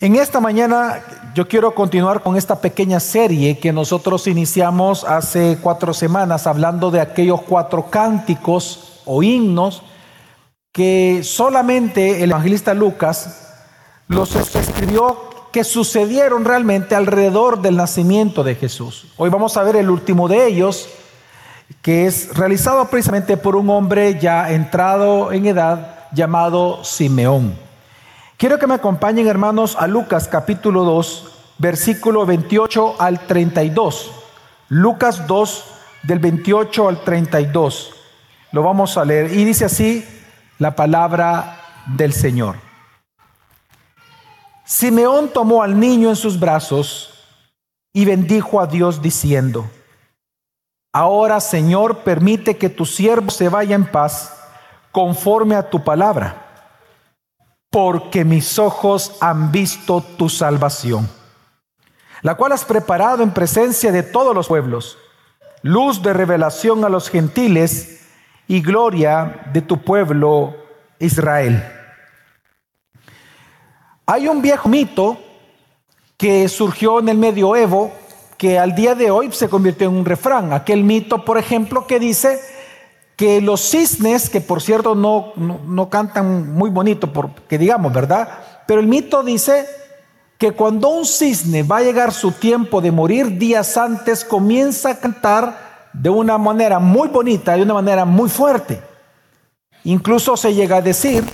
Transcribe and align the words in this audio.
En 0.00 0.14
esta 0.14 0.38
mañana 0.38 1.00
yo 1.34 1.48
quiero 1.48 1.74
continuar 1.74 2.22
con 2.22 2.36
esta 2.36 2.60
pequeña 2.60 3.00
serie 3.00 3.58
que 3.58 3.72
nosotros 3.72 4.28
iniciamos 4.28 5.02
hace 5.02 5.58
cuatro 5.60 5.92
semanas 5.92 6.46
hablando 6.46 6.92
de 6.92 7.00
aquellos 7.00 7.42
cuatro 7.42 7.90
cánticos 7.90 9.02
o 9.06 9.24
himnos 9.24 9.82
que 10.70 11.22
solamente 11.24 12.22
el 12.22 12.30
evangelista 12.30 12.74
Lucas 12.74 13.56
los 14.06 14.36
escribió 14.36 15.50
que 15.50 15.64
sucedieron 15.64 16.44
realmente 16.44 16.94
alrededor 16.94 17.60
del 17.60 17.76
nacimiento 17.76 18.44
de 18.44 18.54
Jesús. 18.54 19.08
Hoy 19.16 19.30
vamos 19.30 19.56
a 19.56 19.64
ver 19.64 19.74
el 19.74 19.90
último 19.90 20.28
de 20.28 20.46
ellos, 20.46 20.88
que 21.82 22.06
es 22.06 22.36
realizado 22.36 22.84
precisamente 22.84 23.36
por 23.36 23.56
un 23.56 23.68
hombre 23.68 24.16
ya 24.20 24.52
entrado 24.52 25.32
en 25.32 25.46
edad 25.46 26.06
llamado 26.12 26.84
Simeón. 26.84 27.67
Quiero 28.38 28.60
que 28.60 28.68
me 28.68 28.74
acompañen, 28.74 29.26
hermanos, 29.26 29.74
a 29.76 29.88
Lucas 29.88 30.28
capítulo 30.28 30.84
2, 30.84 31.56
versículo 31.58 32.24
28 32.24 32.94
al 33.00 33.18
32. 33.26 34.12
Lucas 34.68 35.26
2, 35.26 35.64
del 36.04 36.20
28 36.20 36.88
al 36.88 37.02
32. 37.02 37.94
Lo 38.52 38.62
vamos 38.62 38.96
a 38.96 39.04
leer. 39.04 39.32
Y 39.32 39.44
dice 39.44 39.64
así 39.64 40.06
la 40.60 40.76
palabra 40.76 41.62
del 41.96 42.12
Señor. 42.12 42.54
Simeón 44.64 45.30
tomó 45.30 45.64
al 45.64 45.80
niño 45.80 46.08
en 46.08 46.16
sus 46.16 46.38
brazos 46.38 47.10
y 47.92 48.04
bendijo 48.04 48.60
a 48.60 48.68
Dios 48.68 49.02
diciendo, 49.02 49.68
Ahora, 50.92 51.40
Señor, 51.40 52.04
permite 52.04 52.56
que 52.56 52.68
tu 52.68 52.86
siervo 52.86 53.30
se 53.30 53.48
vaya 53.48 53.74
en 53.74 53.90
paz 53.90 54.32
conforme 54.92 55.56
a 55.56 55.68
tu 55.68 55.82
palabra 55.82 56.44
porque 57.70 58.24
mis 58.24 58.58
ojos 58.58 59.16
han 59.20 59.52
visto 59.52 60.00
tu 60.00 60.28
salvación, 60.28 61.08
la 62.22 62.34
cual 62.34 62.52
has 62.52 62.64
preparado 62.64 63.22
en 63.22 63.32
presencia 63.32 63.92
de 63.92 64.02
todos 64.02 64.34
los 64.34 64.48
pueblos, 64.48 64.98
luz 65.62 66.02
de 66.02 66.12
revelación 66.12 66.84
a 66.84 66.88
los 66.88 67.10
gentiles 67.10 68.00
y 68.46 68.62
gloria 68.62 69.42
de 69.52 69.60
tu 69.60 69.82
pueblo 69.82 70.56
Israel. 70.98 71.62
Hay 74.06 74.26
un 74.26 74.40
viejo 74.40 74.68
mito 74.68 75.18
que 76.16 76.48
surgió 76.48 76.98
en 77.00 77.10
el 77.10 77.18
medioevo 77.18 77.92
que 78.38 78.58
al 78.58 78.74
día 78.74 78.94
de 78.94 79.10
hoy 79.10 79.30
se 79.32 79.48
convirtió 79.48 79.88
en 79.88 79.96
un 79.96 80.04
refrán. 80.04 80.52
Aquel 80.52 80.84
mito, 80.84 81.24
por 81.24 81.36
ejemplo, 81.36 81.86
que 81.86 81.98
dice 81.98 82.40
que 83.18 83.40
los 83.40 83.60
cisnes, 83.60 84.30
que 84.30 84.40
por 84.40 84.62
cierto 84.62 84.94
no, 84.94 85.32
no, 85.34 85.90
cantan 85.90 86.54
muy 86.54 86.70
bonito, 86.70 87.12
porque 87.12 87.58
digamos, 87.58 87.92
¿verdad? 87.92 88.28
Pero 88.64 88.78
el 88.78 88.86
mito 88.86 89.24
dice 89.24 89.66
que 90.38 90.52
cuando 90.52 90.90
un 90.90 91.04
cisne 91.04 91.64
va 91.64 91.78
a 91.78 91.82
llegar 91.82 92.12
su 92.12 92.30
tiempo 92.30 92.80
de 92.80 92.92
morir 92.92 93.36
días 93.36 93.76
antes, 93.76 94.24
comienza 94.24 94.90
a 94.90 95.00
cantar 95.00 95.88
de 95.92 96.08
una 96.08 96.38
manera 96.38 96.78
muy 96.78 97.08
bonita, 97.08 97.56
de 97.56 97.62
una 97.62 97.74
manera 97.74 98.04
muy 98.04 98.28
fuerte. 98.28 98.80
Incluso 99.82 100.36
se 100.36 100.54
llega 100.54 100.76
a 100.76 100.80
decir 100.80 101.24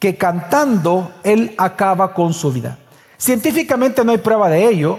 que 0.00 0.16
cantando 0.16 1.12
él 1.22 1.54
acaba 1.56 2.12
con 2.12 2.34
su 2.34 2.50
vida. 2.50 2.78
Científicamente 3.16 4.04
no 4.04 4.10
hay 4.10 4.18
prueba 4.18 4.48
de 4.48 4.66
ello, 4.66 4.98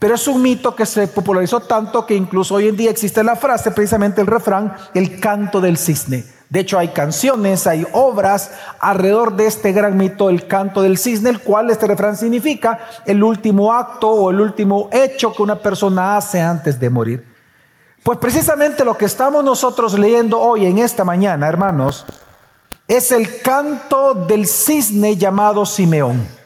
pero 0.00 0.14
es 0.14 0.26
un 0.26 0.40
mito 0.40 0.74
que 0.74 0.86
se 0.86 1.06
popularizó 1.08 1.60
tanto 1.60 2.06
que 2.06 2.14
incluso 2.14 2.54
hoy 2.54 2.68
en 2.68 2.76
día 2.76 2.90
existe 2.90 3.22
la 3.22 3.36
frase, 3.36 3.70
precisamente 3.70 4.22
el 4.22 4.26
refrán, 4.26 4.74
el 4.94 5.20
canto 5.20 5.60
del 5.60 5.76
cisne. 5.76 6.24
De 6.48 6.60
hecho, 6.60 6.78
hay 6.78 6.88
canciones, 6.88 7.66
hay 7.66 7.86
obras 7.92 8.50
alrededor 8.80 9.36
de 9.36 9.46
este 9.46 9.72
gran 9.72 9.98
mito, 9.98 10.30
el 10.30 10.46
canto 10.48 10.80
del 10.80 10.96
cisne, 10.96 11.28
el 11.28 11.40
cual 11.40 11.68
este 11.68 11.86
refrán 11.86 12.16
significa 12.16 12.80
el 13.04 13.22
último 13.22 13.74
acto 13.74 14.08
o 14.08 14.30
el 14.30 14.40
último 14.40 14.88
hecho 14.90 15.34
que 15.34 15.42
una 15.42 15.56
persona 15.56 16.16
hace 16.16 16.40
antes 16.40 16.80
de 16.80 16.88
morir. 16.88 17.26
Pues 18.02 18.18
precisamente 18.18 18.86
lo 18.86 18.96
que 18.96 19.04
estamos 19.04 19.44
nosotros 19.44 19.98
leyendo 19.98 20.40
hoy 20.40 20.64
en 20.64 20.78
esta 20.78 21.04
mañana, 21.04 21.46
hermanos, 21.46 22.06
es 22.88 23.12
el 23.12 23.42
canto 23.42 24.14
del 24.14 24.46
cisne 24.46 25.16
llamado 25.16 25.66
Simeón. 25.66 26.39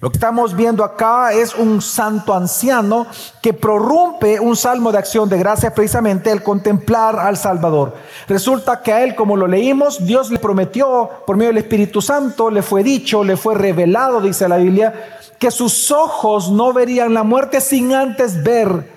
Lo 0.00 0.10
que 0.10 0.16
estamos 0.16 0.54
viendo 0.54 0.84
acá 0.84 1.32
es 1.32 1.56
un 1.56 1.82
santo 1.82 2.32
anciano 2.32 3.08
que 3.42 3.52
prorrumpe 3.52 4.38
un 4.38 4.54
salmo 4.54 4.92
de 4.92 4.98
acción 4.98 5.28
de 5.28 5.38
gracia 5.38 5.74
precisamente 5.74 6.30
al 6.30 6.44
contemplar 6.44 7.18
al 7.18 7.36
Salvador. 7.36 7.94
Resulta 8.28 8.80
que 8.80 8.92
a 8.92 9.02
él, 9.02 9.16
como 9.16 9.36
lo 9.36 9.48
leímos, 9.48 10.06
Dios 10.06 10.30
le 10.30 10.38
prometió 10.38 11.10
por 11.26 11.36
medio 11.36 11.48
del 11.48 11.58
Espíritu 11.58 12.00
Santo, 12.00 12.48
le 12.48 12.62
fue 12.62 12.84
dicho, 12.84 13.24
le 13.24 13.36
fue 13.36 13.56
revelado, 13.56 14.20
dice 14.20 14.48
la 14.48 14.58
Biblia, 14.58 15.18
que 15.36 15.50
sus 15.50 15.90
ojos 15.90 16.48
no 16.48 16.72
verían 16.72 17.12
la 17.12 17.24
muerte 17.24 17.60
sin 17.60 17.92
antes 17.92 18.44
ver 18.44 18.92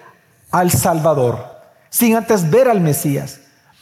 al 0.52 0.70
Salvador, 0.70 1.44
sin 1.90 2.16
antes 2.16 2.48
ver 2.52 2.70
al 2.70 2.80
Mesías. 2.80 3.40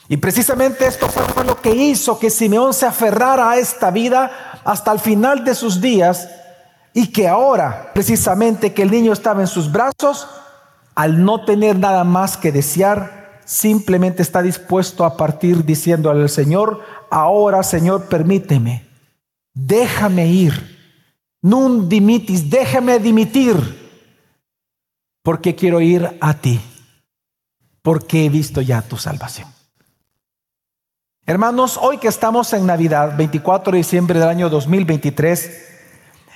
Y 0.07 0.17
precisamente 0.17 0.87
esto 0.87 1.09
fue 1.09 1.43
lo 1.43 1.59
que 1.61 1.71
hizo 1.71 2.17
que 2.17 2.29
Simeón 2.29 2.73
se 2.73 2.85
aferrara 2.85 3.51
a 3.51 3.57
esta 3.57 3.91
vida 3.91 4.61
hasta 4.63 4.93
el 4.93 4.99
final 4.99 5.43
de 5.43 5.53
sus 5.53 5.81
días 5.81 6.29
y 6.93 7.11
que 7.11 7.27
ahora, 7.27 7.91
precisamente 7.93 8.73
que 8.73 8.83
el 8.83 8.91
niño 8.91 9.13
estaba 9.13 9.41
en 9.41 9.47
sus 9.47 9.71
brazos, 9.71 10.27
al 10.95 11.23
no 11.23 11.45
tener 11.45 11.77
nada 11.77 12.03
más 12.03 12.35
que 12.37 12.51
desear, 12.51 13.41
simplemente 13.45 14.21
está 14.21 14.41
dispuesto 14.41 15.05
a 15.05 15.15
partir 15.15 15.63
diciendo 15.65 16.09
al 16.09 16.29
Señor, 16.29 16.81
ahora 17.09 17.63
Señor, 17.63 18.05
permíteme, 18.05 18.85
déjame 19.53 20.27
ir, 20.27 20.77
nun 21.41 21.87
dimitis, 21.89 22.49
déjame 22.49 22.99
dimitir, 22.99 23.55
porque 25.23 25.55
quiero 25.55 25.81
ir 25.81 26.17
a 26.21 26.33
ti, 26.33 26.59
porque 27.81 28.25
he 28.25 28.29
visto 28.29 28.61
ya 28.61 28.81
tu 28.81 28.97
salvación. 28.97 29.47
Hermanos, 31.25 31.77
hoy 31.79 31.99
que 31.99 32.07
estamos 32.07 32.51
en 32.53 32.65
Navidad, 32.65 33.15
24 33.15 33.71
de 33.71 33.77
diciembre 33.77 34.19
del 34.19 34.29
año 34.29 34.49
2023, 34.49 35.69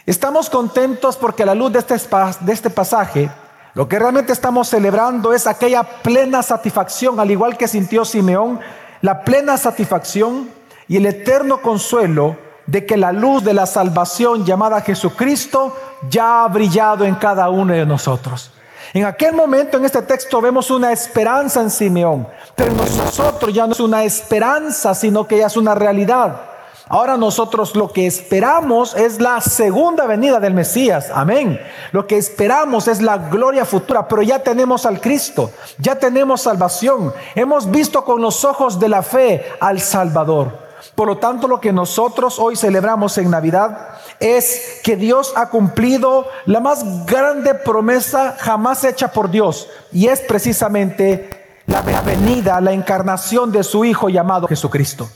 Estamos 0.05 0.49
contentos 0.49 1.15
porque 1.15 1.43
a 1.43 1.45
la 1.45 1.55
luz 1.55 1.71
de 1.71 1.79
este, 1.79 1.95
de 2.41 2.51
este 2.51 2.69
pasaje, 2.69 3.31
lo 3.73 3.87
que 3.87 3.97
realmente 3.97 4.33
estamos 4.33 4.67
celebrando 4.67 5.33
es 5.33 5.47
aquella 5.47 5.83
plena 5.83 6.43
satisfacción, 6.43 7.21
al 7.21 7.31
igual 7.31 7.57
que 7.57 7.69
sintió 7.69 8.03
Simeón, 8.03 8.59
la 9.01 9.23
plena 9.23 9.57
satisfacción 9.57 10.49
y 10.89 10.97
el 10.97 11.05
eterno 11.05 11.61
consuelo 11.61 12.35
de 12.65 12.85
que 12.85 12.97
la 12.97 13.13
luz 13.13 13.45
de 13.45 13.53
la 13.53 13.65
salvación 13.65 14.45
llamada 14.45 14.81
Jesucristo 14.81 15.75
ya 16.09 16.43
ha 16.43 16.47
brillado 16.49 17.05
en 17.05 17.15
cada 17.15 17.49
uno 17.49 17.73
de 17.73 17.85
nosotros. 17.85 18.51
En 18.93 19.05
aquel 19.05 19.33
momento 19.33 19.77
en 19.77 19.85
este 19.85 20.01
texto 20.01 20.41
vemos 20.41 20.69
una 20.69 20.91
esperanza 20.91 21.61
en 21.61 21.69
Simeón, 21.69 22.27
pero 22.55 22.73
nosotros 22.73 23.53
ya 23.53 23.65
no 23.65 23.71
es 23.71 23.79
una 23.79 24.03
esperanza, 24.03 24.93
sino 24.93 25.25
que 25.25 25.37
ya 25.37 25.47
es 25.47 25.55
una 25.55 25.73
realidad. 25.73 26.52
Ahora 26.93 27.17
nosotros 27.17 27.75
lo 27.75 27.91
que 27.91 28.05
esperamos 28.05 28.95
es 28.95 29.19
la 29.19 29.41
segunda 29.41 30.05
venida 30.05 30.39
del 30.39 30.53
Mesías. 30.53 31.09
Amén. 31.11 31.59
Lo 31.91 32.05
que 32.05 32.19
esperamos 32.19 32.87
es 32.87 33.01
la 33.01 33.17
gloria 33.17 33.65
futura, 33.65 34.07
pero 34.07 34.21
ya 34.21 34.43
tenemos 34.43 34.85
al 34.85 35.01
Cristo, 35.01 35.49
ya 35.79 35.97
tenemos 35.97 36.41
salvación. 36.41 37.11
Hemos 37.33 37.71
visto 37.71 38.05
con 38.05 38.21
los 38.21 38.45
ojos 38.45 38.79
de 38.79 38.89
la 38.89 39.01
fe 39.01 39.43
al 39.59 39.81
Salvador. 39.81 40.55
Por 40.93 41.07
lo 41.07 41.17
tanto, 41.17 41.47
lo 41.47 41.59
que 41.59 41.73
nosotros 41.73 42.37
hoy 42.37 42.55
celebramos 42.55 43.17
en 43.17 43.31
Navidad 43.31 43.97
es 44.19 44.79
que 44.83 44.95
Dios 44.95 45.33
ha 45.35 45.49
cumplido 45.49 46.27
la 46.45 46.59
más 46.59 47.07
grande 47.07 47.55
promesa 47.55 48.35
jamás 48.37 48.83
hecha 48.83 49.07
por 49.07 49.31
Dios. 49.31 49.67
Y 49.91 50.09
es 50.09 50.21
precisamente 50.21 51.57
la 51.65 51.81
venida, 51.81 52.61
la 52.61 52.71
encarnación 52.71 53.51
de 53.51 53.63
su 53.63 53.83
Hijo 53.83 54.09
llamado 54.09 54.47
Jesucristo. 54.47 55.09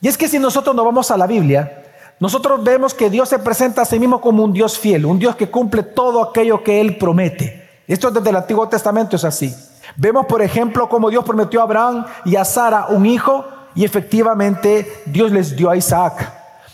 Y 0.00 0.08
es 0.08 0.16
que 0.16 0.28
si 0.28 0.38
nosotros 0.38 0.74
nos 0.74 0.84
vamos 0.84 1.10
a 1.10 1.16
la 1.16 1.26
Biblia, 1.26 1.84
nosotros 2.20 2.62
vemos 2.62 2.94
que 2.94 3.10
Dios 3.10 3.28
se 3.28 3.38
presenta 3.38 3.82
a 3.82 3.84
sí 3.84 3.98
mismo 3.98 4.20
como 4.20 4.44
un 4.44 4.52
Dios 4.52 4.78
fiel, 4.78 5.06
un 5.06 5.18
Dios 5.18 5.36
que 5.36 5.50
cumple 5.50 5.82
todo 5.82 6.22
aquello 6.22 6.62
que 6.62 6.80
Él 6.80 6.96
promete. 6.98 7.68
Esto 7.86 8.10
desde 8.10 8.30
el 8.30 8.36
Antiguo 8.36 8.68
Testamento 8.68 9.16
es 9.16 9.24
así. 9.24 9.54
Vemos, 9.96 10.26
por 10.26 10.42
ejemplo, 10.42 10.88
como 10.88 11.10
Dios 11.10 11.24
prometió 11.24 11.60
a 11.60 11.64
Abraham 11.64 12.06
y 12.24 12.36
a 12.36 12.44
Sara 12.44 12.86
un 12.88 13.06
hijo 13.06 13.44
y 13.74 13.84
efectivamente 13.84 15.02
Dios 15.06 15.30
les 15.30 15.56
dio 15.56 15.70
a 15.70 15.76
Isaac. 15.76 16.32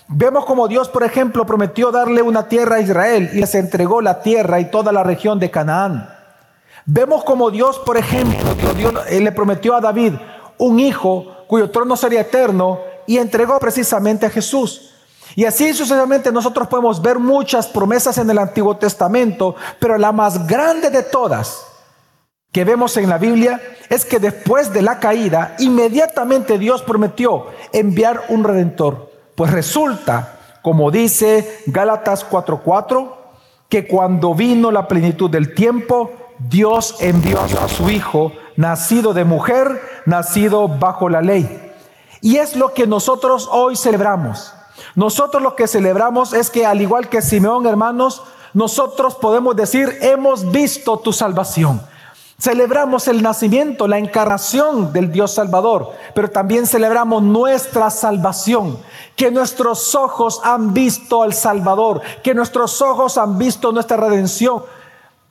Vemos 0.08 0.44
como 0.44 0.68
Dios, 0.68 0.88
por 0.88 1.02
ejemplo, 1.02 1.46
prometió 1.46 1.90
darle 1.90 2.22
una 2.22 2.48
tierra 2.48 2.76
a 2.76 2.80
Israel 2.80 3.30
y 3.32 3.38
les 3.38 3.54
entregó 3.54 4.00
la 4.00 4.22
tierra 4.22 4.60
y 4.60 4.70
toda 4.70 4.92
la 4.92 5.02
región 5.02 5.38
de 5.38 5.50
Canaán. 5.50 6.08
Vemos 6.86 7.24
como 7.24 7.50
Dios, 7.50 7.78
por 7.78 7.96
ejemplo, 7.96 8.54
Dios, 8.74 8.92
le 9.10 9.32
prometió 9.32 9.74
a 9.74 9.80
David 9.80 10.14
un 10.58 10.78
hijo 10.78 11.26
cuyo 11.46 11.70
trono 11.70 11.96
sería 11.96 12.22
eterno 12.22 12.78
y 13.06 13.18
entregó 13.18 13.58
precisamente 13.58 14.26
a 14.26 14.30
Jesús. 14.30 14.90
Y 15.36 15.44
así 15.44 15.72
sucesivamente 15.72 16.30
nosotros 16.30 16.68
podemos 16.68 17.02
ver 17.02 17.18
muchas 17.18 17.66
promesas 17.66 18.18
en 18.18 18.30
el 18.30 18.38
Antiguo 18.38 18.76
Testamento, 18.76 19.56
pero 19.80 19.98
la 19.98 20.12
más 20.12 20.46
grande 20.46 20.90
de 20.90 21.02
todas 21.02 21.66
que 22.52 22.64
vemos 22.64 22.96
en 22.96 23.08
la 23.08 23.18
Biblia 23.18 23.60
es 23.88 24.04
que 24.04 24.20
después 24.20 24.72
de 24.72 24.82
la 24.82 25.00
caída, 25.00 25.56
inmediatamente 25.58 26.56
Dios 26.56 26.82
prometió 26.82 27.46
enviar 27.72 28.26
un 28.28 28.44
redentor. 28.44 29.10
Pues 29.34 29.50
resulta 29.50 30.34
como 30.64 30.90
dice 30.90 31.60
Gálatas 31.66 32.24
4:4, 32.24 33.18
que 33.68 33.86
cuando 33.86 34.34
vino 34.34 34.70
la 34.70 34.88
plenitud 34.88 35.28
del 35.28 35.54
tiempo, 35.54 36.10
Dios 36.38 36.96
envió 37.00 37.38
a 37.42 37.68
su 37.68 37.90
Hijo, 37.90 38.32
nacido 38.56 39.12
de 39.12 39.24
mujer, 39.24 39.78
nacido 40.06 40.66
bajo 40.66 41.10
la 41.10 41.20
ley. 41.20 41.63
Y 42.24 42.38
es 42.38 42.56
lo 42.56 42.72
que 42.72 42.86
nosotros 42.86 43.50
hoy 43.52 43.76
celebramos. 43.76 44.54
Nosotros 44.94 45.42
lo 45.42 45.54
que 45.54 45.68
celebramos 45.68 46.32
es 46.32 46.48
que 46.48 46.64
al 46.64 46.80
igual 46.80 47.10
que 47.10 47.20
Simeón, 47.20 47.66
hermanos, 47.66 48.22
nosotros 48.54 49.16
podemos 49.16 49.54
decir, 49.54 49.98
hemos 50.00 50.50
visto 50.50 50.96
tu 50.96 51.12
salvación. 51.12 51.82
Celebramos 52.40 53.08
el 53.08 53.22
nacimiento, 53.22 53.86
la 53.86 53.98
encarnación 53.98 54.90
del 54.90 55.12
Dios 55.12 55.34
Salvador, 55.34 55.90
pero 56.14 56.30
también 56.30 56.66
celebramos 56.66 57.22
nuestra 57.22 57.90
salvación, 57.90 58.78
que 59.16 59.30
nuestros 59.30 59.94
ojos 59.94 60.40
han 60.44 60.72
visto 60.72 61.22
al 61.22 61.34
Salvador, 61.34 62.00
que 62.22 62.32
nuestros 62.32 62.80
ojos 62.80 63.18
han 63.18 63.36
visto 63.36 63.70
nuestra 63.70 63.98
redención. 63.98 64.62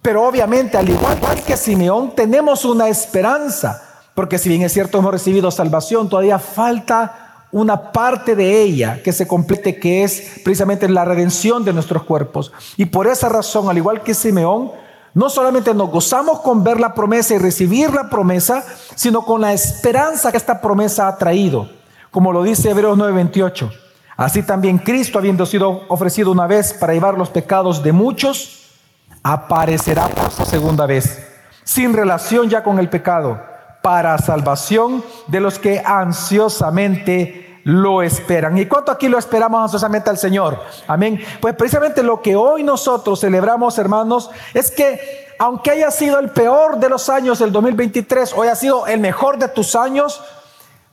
Pero 0.03 0.27
obviamente, 0.27 0.77
al 0.77 0.87
igual 0.87 1.17
que 1.43 1.57
Simeón, 1.57 2.11
tenemos 2.11 2.65
una 2.65 2.87
esperanza, 2.87 3.92
porque 4.13 4.37
si 4.37 4.49
bien 4.49 4.61
es 4.61 4.73
cierto 4.73 4.99
hemos 4.99 5.11
recibido 5.11 5.49
salvación, 5.51 6.09
todavía 6.09 6.39
falta 6.39 7.45
una 7.51 7.91
parte 7.91 8.35
de 8.35 8.61
ella 8.61 9.01
que 9.03 9.13
se 9.13 9.27
complete, 9.27 9.79
que 9.79 10.03
es 10.03 10.41
precisamente 10.43 10.89
la 10.89 11.05
redención 11.05 11.63
de 11.63 11.71
nuestros 11.71 12.03
cuerpos. 12.03 12.51
Y 12.77 12.85
por 12.85 13.07
esa 13.07 13.29
razón, 13.29 13.69
al 13.69 13.77
igual 13.77 14.01
que 14.01 14.13
Simeón, 14.13 14.71
no 15.13 15.29
solamente 15.29 15.73
nos 15.73 15.91
gozamos 15.91 16.41
con 16.41 16.63
ver 16.63 16.79
la 16.79 16.95
promesa 16.95 17.35
y 17.35 17.37
recibir 17.37 17.93
la 17.93 18.09
promesa, 18.09 18.63
sino 18.95 19.23
con 19.23 19.41
la 19.41 19.53
esperanza 19.53 20.31
que 20.31 20.37
esta 20.37 20.59
promesa 20.59 21.07
ha 21.07 21.17
traído, 21.17 21.69
como 22.09 22.31
lo 22.31 22.41
dice 22.41 22.71
Hebreos 22.71 22.97
9:28. 22.97 23.71
Así 24.17 24.41
también 24.41 24.79
Cristo, 24.79 25.19
habiendo 25.19 25.45
sido 25.45 25.83
ofrecido 25.87 26.31
una 26.31 26.47
vez 26.47 26.73
para 26.73 26.93
llevar 26.93 27.17
los 27.17 27.29
pecados 27.29 27.83
de 27.83 27.91
muchos, 27.91 28.63
aparecerá 29.21 30.07
por 30.07 30.31
segunda 30.31 30.87
vez, 30.87 31.23
sin 31.63 31.93
relación 31.93 32.49
ya 32.49 32.63
con 32.63 32.79
el 32.79 32.89
pecado, 32.89 33.52
para 33.83 34.17
salvación 34.17 35.03
de 35.27 35.41
los 35.41 35.59
que 35.59 35.83
ansiosamente 35.85 37.59
lo 37.65 38.01
esperan. 38.01 38.57
¿Y 38.57 38.65
cuánto 38.65 38.93
aquí 38.93 39.09
lo 39.09 39.17
esperamos 39.17 39.61
ansiosamente 39.61 40.09
al 40.09 40.17
Señor? 40.17 40.57
Amén. 40.87 41.19
Pues 41.41 41.53
precisamente 41.55 42.01
lo 42.01 42.21
que 42.21 42.37
hoy 42.37 42.63
nosotros 42.63 43.19
celebramos, 43.19 43.77
hermanos, 43.77 44.31
es 44.53 44.71
que 44.71 45.35
aunque 45.37 45.71
haya 45.71 45.91
sido 45.91 46.19
el 46.19 46.29
peor 46.29 46.77
de 46.77 46.87
los 46.87 47.09
años 47.09 47.39
del 47.39 47.51
2023, 47.51 48.33
hoy 48.37 48.47
ha 48.47 48.55
sido 48.55 48.87
el 48.87 49.01
mejor 49.01 49.37
de 49.37 49.49
tus 49.49 49.75
años, 49.75 50.21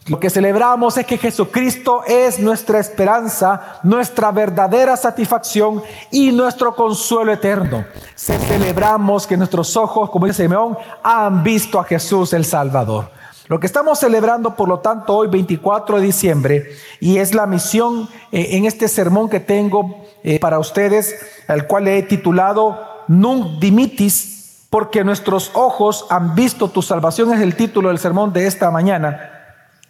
lo 0.07 0.19
que 0.19 0.31
celebramos 0.31 0.97
es 0.97 1.07
que 1.07 1.19
Jesucristo 1.19 2.03
es 2.07 2.41
nuestra 2.41 2.81
esperanza, 2.81 3.81
nuestra 3.83 4.33
verdadera 4.33 4.97
satisfacción 4.97 5.83
y 6.11 6.33
nuestro 6.33 6.75
consuelo 6.75 7.33
eterno. 7.33 7.85
Celebramos 8.17 9.27
que 9.27 9.37
nuestros 9.37 9.77
ojos, 9.77 10.11
como 10.11 10.27
dice 10.27 10.45
Simeón, 10.45 10.77
han 11.03 11.43
visto 11.43 11.79
a 11.79 11.85
Jesús 11.85 12.33
el 12.33 12.45
Salvador. 12.45 13.11
Lo 13.47 13.61
que 13.61 13.67
estamos 13.67 13.99
celebrando, 13.99 14.55
por 14.57 14.69
lo 14.69 14.79
tanto, 14.79 15.17
hoy 15.17 15.29
24 15.29 15.97
de 15.97 16.07
diciembre, 16.07 16.71
y 16.99 17.19
es 17.19 17.35
la 17.35 17.47
misión 17.47 18.09
eh, 18.33 18.49
en 18.53 18.65
este 18.65 18.89
sermón 18.89 19.29
que 19.29 19.41
tengo 19.41 20.05
eh, 20.23 20.39
para 20.39 20.59
ustedes, 20.59 21.15
al 21.47 21.67
cual 21.67 21.89
he 21.89 22.03
titulado 22.05 22.79
Nunc 23.09 23.59
Dimitis, 23.61 24.67
porque 24.71 25.05
nuestros 25.05 25.51
ojos 25.55 26.07
han 26.11 26.35
visto 26.35 26.69
tu 26.69 26.81
salvación, 26.81 27.35
es 27.35 27.41
el 27.41 27.57
título 27.57 27.89
del 27.89 27.99
sermón 27.99 28.33
de 28.33 28.47
esta 28.47 28.71
mañana. 28.71 29.40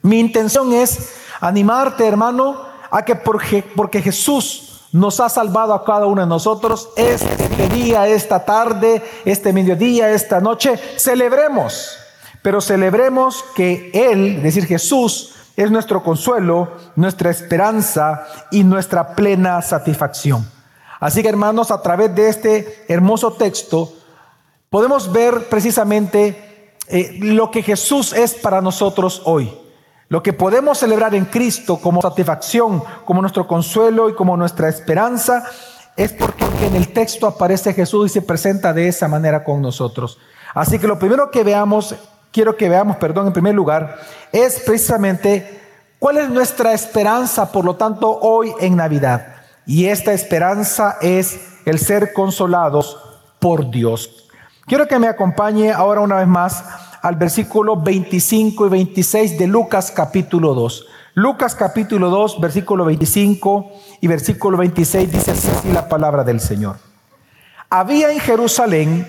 Mi 0.02 0.20
intención 0.20 0.73
es 0.73 1.14
animarte, 1.41 2.06
hermano, 2.06 2.62
a 2.91 3.05
que 3.05 3.14
porque, 3.14 3.62
porque 3.62 4.02
Jesús 4.02 4.88
nos 4.93 5.20
ha 5.20 5.29
salvado 5.29 5.73
a 5.73 5.85
cada 5.85 6.06
uno 6.06 6.23
de 6.23 6.26
nosotros, 6.26 6.88
este 6.97 7.69
día, 7.69 8.08
esta 8.08 8.44
tarde, 8.44 9.02
este 9.25 9.52
mediodía, 9.52 10.11
esta 10.11 10.41
noche, 10.41 10.76
celebremos 10.97 11.97
pero 12.43 12.61
celebremos 12.61 13.44
que 13.55 13.91
Él, 13.93 14.37
es 14.37 14.43
decir, 14.43 14.67
Jesús, 14.67 15.35
es 15.56 15.70
nuestro 15.70 16.02
consuelo, 16.02 16.73
nuestra 16.97 17.31
esperanza 17.31 18.26
y 18.50 18.64
nuestra 18.64 19.14
plena 19.14 19.61
satisfacción. 19.61 20.50
Así 21.00 21.23
que 21.23 21.29
hermanos, 21.29 21.70
a 21.70 21.82
través 21.82 22.14
de 22.14 22.29
este 22.29 22.85
hermoso 22.88 23.32
texto, 23.32 23.93
podemos 24.70 25.12
ver 25.12 25.49
precisamente 25.49 26.75
eh, 26.88 27.19
lo 27.20 27.50
que 27.50 27.62
Jesús 27.62 28.12
es 28.12 28.35
para 28.35 28.61
nosotros 28.61 29.23
hoy. 29.25 29.52
Lo 30.10 30.22
que 30.22 30.34
podemos 30.34 30.76
celebrar 30.76 31.14
en 31.14 31.24
Cristo 31.24 31.78
como 31.78 32.02
satisfacción, 32.02 32.82
como 33.04 33.22
nuestro 33.22 33.46
consuelo 33.46 34.10
y 34.10 34.14
como 34.14 34.36
nuestra 34.36 34.68
esperanza, 34.68 35.44
es 35.96 36.12
porque 36.12 36.44
en 36.66 36.74
el 36.74 36.92
texto 36.92 37.26
aparece 37.26 37.72
Jesús 37.72 38.10
y 38.10 38.14
se 38.14 38.20
presenta 38.20 38.72
de 38.72 38.88
esa 38.88 39.08
manera 39.08 39.44
con 39.44 39.62
nosotros. 39.62 40.18
Así 40.52 40.78
que 40.78 40.88
lo 40.88 40.98
primero 40.98 41.30
que 41.30 41.44
veamos 41.44 41.94
quiero 42.32 42.56
que 42.56 42.68
veamos, 42.68 42.96
perdón, 42.96 43.28
en 43.28 43.32
primer 43.32 43.54
lugar, 43.54 43.98
es 44.32 44.60
precisamente 44.66 45.60
cuál 45.98 46.18
es 46.18 46.28
nuestra 46.28 46.72
esperanza, 46.72 47.52
por 47.52 47.64
lo 47.64 47.76
tanto, 47.76 48.18
hoy 48.20 48.52
en 48.60 48.76
Navidad. 48.76 49.36
Y 49.64 49.86
esta 49.86 50.12
esperanza 50.12 50.96
es 51.00 51.40
el 51.64 51.78
ser 51.78 52.12
consolados 52.12 52.98
por 53.38 53.70
Dios. 53.70 54.28
Quiero 54.66 54.88
que 54.88 54.98
me 54.98 55.08
acompañe 55.08 55.72
ahora 55.72 56.00
una 56.00 56.16
vez 56.16 56.26
más 56.26 56.64
al 57.02 57.17
versículo 57.17 57.76
25 57.76 58.67
y 58.67 58.69
26 58.69 59.38
de 59.38 59.47
Lucas 59.47 59.91
capítulo 59.91 60.55
2. 60.55 60.87
Lucas 61.14 61.55
capítulo 61.55 62.08
2, 62.11 62.41
versículo 62.41 62.85
25 62.85 63.73
y 64.00 64.06
versículo 64.06 64.56
26 64.58 65.12
dice 65.12 65.31
así 65.32 65.49
la 65.73 65.88
palabra 65.88 66.25
del 66.25 66.41
Señor. 66.41 66.79
Había 67.69 68.12
en 68.12 68.20
Jerusalén 68.20 69.06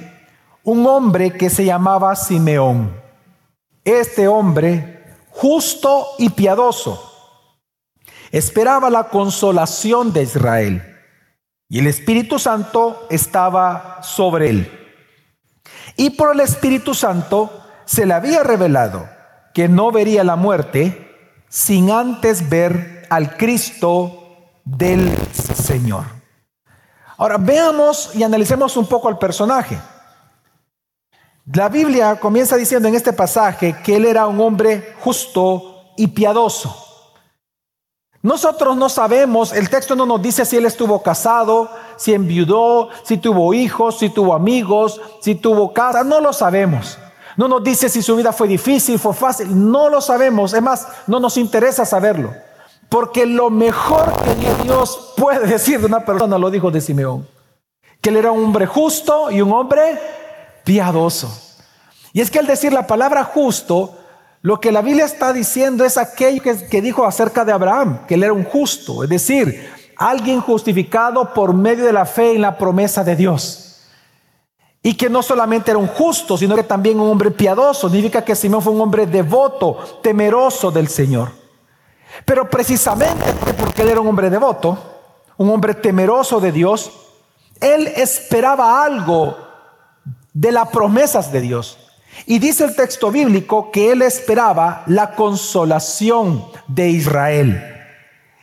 un 0.64 0.86
hombre 0.86 1.32
que 1.32 1.50
se 1.50 1.66
llamaba 1.66 2.16
Simeón 2.16 3.02
este 3.84 4.28
hombre, 4.28 5.04
justo 5.32 6.06
y 6.20 6.30
piadoso, 6.30 7.12
esperaba 8.32 8.92
la 8.92 9.06
consolación 9.06 10.14
de 10.14 10.24
Israel 10.24 10.84
y 11.68 11.80
el 11.80 11.88
Espíritu 11.88 12.38
Santo 12.38 13.08
estaba 13.10 14.00
sobre 14.04 14.50
él. 14.50 14.80
Y 15.98 16.12
por 16.12 16.34
el 16.34 16.42
Espíritu 16.42 16.94
Santo 16.94 17.50
se 17.86 18.06
le 18.06 18.13
había 18.13 18.44
revelado 18.44 19.07
que 19.54 19.68
no 19.68 19.92
vería 19.92 20.24
la 20.24 20.36
muerte 20.36 21.07
sin 21.50 21.92
antes 21.92 22.50
ver 22.50 23.06
al 23.10 23.36
Cristo 23.36 24.22
del 24.63 25.12
Señor. 25.33 26.06
Ahora 27.18 27.38
veamos 27.38 28.16
y 28.16 28.24
analicemos 28.24 28.78
un 28.78 28.88
poco 28.88 29.07
al 29.07 29.18
personaje. 29.18 29.78
La 31.54 31.69
Biblia 31.69 32.19
comienza 32.19 32.56
diciendo 32.56 32.88
en 32.88 32.95
este 32.95 33.14
pasaje 33.14 33.76
que 33.83 33.97
él 33.97 34.06
era 34.06 34.28
un 34.28 34.40
hombre 34.40 34.95
justo 35.02 35.94
y 35.97 36.07
piadoso. 36.07 36.88
Nosotros 38.23 38.78
no 38.78 38.88
sabemos, 38.88 39.52
el 39.52 39.69
texto 39.69 39.95
no 39.95 40.06
nos 40.06 40.21
dice 40.21 40.45
si 40.45 40.56
él 40.56 40.66
estuvo 40.66 41.02
casado, 41.02 41.71
si 41.97 42.14
enviudó, 42.14 42.90
si 43.04 43.18
tuvo 43.18 43.54
hijos, 43.54 43.97
si 43.97 44.09
tuvo 44.09 44.35
amigos, 44.35 45.02
si 45.21 45.35
tuvo 45.35 45.73
casa, 45.73 46.04
no 46.04 46.21
lo 46.21 46.31
sabemos. 46.31 47.00
No 47.38 47.47
nos 47.47 47.64
dice 47.64 47.90
si 47.90 48.02
su 48.02 48.16
vida 48.16 48.31
fue 48.33 48.47
difícil, 48.47 49.00
fue 49.00 49.14
fácil, 49.14 49.47
no 49.71 49.90
lo 49.90 50.02
sabemos. 50.02 50.54
Es 50.54 50.61
más, 50.61 50.88
no 51.07 51.19
nos 51.19 51.38
interesa 51.38 51.85
saberlo. 51.85 52.33
Porque 52.90 53.26
lo 53.26 53.50
mejor 53.50 54.14
que 54.23 54.64
Dios 54.64 55.14
puede 55.16 55.47
decir 55.47 55.80
de 55.80 55.85
una 55.85 56.04
persona 56.06 56.38
lo 56.38 56.50
dijo 56.50 56.71
de 56.71 56.81
Simeón. 56.81 57.28
Que 58.02 58.09
él 58.09 58.18
era 58.18 58.31
un 58.31 58.45
hombre 58.45 58.66
justo 58.66 59.31
y 59.31 59.42
un 59.42 59.52
hombre 59.52 60.00
piadoso. 60.64 61.31
Y 62.14 62.21
es 62.21 62.30
que 62.30 62.40
al 62.40 62.47
decir 62.47 62.73
la 62.73 62.88
palabra 62.88 63.23
justo, 63.23 63.97
lo 64.42 64.59
que 64.59 64.71
la 64.71 64.81
Biblia 64.81 65.06
está 65.06 65.33
diciendo 65.33 65.85
es 65.85 65.97
aquello 65.97 66.42
que, 66.42 66.81
dijo 66.81 67.06
acerca 67.06 67.45
de 67.45 67.52
Abraham, 67.52 68.06
que 68.07 68.16
él 68.16 68.23
era 68.23 68.33
un 68.33 68.44
justo, 68.44 69.04
es 69.04 69.09
decir, 69.09 69.69
alguien 69.97 70.42
justificado 70.42 71.33
por 71.33 71.54
medio 71.54 71.85
de 71.85 71.94
la 71.94 72.06
fe 72.06 72.33
en 72.33 72.42
la 72.42 72.57
promesa 72.57 73.04
de 73.04 73.16
Dios. 73.16 73.70
Y 74.83 74.95
que 74.95 75.09
no 75.09 75.21
solamente 75.21 75.71
era 75.71 75.78
un 75.78 75.88
justo, 75.88 76.38
sino 76.38 76.56
que 76.56 76.64
también 76.64 77.00
un 77.00 77.09
hombre 77.09 77.31
piadoso. 77.31 77.88
Significa 77.88 78.23
que 78.23 78.35
Simón 78.35 78.61
fue 78.61 78.73
un 78.73 78.81
hombre 78.81 79.06
devoto, 79.06 80.00
temeroso 80.02 80.71
del 80.71 80.88
Señor. 80.88 81.31
Pero 82.26 82.50
precisamente 82.50 83.54
porque 83.57 83.83
él 83.83 83.90
era 83.90 84.02
un 84.02 84.07
hombre 84.07 84.30
devoto, 84.30 84.78
un 85.38 85.50
hombre 85.50 85.76
temeroso 85.76 86.40
de 86.40 86.52
Dios, 86.52 86.92
él 87.59 87.88
esperaba 87.95 88.83
algo 88.83 89.38
de 90.33 90.52
las 90.52 90.69
promesas 90.69 91.31
de 91.31 91.42
Dios. 91.42 91.78
Y 92.26 92.40
dice 92.40 92.66
el 92.66 92.76
texto 92.76 93.11
bíblico 93.11 93.71
que 93.71 93.92
él 93.92 94.02
esperaba 94.02 94.83
la 94.88 95.16
consolación 95.16 96.45
de 96.68 96.90
Israel. 96.90 97.68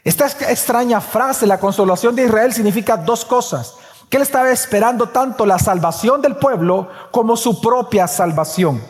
Esta 0.04 0.26
extraña 0.26 1.00
frase, 1.00 1.46
la 1.46 1.60
consolación 1.60 2.14
de 2.16 2.24
Israel, 2.24 2.52
significa 2.52 2.96
dos 2.96 3.24
cosas. 3.24 3.74
Que 4.08 4.16
él 4.16 4.22
estaba 4.22 4.50
esperando 4.50 5.08
tanto 5.10 5.44
la 5.44 5.58
salvación 5.58 6.22
del 6.22 6.36
pueblo 6.36 6.88
como 7.10 7.36
su 7.36 7.60
propia 7.60 8.06
salvación. 8.06 8.82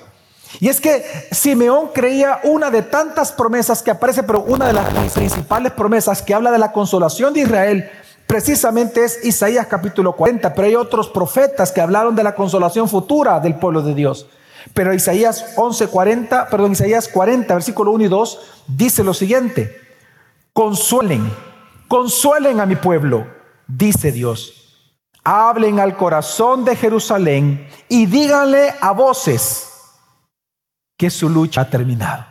Y 0.60 0.68
es 0.68 0.80
que 0.80 1.04
Simeón 1.30 1.90
creía 1.94 2.40
una 2.44 2.70
de 2.70 2.82
tantas 2.82 3.32
promesas 3.32 3.82
que 3.82 3.90
aparece, 3.90 4.22
pero 4.22 4.42
una 4.42 4.66
de 4.66 4.72
las 4.72 5.12
principales 5.12 5.72
promesas 5.72 6.22
que 6.22 6.34
habla 6.34 6.50
de 6.50 6.58
la 6.58 6.72
consolación 6.72 7.34
de 7.34 7.40
Israel, 7.40 7.90
precisamente 8.26 9.04
es 9.04 9.24
Isaías 9.24 9.66
capítulo 9.66 10.14
40, 10.14 10.54
pero 10.54 10.66
hay 10.66 10.74
otros 10.74 11.08
profetas 11.08 11.70
que 11.70 11.80
hablaron 11.80 12.16
de 12.16 12.22
la 12.22 12.34
consolación 12.34 12.88
futura 12.88 13.40
del 13.40 13.56
pueblo 13.56 13.82
de 13.82 13.94
Dios. 13.94 14.26
Pero 14.74 14.94
Isaías 14.94 15.56
11:40, 15.56 16.48
perdón, 16.48 16.72
Isaías 16.72 17.08
40, 17.08 17.54
versículo 17.54 17.90
1 17.92 18.04
y 18.04 18.08
2 18.08 18.38
dice 18.68 19.04
lo 19.04 19.14
siguiente: 19.14 19.80
Consuelen, 20.52 21.30
consuelen 21.88 22.60
a 22.60 22.66
mi 22.66 22.76
pueblo, 22.76 23.26
dice 23.66 24.12
Dios. 24.12 24.67
Hablen 25.30 25.78
al 25.78 25.94
corazón 25.94 26.64
de 26.64 26.74
Jerusalén 26.74 27.68
y 27.86 28.06
díganle 28.06 28.74
a 28.80 28.92
voces 28.92 29.68
que 30.96 31.10
su 31.10 31.28
lucha 31.28 31.60
ha 31.60 31.68
terminado, 31.68 32.24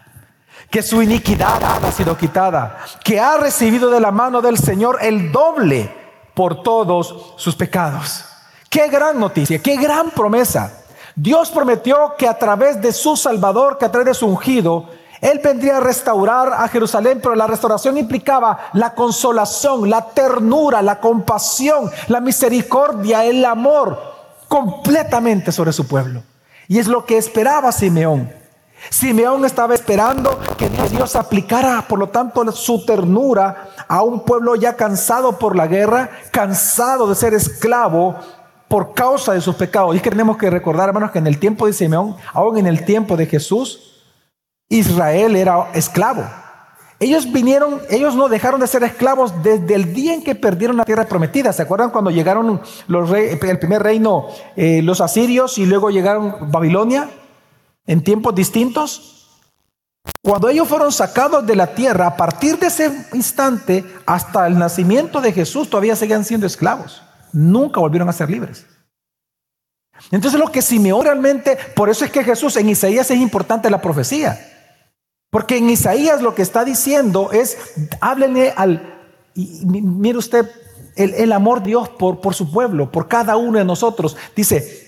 que 0.72 0.82
su 0.82 1.04
iniquidad 1.04 1.64
ha 1.64 1.92
sido 1.92 2.18
quitada, 2.18 2.80
que 3.04 3.20
ha 3.20 3.38
recibido 3.38 3.92
de 3.92 4.00
la 4.00 4.10
mano 4.10 4.42
del 4.42 4.58
Señor 4.58 4.98
el 5.00 5.32
doble 5.32 5.94
por 6.34 6.64
todos 6.64 7.36
sus 7.38 7.54
pecados. 7.54 8.26
Qué 8.68 8.88
gran 8.88 9.20
noticia, 9.20 9.62
qué 9.62 9.76
gran 9.76 10.10
promesa. 10.10 10.82
Dios 11.16 11.52
prometió 11.52 12.16
que 12.18 12.28
a 12.28 12.40
través 12.40 12.82
de 12.82 12.92
su 12.92 13.16
Salvador, 13.16 13.78
que 13.78 13.86
a 13.86 13.92
través 13.92 14.08
de 14.08 14.14
su 14.16 14.26
ungido, 14.26 14.90
Él 15.22 15.42
vendría 15.44 15.78
a 15.78 15.82
restaurar 15.82 16.54
a 16.54 16.68
Jerusalén, 16.68 17.20
pero 17.22 17.36
la 17.36 17.48
restauración 17.48 17.98
implicaba 17.98 18.70
la 18.74 18.94
consolación, 18.94 19.90
la 19.90 20.10
ternura, 20.10 20.82
la 20.82 21.00
compasión, 21.00 21.90
la 22.08 22.20
misericordia, 22.22 23.26
el 23.26 23.44
amor 23.46 24.00
completamente 24.48 25.52
sobre 25.52 25.74
su 25.74 25.88
pueblo. 25.88 26.24
Y 26.68 26.80
es 26.80 26.88
lo 26.88 27.06
que 27.06 27.18
esperaba 27.18 27.72
Simeón. 27.72 28.32
Simeón 28.90 29.44
estaba 29.44 29.74
esperando 29.74 30.40
que 30.58 30.70
Dios 30.90 31.16
aplicara, 31.16 31.86
por 31.88 31.98
lo 31.98 32.10
tanto, 32.10 32.50
su 32.52 32.86
ternura 32.86 33.70
a 33.88 34.04
un 34.04 34.24
pueblo 34.24 34.56
ya 34.56 34.76
cansado 34.76 35.40
por 35.40 35.56
la 35.56 35.68
guerra, 35.68 36.12
cansado 36.32 37.08
de 37.08 37.16
ser 37.16 37.34
esclavo 37.34 38.16
por 38.68 38.94
causa 38.94 39.34
de 39.34 39.42
sus 39.42 39.56
pecados. 39.56 39.96
Y 39.96 40.00
tenemos 40.00 40.38
que 40.38 40.50
recordar, 40.50 40.90
hermanos, 40.90 41.12
que 41.12 41.20
en 41.20 41.28
el 41.28 41.40
tiempo 41.40 41.66
de 41.66 41.74
Simeón, 41.74 42.16
aún 42.34 42.58
en 42.58 42.68
el 42.68 42.86
tiempo 42.86 43.18
de 43.18 43.26
Jesús, 43.26 43.87
Israel 44.70 45.36
era 45.36 45.70
esclavo. 45.74 46.24
Ellos 47.00 47.32
vinieron, 47.32 47.80
ellos 47.90 48.16
no 48.16 48.28
dejaron 48.28 48.60
de 48.60 48.68
ser 48.68 48.84
esclavos 48.84 49.44
desde 49.44 49.76
el 49.76 49.94
día 49.94 50.16
en 50.16 50.24
que 50.24 50.34
perdieron 50.34 50.78
la 50.78 50.86
tierra 50.86 51.06
prometida. 51.06 51.54
¿Se 51.54 51.62
acuerdan 51.62 51.92
cuando 51.92 52.10
llegaron 52.10 52.62
el 52.90 53.60
primer 53.60 53.84
reino, 53.84 54.28
eh, 54.56 54.82
los 54.82 55.00
asirios, 55.00 55.58
y 55.60 55.66
luego 55.68 55.92
llegaron 55.92 56.52
Babilonia? 56.52 57.10
en 57.88 58.04
tiempos 58.04 58.36
distintos. 58.36 59.14
Cuando 60.22 60.50
ellos 60.50 60.68
fueron 60.68 60.92
sacados 60.92 61.46
de 61.48 61.56
la 61.56 61.74
tierra, 61.74 62.08
a 62.08 62.18
partir 62.18 62.60
de 62.60 62.68
ese 62.68 63.08
instante 63.14 63.84
hasta 64.06 64.46
el 64.46 64.60
nacimiento 64.60 65.22
de 65.22 65.32
Jesús, 65.32 65.70
todavía 65.70 65.96
seguían 65.96 66.26
siendo 66.26 66.46
esclavos. 66.46 67.02
Nunca 67.34 67.80
volvieron 67.80 68.08
a 68.10 68.14
ser 68.14 68.30
libres. 68.30 68.66
Entonces 70.12 70.40
lo 70.40 70.52
que 70.52 70.62
Simeón 70.62 71.04
realmente, 71.04 71.58
por 71.76 71.90
eso 71.90 72.06
es 72.06 72.12
que 72.12 72.24
Jesús 72.24 72.56
en 72.58 72.70
Isaías 72.70 73.10
es 73.10 73.18
importante 73.18 73.70
la 73.70 73.82
profecía. 73.82 74.38
Porque 75.30 75.58
en 75.58 75.70
Isaías 75.70 76.22
lo 76.22 76.36
que 76.36 76.42
está 76.42 76.64
diciendo 76.64 77.32
es, 77.32 77.58
háblenle 78.00 78.54
al, 78.56 78.98
y, 79.34 79.66
mire 79.66 80.18
usted, 80.18 80.50
el, 80.96 81.14
el, 81.14 81.32
amor 81.32 81.60
de 81.60 81.68
Dios 81.68 81.90
por, 81.90 82.22
por 82.22 82.34
su 82.34 82.52
pueblo, 82.52 82.92
por 82.92 83.08
cada 83.08 83.38
uno 83.38 83.60
de 83.60 83.66
nosotros. 83.66 84.18
Dice, 84.36 84.88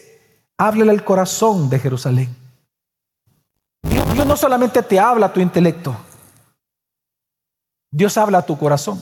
háblele 0.58 0.92
al 0.92 1.04
corazón 1.04 1.70
de 1.70 1.80
Jerusalén. 1.80 2.36
Dios 4.14 4.26
no 4.26 4.36
solamente 4.36 4.82
te 4.82 5.00
habla 5.00 5.28
a 5.28 5.34
tu 5.34 5.40
intelecto, 5.40 5.96
Dios 7.92 8.18
habla 8.18 8.40
a 8.40 8.46
tu 8.46 8.58
corazón. 8.58 9.02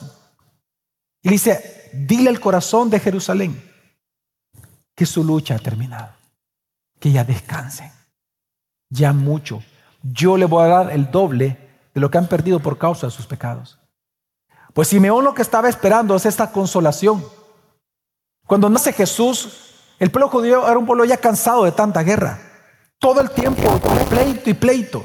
Y 1.22 1.30
dice, 1.30 1.90
dile 1.92 2.30
al 2.30 2.40
corazón 2.40 2.90
de 2.90 3.00
Jerusalén 3.00 3.60
que 4.94 5.06
su 5.06 5.24
lucha 5.24 5.56
ha 5.56 5.58
terminado, 5.58 6.12
que 7.00 7.10
ya 7.10 7.24
descansen, 7.24 7.90
ya 8.90 9.12
mucho. 9.12 9.62
Yo 10.02 10.36
le 10.36 10.46
voy 10.46 10.64
a 10.64 10.68
dar 10.68 10.90
el 10.92 11.10
doble 11.10 11.58
de 11.94 12.00
lo 12.00 12.10
que 12.10 12.18
han 12.18 12.28
perdido 12.28 12.60
por 12.60 12.78
causa 12.78 13.06
de 13.06 13.10
sus 13.10 13.26
pecados. 13.26 13.78
Pues 14.74 14.88
Simeón 14.88 15.24
lo 15.24 15.34
que 15.34 15.42
estaba 15.42 15.68
esperando 15.68 16.14
es 16.14 16.26
esta 16.26 16.52
consolación. 16.52 17.24
Cuando 18.46 18.70
nace 18.70 18.92
Jesús, 18.92 19.74
el 19.98 20.10
pueblo 20.10 20.28
judío 20.28 20.66
era 20.68 20.78
un 20.78 20.86
pueblo 20.86 21.04
ya 21.04 21.16
cansado 21.16 21.64
de 21.64 21.72
tanta 21.72 22.02
guerra. 22.02 22.38
Todo 22.98 23.20
el 23.20 23.30
tiempo, 23.30 23.62
pleito 24.08 24.50
y 24.50 24.54
pleito. 24.54 25.04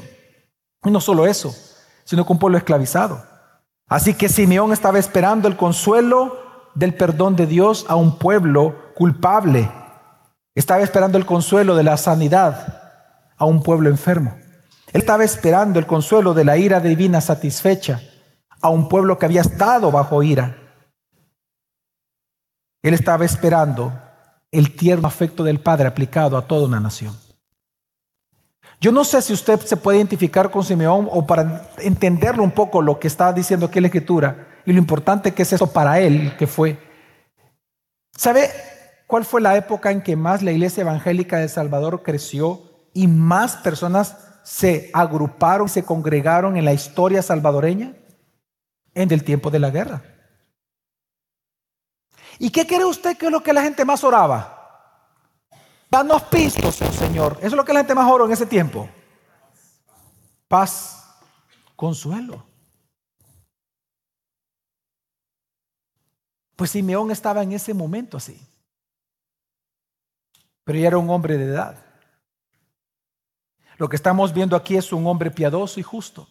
Y 0.84 0.90
no 0.90 1.00
solo 1.00 1.26
eso, 1.26 1.54
sino 2.04 2.24
con 2.24 2.36
un 2.36 2.38
pueblo 2.38 2.58
esclavizado. 2.58 3.22
Así 3.88 4.14
que 4.14 4.28
Simeón 4.28 4.72
estaba 4.72 4.98
esperando 4.98 5.48
el 5.48 5.56
consuelo 5.56 6.38
del 6.74 6.94
perdón 6.94 7.36
de 7.36 7.46
Dios 7.46 7.86
a 7.88 7.96
un 7.96 8.18
pueblo 8.18 8.92
culpable. 8.94 9.70
Estaba 10.54 10.82
esperando 10.82 11.18
el 11.18 11.26
consuelo 11.26 11.74
de 11.74 11.82
la 11.82 11.96
sanidad 11.96 12.82
a 13.36 13.44
un 13.44 13.62
pueblo 13.62 13.90
enfermo. 13.90 14.36
Él 14.94 15.00
estaba 15.00 15.24
esperando 15.24 15.80
el 15.80 15.86
consuelo 15.86 16.34
de 16.34 16.44
la 16.44 16.56
ira 16.56 16.78
divina 16.78 17.20
satisfecha 17.20 18.00
a 18.62 18.68
un 18.68 18.88
pueblo 18.88 19.18
que 19.18 19.26
había 19.26 19.40
estado 19.40 19.90
bajo 19.90 20.22
ira. 20.22 20.56
Él 22.80 22.94
estaba 22.94 23.24
esperando 23.24 23.92
el 24.52 24.76
tierno 24.76 25.08
afecto 25.08 25.42
del 25.42 25.58
Padre 25.58 25.88
aplicado 25.88 26.36
a 26.36 26.46
toda 26.46 26.68
una 26.68 26.78
nación. 26.78 27.18
Yo 28.80 28.92
no 28.92 29.04
sé 29.04 29.20
si 29.20 29.32
usted 29.32 29.58
se 29.62 29.76
puede 29.76 29.98
identificar 29.98 30.48
con 30.48 30.62
Simeón 30.62 31.08
o 31.10 31.26
para 31.26 31.66
entenderlo 31.78 32.44
un 32.44 32.52
poco 32.52 32.80
lo 32.80 33.00
que 33.00 33.08
está 33.08 33.32
diciendo 33.32 33.66
aquí 33.66 33.80
la 33.80 33.88
Escritura 33.88 34.46
y 34.64 34.72
lo 34.72 34.78
importante 34.78 35.34
que 35.34 35.42
es 35.42 35.52
eso 35.52 35.72
para 35.72 35.98
él 35.98 36.36
que 36.36 36.46
fue. 36.46 36.78
¿Sabe 38.16 38.48
cuál 39.08 39.24
fue 39.24 39.40
la 39.40 39.56
época 39.56 39.90
en 39.90 40.02
que 40.02 40.14
más 40.14 40.40
la 40.42 40.52
iglesia 40.52 40.82
evangélica 40.82 41.38
de 41.38 41.48
Salvador 41.48 42.04
creció 42.04 42.88
y 42.92 43.08
más 43.08 43.56
personas 43.56 44.33
se 44.44 44.90
agruparon, 44.92 45.68
se 45.68 45.84
congregaron 45.84 46.56
en 46.56 46.64
la 46.64 46.72
historia 46.72 47.22
salvadoreña? 47.22 47.96
En 48.94 49.10
el 49.10 49.24
tiempo 49.24 49.50
de 49.50 49.58
la 49.58 49.70
guerra. 49.70 50.02
¿Y 52.38 52.50
qué 52.50 52.66
cree 52.66 52.84
usted 52.84 53.16
que 53.16 53.26
es 53.26 53.32
lo 53.32 53.42
que 53.42 53.52
la 53.52 53.62
gente 53.62 53.84
más 53.84 54.04
oraba? 54.04 54.54
Danos 55.90 56.22
pistos, 56.24 56.76
Señor. 56.76 57.36
Eso 57.38 57.48
es 57.48 57.52
lo 57.54 57.64
que 57.64 57.72
la 57.72 57.80
gente 57.80 57.94
más 57.94 58.10
oró 58.10 58.26
en 58.26 58.32
ese 58.32 58.46
tiempo. 58.46 58.88
Paz, 60.46 61.04
consuelo. 61.74 62.44
Pues 66.56 66.70
Simeón 66.70 67.10
estaba 67.10 67.42
en 67.42 67.52
ese 67.52 67.74
momento 67.74 68.16
así. 68.16 68.40
Pero 70.64 70.78
ya 70.78 70.88
era 70.88 70.98
un 70.98 71.10
hombre 71.10 71.36
de 71.36 71.44
edad. 71.44 71.83
Lo 73.76 73.88
que 73.88 73.96
estamos 73.96 74.32
viendo 74.32 74.56
aquí 74.56 74.76
es 74.76 74.92
un 74.92 75.06
hombre 75.06 75.30
piadoso 75.30 75.80
y 75.80 75.82
justo. 75.82 76.28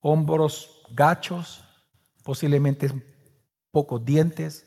Hombros 0.00 0.82
gachos, 0.90 1.64
posiblemente 2.22 2.90
pocos 3.70 4.04
dientes, 4.04 4.66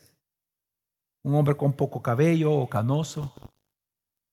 un 1.22 1.34
hombre 1.34 1.56
con 1.56 1.72
poco 1.72 2.02
cabello 2.02 2.52
o 2.52 2.68
canoso, 2.68 3.34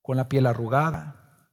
con 0.02 0.16
la 0.16 0.28
piel 0.28 0.46
arrugada. 0.46 1.50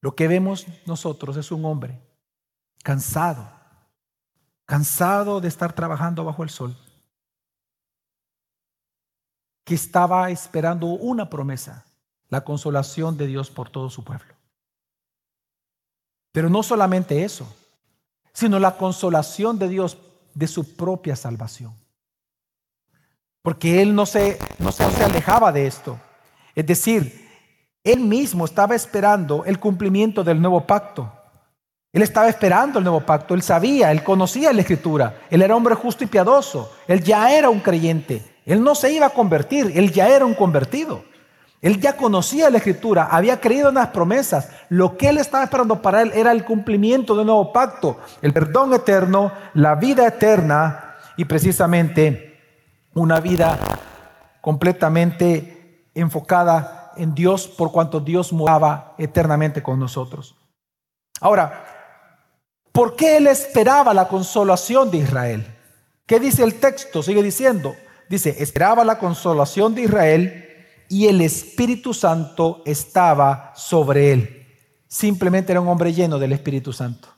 Lo 0.00 0.14
que 0.14 0.28
vemos 0.28 0.66
nosotros 0.86 1.36
es 1.36 1.50
un 1.50 1.64
hombre 1.64 2.00
cansado, 2.82 3.50
cansado 4.64 5.40
de 5.40 5.48
estar 5.48 5.72
trabajando 5.74 6.24
bajo 6.24 6.42
el 6.42 6.50
sol, 6.50 6.76
que 9.64 9.74
estaba 9.74 10.30
esperando 10.30 10.86
una 10.86 11.28
promesa, 11.28 11.84
la 12.28 12.42
consolación 12.42 13.16
de 13.16 13.26
Dios 13.26 13.50
por 13.50 13.70
todo 13.70 13.90
su 13.90 14.04
pueblo. 14.04 14.34
Pero 16.32 16.50
no 16.50 16.62
solamente 16.62 17.24
eso, 17.24 17.52
sino 18.32 18.58
la 18.58 18.76
consolación 18.76 19.58
de 19.58 19.68
Dios 19.68 19.98
de 20.34 20.46
su 20.46 20.76
propia 20.76 21.16
salvación. 21.16 21.74
Porque 23.42 23.82
él 23.82 23.94
no 23.94 24.06
se, 24.06 24.38
no 24.58 24.70
se, 24.72 24.84
alejaba 25.02 25.50
de 25.52 25.66
esto. 25.66 25.98
Es 26.54 26.66
decir, 26.66 27.28
él 27.82 28.00
mismo 28.00 28.44
estaba 28.44 28.74
esperando 28.74 29.44
el 29.44 29.58
cumplimiento 29.58 30.22
del 30.22 30.40
nuevo 30.40 30.66
pacto. 30.66 31.12
Él 31.92 32.02
estaba 32.02 32.28
esperando 32.28 32.78
el 32.78 32.84
nuevo 32.84 33.00
pacto, 33.00 33.34
él 33.34 33.42
sabía, 33.42 33.90
él 33.90 34.04
conocía 34.04 34.52
la 34.52 34.60
escritura, 34.60 35.22
él 35.30 35.40
era 35.40 35.56
hombre 35.56 35.74
justo 35.74 36.04
y 36.04 36.06
piadoso, 36.06 36.70
él 36.86 37.02
ya 37.02 37.34
era 37.34 37.48
un 37.48 37.60
creyente, 37.60 38.36
él 38.44 38.62
no 38.62 38.74
se 38.74 38.92
iba 38.92 39.06
a 39.06 39.10
convertir, 39.10 39.72
él 39.74 39.90
ya 39.90 40.06
era 40.08 40.26
un 40.26 40.34
convertido. 40.34 41.02
Él 41.60 41.80
ya 41.80 41.96
conocía 41.96 42.50
la 42.50 42.58
escritura, 42.58 43.08
había 43.10 43.40
creído 43.40 43.70
en 43.70 43.74
las 43.74 43.88
promesas. 43.88 44.48
Lo 44.68 44.96
que 44.96 45.08
él 45.08 45.18
estaba 45.18 45.44
esperando 45.44 45.82
para 45.82 46.02
él 46.02 46.12
era 46.14 46.30
el 46.30 46.44
cumplimiento 46.44 47.16
del 47.16 47.26
nuevo 47.26 47.52
pacto, 47.52 47.98
el 48.22 48.32
perdón 48.32 48.72
eterno, 48.74 49.32
la 49.54 49.74
vida 49.74 50.06
eterna 50.06 50.94
y 51.16 51.24
precisamente 51.24 52.38
una 52.94 53.18
vida 53.18 53.58
completamente 54.40 55.90
enfocada 55.94 56.92
en 56.96 57.14
Dios 57.14 57.48
por 57.48 57.72
cuanto 57.72 58.00
Dios 58.00 58.32
moraba 58.32 58.94
eternamente 58.98 59.62
con 59.62 59.80
nosotros. 59.80 60.36
Ahora, 61.20 61.64
¿por 62.70 62.94
qué 62.94 63.16
él 63.16 63.26
esperaba 63.26 63.92
la 63.92 64.06
consolación 64.06 64.92
de 64.92 64.98
Israel? 64.98 65.56
¿Qué 66.06 66.20
dice 66.20 66.44
el 66.44 66.54
texto? 66.54 67.02
Sigue 67.02 67.22
diciendo, 67.22 67.74
dice, 68.08 68.36
esperaba 68.38 68.84
la 68.84 68.98
consolación 68.98 69.74
de 69.74 69.82
Israel 69.82 70.47
y 70.88 71.06
el 71.06 71.20
Espíritu 71.20 71.92
Santo 71.92 72.62
estaba 72.64 73.52
sobre 73.54 74.12
él. 74.12 74.46
Simplemente 74.86 75.52
era 75.52 75.60
un 75.60 75.68
hombre 75.68 75.92
lleno 75.92 76.18
del 76.18 76.32
Espíritu 76.32 76.72
Santo. 76.72 77.08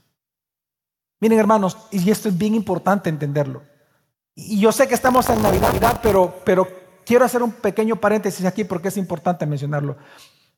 Miren 1.21 1.39
hermanos, 1.39 1.77
y 1.91 2.11
esto 2.11 2.29
es 2.29 2.37
bien 2.37 2.55
importante 2.55 3.09
entenderlo. 3.09 3.63
Y 4.35 4.59
yo 4.59 4.73
sé 4.73 4.89
que 4.89 4.95
estamos 4.95 5.29
en 5.29 5.43
Navidad, 5.43 6.01
pero, 6.03 6.35
pero 6.45 6.67
quiero 7.05 7.25
hacer 7.25 7.43
un 7.43 7.53
pequeño 7.53 7.97
paréntesis 7.97 8.45
aquí 8.47 8.65
porque 8.65 8.89
es 8.89 8.97
importante 8.97 9.47
mencionarlo. 9.47 9.97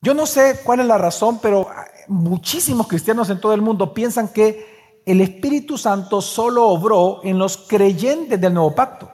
Yo 0.01 0.13
no 0.13 0.25
sé 0.25 0.59
cuál 0.63 0.79
es 0.79 0.85
la 0.85 0.97
razón, 0.97 1.39
pero 1.41 1.67
muchísimos 2.07 2.87
cristianos 2.87 3.29
en 3.29 3.39
todo 3.39 3.53
el 3.53 3.61
mundo 3.61 3.93
piensan 3.93 4.29
que 4.29 5.01
el 5.05 5.21
Espíritu 5.21 5.77
Santo 5.77 6.21
solo 6.21 6.67
obró 6.67 7.21
en 7.23 7.37
los 7.37 7.57
creyentes 7.57 8.39
del 8.39 8.53
nuevo 8.53 8.73
pacto. 8.73 9.11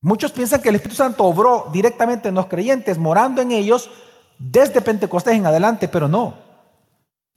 Muchos 0.00 0.30
piensan 0.32 0.62
que 0.62 0.68
el 0.68 0.76
Espíritu 0.76 0.96
Santo 0.96 1.24
obró 1.24 1.68
directamente 1.72 2.28
en 2.28 2.34
los 2.34 2.46
creyentes, 2.46 2.98
morando 2.98 3.42
en 3.42 3.50
ellos 3.50 3.90
desde 4.38 4.80
Pentecostés 4.80 5.34
en 5.34 5.46
adelante, 5.46 5.88
pero 5.88 6.06
no. 6.06 6.34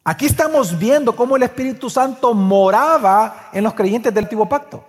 Aquí 0.04 0.26
estamos 0.26 0.78
viendo 0.78 1.16
cómo 1.16 1.36
el 1.36 1.44
Espíritu 1.44 1.90
Santo 1.90 2.34
moraba 2.34 3.50
en 3.54 3.64
los 3.64 3.74
creyentes 3.74 4.14
del 4.14 4.26
antiguo 4.26 4.48
pacto. 4.48 4.84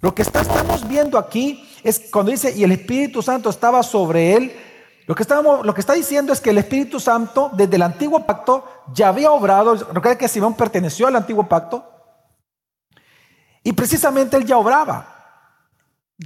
Lo 0.00 0.14
que 0.14 0.22
estamos 0.22 0.86
viendo 0.86 1.18
aquí 1.18 1.68
es 1.82 2.08
cuando 2.12 2.32
dice, 2.32 2.52
y 2.56 2.64
el 2.64 2.72
Espíritu 2.72 3.22
Santo 3.22 3.50
estaba 3.50 3.82
sobre 3.82 4.34
él, 4.34 4.56
lo 5.06 5.14
que, 5.14 5.22
está 5.22 5.92
diciendo 5.92 6.32
es 6.32 6.40
que 6.40 6.50
el 6.50 6.58
Espíritu 6.58 6.98
Santo 6.98 7.50
desde 7.52 7.76
el 7.76 7.82
antiguo 7.82 8.24
pacto 8.24 8.64
ya 8.92 9.08
había 9.08 9.30
obrado, 9.30 9.74
recuerda 9.74 10.16
que 10.16 10.28
Simón 10.28 10.54
perteneció 10.54 11.06
al 11.06 11.16
antiguo 11.16 11.46
pacto, 11.46 11.84
y 13.62 13.72
precisamente 13.72 14.36
él 14.36 14.44
ya 14.44 14.58
obraba. 14.58 15.13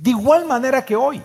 De 0.02 0.10
igual 0.10 0.44
manera 0.46 0.84
que 0.84 0.96
hoy. 0.96 1.22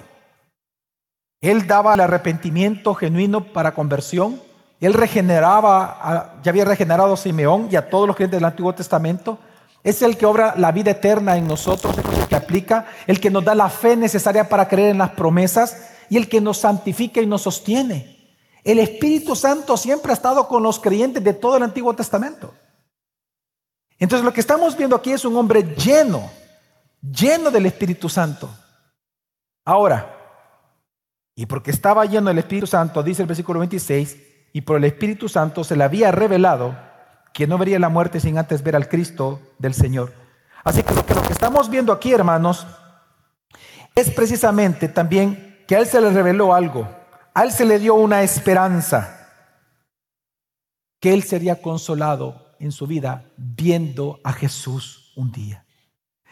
Él 1.41 1.67
daba 1.67 1.93
el 1.93 1.99
arrepentimiento 1.99 2.95
genuino 2.95 3.43
para 3.43 3.73
conversión. 3.73 4.41
Él 4.79 4.93
regeneraba, 4.93 6.39
ya 6.41 6.49
había 6.49 6.65
regenerado 6.65 7.13
a 7.13 7.17
Simeón 7.17 7.67
y 7.69 7.75
a 7.75 7.89
todos 7.89 8.07
los 8.07 8.15
creyentes 8.15 8.39
del 8.39 8.45
Antiguo 8.45 8.73
Testamento. 8.73 9.37
Es 9.83 10.01
el 10.01 10.17
que 10.17 10.25
obra 10.25 10.55
la 10.57 10.71
vida 10.71 10.91
eterna 10.91 11.37
en 11.37 11.47
nosotros, 11.47 11.95
el 11.97 12.27
que 12.27 12.35
aplica, 12.35 12.85
el 13.05 13.19
que 13.19 13.29
nos 13.29 13.43
da 13.43 13.53
la 13.53 13.69
fe 13.69 13.95
necesaria 13.95 14.47
para 14.47 14.67
creer 14.67 14.91
en 14.91 14.97
las 14.97 15.11
promesas 15.11 15.89
y 16.09 16.17
el 16.17 16.29
que 16.29 16.39
nos 16.39 16.59
santifica 16.59 17.21
y 17.21 17.25
nos 17.25 17.41
sostiene. 17.41 18.35
El 18.63 18.79
Espíritu 18.79 19.35
Santo 19.35 19.75
siempre 19.75 20.11
ha 20.11 20.15
estado 20.15 20.47
con 20.47 20.63
los 20.63 20.79
creyentes 20.79 21.21
de 21.21 21.33
todo 21.33 21.57
el 21.57 21.63
Antiguo 21.63 21.93
Testamento. 21.93 22.53
Entonces 23.99 24.23
lo 24.23 24.31
que 24.31 24.39
estamos 24.39 24.77
viendo 24.77 24.95
aquí 24.95 25.11
es 25.11 25.25
un 25.25 25.35
hombre 25.35 25.75
lleno 25.75 26.29
lleno 27.11 27.51
del 27.51 27.65
Espíritu 27.65 28.07
Santo. 28.09 28.49
Ahora, 29.65 30.17
y 31.35 31.45
porque 31.45 31.71
estaba 31.71 32.05
lleno 32.05 32.27
del 32.27 32.39
Espíritu 32.39 32.67
Santo, 32.67 33.01
dice 33.01 33.21
el 33.21 33.27
versículo 33.27 33.59
26, 33.59 34.17
y 34.53 34.61
por 34.61 34.77
el 34.77 34.83
Espíritu 34.83 35.29
Santo 35.29 35.63
se 35.63 35.75
le 35.75 35.83
había 35.83 36.11
revelado 36.11 36.75
que 37.33 37.47
no 37.47 37.57
vería 37.57 37.79
la 37.79 37.89
muerte 37.89 38.19
sin 38.19 38.37
antes 38.37 38.61
ver 38.61 38.75
al 38.75 38.87
Cristo 38.87 39.41
del 39.57 39.73
Señor. 39.73 40.13
Así 40.63 40.83
que 40.83 40.93
lo 40.93 41.05
que, 41.05 41.15
lo 41.15 41.23
que 41.23 41.33
estamos 41.33 41.69
viendo 41.69 41.91
aquí, 41.91 42.13
hermanos, 42.13 42.67
es 43.95 44.11
precisamente 44.11 44.87
también 44.87 45.63
que 45.67 45.75
a 45.75 45.79
Él 45.79 45.87
se 45.87 46.01
le 46.01 46.11
reveló 46.11 46.53
algo, 46.53 46.87
a 47.33 47.43
Él 47.43 47.51
se 47.51 47.65
le 47.65 47.79
dio 47.79 47.95
una 47.95 48.21
esperanza, 48.21 49.29
que 50.99 51.13
Él 51.13 51.23
sería 51.23 51.61
consolado 51.61 52.55
en 52.59 52.71
su 52.71 52.85
vida 52.85 53.25
viendo 53.37 54.19
a 54.23 54.33
Jesús 54.33 55.11
un 55.15 55.31
día. 55.31 55.65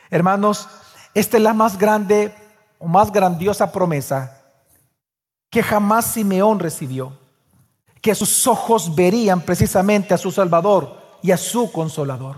Hermanos, 0.09 0.69
esta 1.13 1.37
es 1.37 1.43
la 1.43 1.53
más 1.53 1.77
grande 1.77 2.33
o 2.81 2.87
más 2.87 3.11
grandiosa 3.11 3.71
promesa 3.71 4.41
que 5.49 5.61
jamás 5.61 6.05
Simeón 6.05 6.59
recibió, 6.59 7.13
que 8.01 8.15
sus 8.15 8.47
ojos 8.47 8.95
verían 8.95 9.41
precisamente 9.41 10.13
a 10.13 10.17
su 10.17 10.31
Salvador 10.31 10.97
y 11.21 11.31
a 11.31 11.37
su 11.37 11.71
Consolador. 11.71 12.37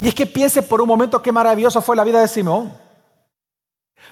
Y 0.00 0.08
es 0.08 0.14
que 0.14 0.26
piense 0.26 0.62
por 0.62 0.80
un 0.80 0.88
momento 0.88 1.22
qué 1.22 1.30
maravillosa 1.30 1.80
fue 1.80 1.94
la 1.94 2.02
vida 2.02 2.20
de 2.20 2.26
Simeón. 2.26 2.76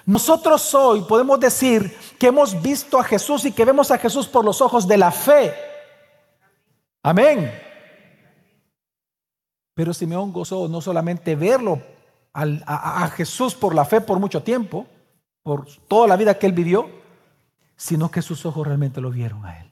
Nosotros 0.05 0.73
hoy 0.75 1.01
podemos 1.01 1.39
decir 1.39 1.97
que 2.17 2.27
hemos 2.27 2.61
visto 2.61 2.99
a 2.99 3.03
Jesús 3.03 3.45
y 3.45 3.51
que 3.51 3.65
vemos 3.65 3.91
a 3.91 3.97
Jesús 3.97 4.27
por 4.27 4.45
los 4.45 4.61
ojos 4.61 4.87
de 4.87 4.97
la 4.97 5.11
fe. 5.11 5.53
Amén. 7.01 7.51
Pero 9.73 9.93
Simeón 9.93 10.31
gozó 10.31 10.67
no 10.67 10.79
solamente 10.79 11.35
verlo 11.35 11.81
a, 12.33 13.07
Jesús 13.15 13.53
por 13.53 13.75
la 13.75 13.85
fe 13.85 14.01
por 14.01 14.19
mucho 14.19 14.41
tiempo, 14.41 14.87
por 15.43 15.65
toda 15.87 16.07
la 16.07 16.15
vida 16.15 16.37
que 16.37 16.47
él 16.47 16.53
vivió, 16.53 16.89
sino 17.75 18.09
que 18.09 18.21
sus 18.21 18.45
ojos 18.45 18.65
realmente 18.65 19.01
lo 19.01 19.11
vieron 19.11 19.45
a 19.45 19.59
él. 19.59 19.71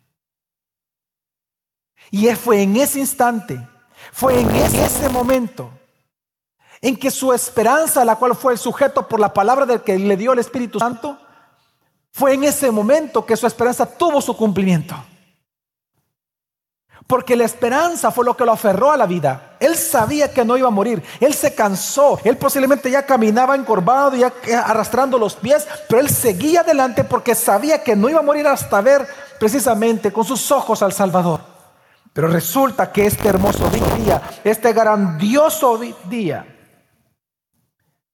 Y 2.11 2.27
fue 2.35 2.61
en 2.61 2.75
ese 2.77 2.99
instante, 2.99 3.67
fue 4.11 4.39
en 4.39 4.49
ese 4.49 5.09
momento 5.09 5.71
en 6.81 6.97
que 6.97 7.11
su 7.11 7.31
esperanza, 7.31 8.03
la 8.03 8.15
cual 8.15 8.35
fue 8.35 8.53
el 8.53 8.59
sujeto 8.59 9.07
por 9.07 9.19
la 9.19 9.33
palabra 9.33 9.65
del 9.65 9.81
que 9.81 9.97
le 9.97 10.17
dio 10.17 10.33
el 10.33 10.39
Espíritu 10.39 10.79
Santo, 10.79 11.17
fue 12.11 12.33
en 12.33 12.43
ese 12.43 12.71
momento 12.71 13.25
que 13.25 13.37
su 13.37 13.47
esperanza 13.47 13.85
tuvo 13.85 14.19
su 14.21 14.35
cumplimiento. 14.35 14.95
Porque 17.11 17.35
la 17.35 17.43
esperanza 17.43 18.09
fue 18.09 18.23
lo 18.23 18.37
que 18.37 18.45
lo 18.45 18.53
aferró 18.53 18.89
a 18.89 18.95
la 18.95 19.05
vida. 19.05 19.57
Él 19.59 19.75
sabía 19.75 20.31
que 20.33 20.45
no 20.45 20.55
iba 20.55 20.69
a 20.69 20.71
morir. 20.71 21.03
Él 21.19 21.33
se 21.33 21.53
cansó. 21.53 22.17
Él 22.23 22.37
posiblemente 22.37 22.89
ya 22.89 23.05
caminaba 23.05 23.53
encorvado, 23.53 24.15
ya 24.15 24.31
arrastrando 24.63 25.17
los 25.17 25.35
pies, 25.35 25.67
pero 25.89 25.99
él 25.99 26.09
seguía 26.09 26.61
adelante 26.61 27.03
porque 27.03 27.35
sabía 27.35 27.83
que 27.83 27.97
no 27.97 28.07
iba 28.07 28.19
a 28.19 28.23
morir 28.23 28.47
hasta 28.47 28.79
ver 28.79 29.05
precisamente 29.37 30.13
con 30.13 30.23
sus 30.23 30.49
ojos 30.53 30.81
al 30.81 30.93
Salvador. 30.93 31.41
Pero 32.13 32.29
resulta 32.29 32.93
que 32.93 33.05
este 33.05 33.27
hermoso 33.27 33.69
día, 33.69 34.21
este 34.45 34.71
grandioso 34.71 35.77
día, 36.05 36.45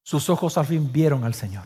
sus 0.02 0.28
ojos 0.28 0.58
al 0.58 0.66
fin 0.66 0.92
vieron 0.92 1.24
al 1.24 1.36
Señor. 1.36 1.66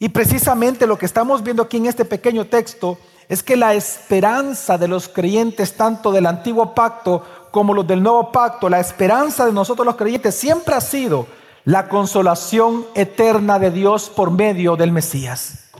Y 0.00 0.08
precisamente 0.08 0.88
lo 0.88 0.98
que 0.98 1.06
estamos 1.06 1.40
viendo 1.40 1.62
aquí 1.62 1.76
en 1.76 1.86
este 1.86 2.04
pequeño 2.04 2.46
texto 2.48 2.98
es 3.30 3.44
que 3.44 3.56
la 3.56 3.74
esperanza 3.74 4.76
de 4.76 4.88
los 4.88 5.08
creyentes, 5.08 5.76
tanto 5.76 6.10
del 6.10 6.26
antiguo 6.26 6.74
pacto 6.74 7.22
como 7.52 7.72
los 7.72 7.86
del 7.86 8.02
nuevo 8.02 8.32
pacto, 8.32 8.68
la 8.68 8.80
esperanza 8.80 9.46
de 9.46 9.52
nosotros 9.52 9.86
los 9.86 9.94
creyentes 9.94 10.34
siempre 10.34 10.74
ha 10.74 10.80
sido 10.80 11.28
la 11.64 11.88
consolación 11.88 12.84
eterna 12.92 13.60
de 13.60 13.70
Dios 13.70 14.10
por 14.10 14.32
medio 14.32 14.74
del 14.74 14.90
Mesías. 14.90 15.70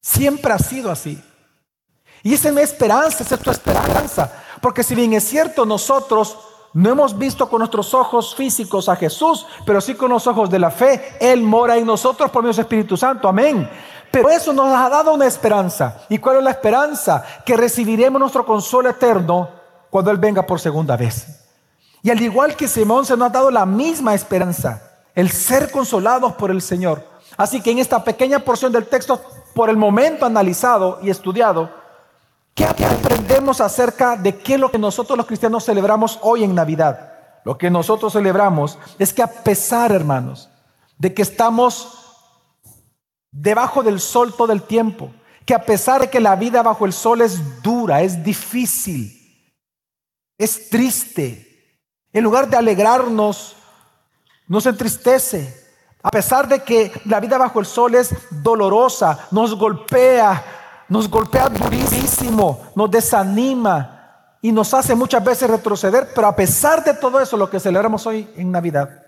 Siempre 0.00 0.52
ha 0.52 0.58
sido 0.60 0.92
así. 0.92 1.20
Y 2.22 2.34
esa 2.34 2.50
es 2.50 2.54
mi 2.54 2.60
esperanza, 2.60 3.24
esa 3.24 3.34
es 3.34 3.40
tu 3.40 3.50
esperanza. 3.50 4.32
Porque 4.60 4.84
si 4.84 4.94
bien 4.94 5.14
es 5.14 5.24
cierto, 5.24 5.66
nosotros 5.66 6.38
no 6.74 6.90
hemos 6.90 7.18
visto 7.18 7.48
con 7.48 7.58
nuestros 7.58 7.92
ojos 7.92 8.36
físicos 8.36 8.88
a 8.88 8.94
Jesús, 8.94 9.46
pero 9.66 9.80
sí 9.80 9.96
con 9.96 10.10
los 10.10 10.28
ojos 10.28 10.48
de 10.48 10.60
la 10.60 10.70
fe. 10.70 11.16
Él 11.20 11.42
mora 11.42 11.76
en 11.76 11.86
nosotros 11.86 12.30
por 12.30 12.44
medio 12.44 12.54
del 12.54 12.62
Espíritu 12.62 12.96
Santo. 12.96 13.26
Amén. 13.26 13.68
Pero 14.14 14.30
eso 14.30 14.52
nos 14.52 14.68
ha 14.68 14.88
dado 14.88 15.12
una 15.12 15.26
esperanza. 15.26 15.96
¿Y 16.08 16.18
cuál 16.18 16.36
es 16.36 16.44
la 16.44 16.52
esperanza? 16.52 17.24
Que 17.44 17.56
recibiremos 17.56 18.20
nuestro 18.20 18.46
consuelo 18.46 18.90
eterno 18.90 19.48
cuando 19.90 20.12
Él 20.12 20.18
venga 20.18 20.46
por 20.46 20.60
segunda 20.60 20.96
vez. 20.96 21.26
Y 22.00 22.10
al 22.10 22.20
igual 22.22 22.54
que 22.54 22.68
Simón 22.68 23.04
se 23.04 23.16
nos 23.16 23.26
ha 23.26 23.30
dado 23.30 23.50
la 23.50 23.66
misma 23.66 24.14
esperanza, 24.14 24.82
el 25.14 25.30
ser 25.30 25.70
consolados 25.70 26.34
por 26.34 26.52
el 26.52 26.62
Señor. 26.62 27.04
Así 27.36 27.60
que 27.60 27.72
en 27.72 27.78
esta 27.78 28.04
pequeña 28.04 28.38
porción 28.38 28.70
del 28.70 28.86
texto, 28.86 29.20
por 29.52 29.68
el 29.68 29.76
momento 29.76 30.24
analizado 30.26 31.00
y 31.02 31.10
estudiado, 31.10 31.70
¿qué 32.54 32.66
aprendemos 32.66 33.60
acerca 33.60 34.16
de 34.16 34.36
qué 34.38 34.54
es 34.54 34.60
lo 34.60 34.70
que 34.70 34.78
nosotros 34.78 35.16
los 35.16 35.26
cristianos 35.26 35.64
celebramos 35.64 36.20
hoy 36.22 36.44
en 36.44 36.54
Navidad? 36.54 37.12
Lo 37.44 37.58
que 37.58 37.68
nosotros 37.68 38.12
celebramos 38.12 38.78
es 38.98 39.12
que 39.12 39.22
a 39.22 39.26
pesar, 39.26 39.90
hermanos, 39.90 40.50
de 40.98 41.12
que 41.12 41.22
estamos 41.22 42.03
debajo 43.34 43.82
del 43.82 44.00
sol 44.00 44.32
todo 44.34 44.52
el 44.52 44.62
tiempo, 44.62 45.10
que 45.44 45.54
a 45.54 45.64
pesar 45.64 46.00
de 46.00 46.08
que 46.08 46.20
la 46.20 46.36
vida 46.36 46.62
bajo 46.62 46.86
el 46.86 46.92
sol 46.92 47.20
es 47.20 47.62
dura, 47.62 48.00
es 48.00 48.22
difícil, 48.22 49.20
es 50.38 50.70
triste, 50.70 51.80
en 52.12 52.24
lugar 52.24 52.48
de 52.48 52.56
alegrarnos, 52.56 53.56
nos 54.46 54.66
entristece. 54.66 55.62
A 56.02 56.10
pesar 56.10 56.46
de 56.46 56.62
que 56.62 56.92
la 57.06 57.18
vida 57.18 57.38
bajo 57.38 57.58
el 57.60 57.66
sol 57.66 57.94
es 57.94 58.14
dolorosa, 58.30 59.26
nos 59.30 59.54
golpea, 59.56 60.84
nos 60.88 61.08
golpea 61.08 61.48
durísimo, 61.48 62.68
nos 62.76 62.90
desanima 62.90 64.36
y 64.42 64.52
nos 64.52 64.72
hace 64.74 64.94
muchas 64.94 65.24
veces 65.24 65.48
retroceder, 65.50 66.10
pero 66.14 66.28
a 66.28 66.36
pesar 66.36 66.84
de 66.84 66.94
todo 66.94 67.20
eso, 67.20 67.36
lo 67.36 67.48
que 67.48 67.58
celebramos 67.58 68.06
hoy 68.06 68.30
en 68.36 68.52
Navidad 68.52 69.03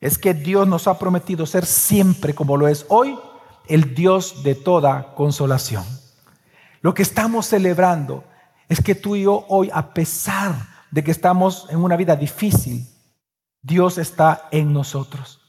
es 0.00 0.18
que 0.18 0.34
Dios 0.34 0.66
nos 0.66 0.86
ha 0.86 0.98
prometido 0.98 1.46
ser 1.46 1.66
siempre 1.66 2.34
como 2.34 2.56
lo 2.56 2.68
es 2.68 2.86
hoy 2.88 3.18
el 3.66 3.94
Dios 3.94 4.42
de 4.42 4.54
toda 4.54 5.14
consolación. 5.14 5.84
Lo 6.80 6.94
que 6.94 7.02
estamos 7.02 7.46
celebrando 7.46 8.24
es 8.68 8.80
que 8.82 8.94
tú 8.94 9.16
y 9.16 9.22
yo 9.22 9.44
hoy, 9.48 9.70
a 9.72 9.92
pesar 9.92 10.54
de 10.90 11.02
que 11.02 11.10
estamos 11.10 11.66
en 11.70 11.78
una 11.78 11.96
vida 11.96 12.16
difícil, 12.16 12.86
Dios 13.60 13.98
está 13.98 14.48
en 14.50 14.72
nosotros. 14.72 15.40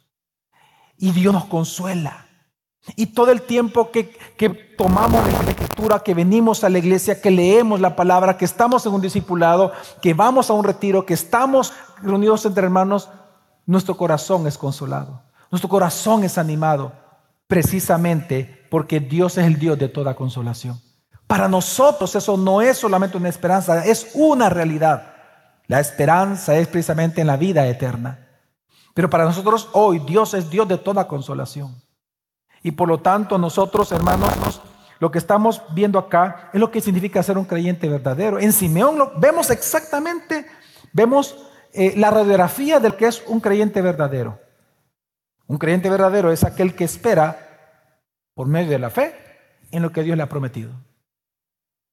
Y 0.98 1.12
Dios 1.12 1.34
nos 1.34 1.46
consuela. 1.46 2.26
Y 2.96 3.08
todo 3.08 3.32
el 3.32 3.44
tiempo 3.44 3.92
que, 3.92 4.10
que 4.38 4.50
tomamos 4.50 5.26
la 5.26 5.52
escritura, 5.52 6.00
que 6.00 6.14
venimos 6.14 6.64
a 6.64 6.70
la 6.70 6.80
iglesia, 6.80 7.22
que 7.22 7.30
leemos 7.30 7.80
la 7.80 7.96
palabra, 7.96 8.38
que 8.38 8.46
estamos 8.46 8.86
en 8.86 8.94
un 8.94 9.02
discipulado, 9.02 9.72
que 10.02 10.14
vamos 10.14 10.50
a 10.50 10.54
un 10.54 10.64
retiro, 10.64 11.06
que 11.06 11.14
estamos 11.14 11.74
reunidos 12.02 12.46
entre 12.46 12.64
hermanos, 12.64 13.10
nuestro 13.70 13.96
corazón 13.96 14.48
es 14.48 14.58
consolado. 14.58 15.22
Nuestro 15.52 15.70
corazón 15.70 16.24
es 16.24 16.40
animado 16.40 16.92
precisamente 17.46 18.66
porque 18.72 19.00
Dios 19.00 19.38
es 19.38 19.46
el 19.46 19.60
Dios 19.60 19.78
de 19.78 19.88
toda 19.88 20.16
consolación. 20.16 20.82
Para 21.28 21.48
nosotros 21.48 22.16
eso 22.16 22.36
no 22.36 22.64
es 22.64 22.80
solamente 22.80 23.18
una 23.18 23.30
esperanza, 23.30 23.86
es 23.86 24.10
una 24.16 24.50
realidad. 24.50 25.14
La 25.68 25.80
esperanza 25.80 26.58
es 26.58 26.68
precisamente 26.68 27.22
en 27.22 27.28
la 27.28 27.38
vida 27.38 27.68
eterna. 27.68 28.28
Pero 28.96 29.08
para 29.08 29.26
nosotros 29.26 29.70
hoy 29.74 30.00
Dios 30.00 30.34
es 30.34 30.50
Dios 30.50 30.68
de 30.68 30.80
toda 30.80 31.08
consolación. 31.08 31.80
Y 32.64 32.72
por 32.72 32.88
lo 32.88 33.00
tanto 33.02 33.38
nosotros, 33.38 33.92
hermanos, 33.92 34.62
lo 35.00 35.12
que 35.12 35.20
estamos 35.20 35.62
viendo 35.76 36.00
acá 36.00 36.50
es 36.54 36.60
lo 36.60 36.72
que 36.72 36.82
significa 36.82 37.22
ser 37.22 37.38
un 37.38 37.46
creyente 37.46 37.88
verdadero. 37.88 38.40
En 38.40 38.52
Simeón 38.52 38.98
lo 38.98 39.12
vemos 39.20 39.52
exactamente, 39.52 40.48
vemos 40.92 41.49
eh, 41.74 41.94
la 41.96 42.10
radiografía 42.10 42.80
del 42.80 42.96
que 42.96 43.08
es 43.08 43.24
un 43.28 43.40
creyente 43.40 43.82
verdadero. 43.82 44.40
Un 45.48 45.58
creyente 45.58 45.90
verdadero 45.90 46.32
es 46.32 46.44
aquel 46.44 46.76
que 46.76 46.84
espera 46.84 47.48
por 48.34 48.48
medio 48.48 48.72
de 48.72 48.80
la 48.80 48.90
fe 48.90 49.16
en 49.72 49.82
lo 49.82 49.92
que 49.92 50.04
Dios 50.04 50.16
le 50.18 50.24
ha 50.24 50.30
prometido. 50.30 50.72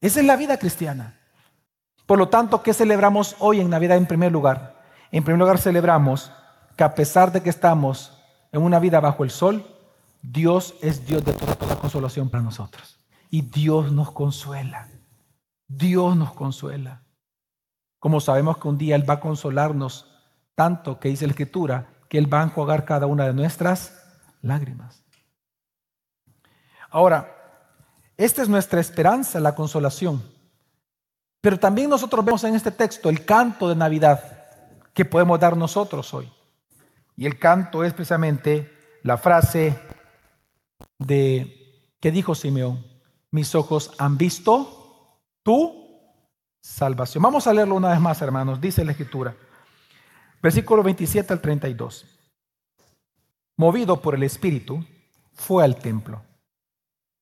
Esa 0.01 0.21
es 0.21 0.27
la 0.27 0.37
vida 0.37 0.59
cristiana. 0.59 1.19
Por 2.07 2.19
lo 2.19 2.29
tanto, 2.29 2.63
¿qué 2.63 2.73
celebramos 2.73 3.37
hoy 3.39 3.61
en 3.61 3.71
Navidad 3.71 3.97
en 3.97 4.07
primer 4.07 4.31
lugar? 4.31 4.83
En 5.11 5.25
primer 5.25 5.41
lugar 5.41 5.59
celebramos 5.59 6.31
que 6.77 6.85
a 6.85 6.95
pesar 6.95 7.33
de 7.33 7.43
que 7.43 7.51
estamos 7.51 8.17
en 8.53 8.63
una 8.63 8.79
vida 8.79 9.01
bajo 9.01 9.25
el 9.25 9.31
sol, 9.31 9.67
Dios 10.23 10.75
es 10.83 11.07
Dios 11.07 11.25
de 11.25 11.33
toda, 11.33 11.55
toda 11.55 11.77
consolación 11.77 12.29
para 12.29 12.45
nosotros. 12.45 13.01
Y 13.31 13.43
Dios 13.43 13.91
nos 13.91 14.13
consuela. 14.13 14.89
Dios 15.67 16.17
nos 16.17 16.33
consuela. 16.33 17.06
Como 17.99 18.21
sabemos 18.21 18.59
que 18.59 18.69
un 18.69 18.79
día 18.79 18.97
Él 18.97 19.09
va 19.09 19.15
a 19.15 19.21
consolarnos 19.21 20.13
tanto 20.55 20.99
que 20.99 21.09
dice 21.09 21.27
la 21.27 21.33
Escritura, 21.33 21.89
que 22.09 22.19
Él 22.19 22.33
va 22.33 22.41
a 22.41 22.45
enjuagar 22.45 22.85
cada 22.85 23.07
una 23.07 23.27
de 23.27 23.35
nuestras 23.35 24.03
lágrimas. 24.43 25.05
Ahora, 26.91 27.33
esta 28.17 28.43
es 28.43 28.49
nuestra 28.49 28.81
esperanza, 28.81 29.41
la 29.41 29.55
consolación. 29.55 30.23
Pero 31.41 31.59
también 31.59 31.91
nosotros 31.91 32.25
vemos 32.25 32.43
en 32.45 32.55
este 32.55 32.71
texto 32.71 33.09
el 33.09 33.25
canto 33.25 33.69
de 33.69 33.77
Navidad 33.77 34.21
que 34.95 35.05
podemos 35.05 35.39
dar 35.39 35.57
nosotros 35.57 36.13
hoy. 36.15 36.33
Y 37.17 37.27
el 37.27 37.39
canto 37.39 37.85
es 37.85 37.93
precisamente 37.93 38.73
la 39.03 39.19
frase 39.19 39.79
de 40.99 41.95
que 42.01 42.11
dijo 42.11 42.35
Simeón, 42.35 42.85
mis 43.31 43.55
ojos 43.55 43.93
han 43.99 44.17
visto 44.17 45.21
tu 45.43 45.86
salvación. 46.67 47.23
Vamos 47.23 47.47
a 47.47 47.55
leerlo 47.55 47.77
una 47.77 47.91
vez 47.91 48.01
más, 48.01 48.21
hermanos, 48.21 48.61
dice 48.61 48.85
la 48.85 48.91
escritura. 48.91 49.37
Versículo 50.43 50.83
27 50.83 51.33
al 51.33 51.41
32. 51.41 52.05
Movido 53.57 54.03
por 54.03 54.17
el 54.17 54.25
Espíritu, 54.25 54.85
fue 55.33 55.65
al 55.65 55.77
templo. 55.77 56.23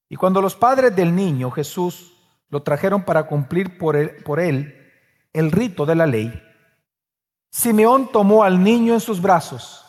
Y 0.09 0.17
cuando 0.17 0.41
los 0.41 0.57
padres 0.57 0.97
del 0.97 1.15
niño 1.15 1.51
Jesús 1.51 2.15
lo 2.49 2.63
trajeron 2.63 3.05
para 3.05 3.27
cumplir 3.27 3.77
por 3.79 3.97
él, 3.97 4.17
por 4.25 4.41
él 4.41 4.91
el 5.33 5.53
rito 5.53 5.85
de 5.85 5.95
la 5.95 6.07
ley, 6.07 6.43
Simeón 7.51 8.11
tomó 8.11 8.45
al 8.45 8.63
niño 8.63 8.95
en 8.95 9.01
sus 9.01 9.21
brazos 9.21 9.85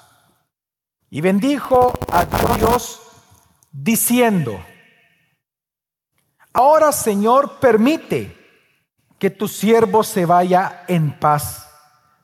y 1.09 1.21
bendijo 1.21 1.93
a 2.11 2.25
Dios 2.57 3.01
diciendo, 3.71 4.59
ahora 6.53 6.91
Señor, 6.91 7.59
permite 7.59 8.44
que 9.19 9.29
tu 9.29 9.47
siervo 9.47 10.03
se 10.03 10.25
vaya 10.25 10.83
en 10.87 11.17
paz, 11.19 11.69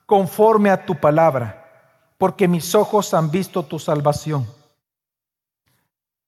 conforme 0.06 0.70
a 0.70 0.84
tu 0.84 1.00
palabra, 1.00 1.88
porque 2.18 2.48
mis 2.48 2.74
ojos 2.74 3.14
han 3.14 3.30
visto 3.30 3.64
tu 3.64 3.78
salvación 3.78 4.46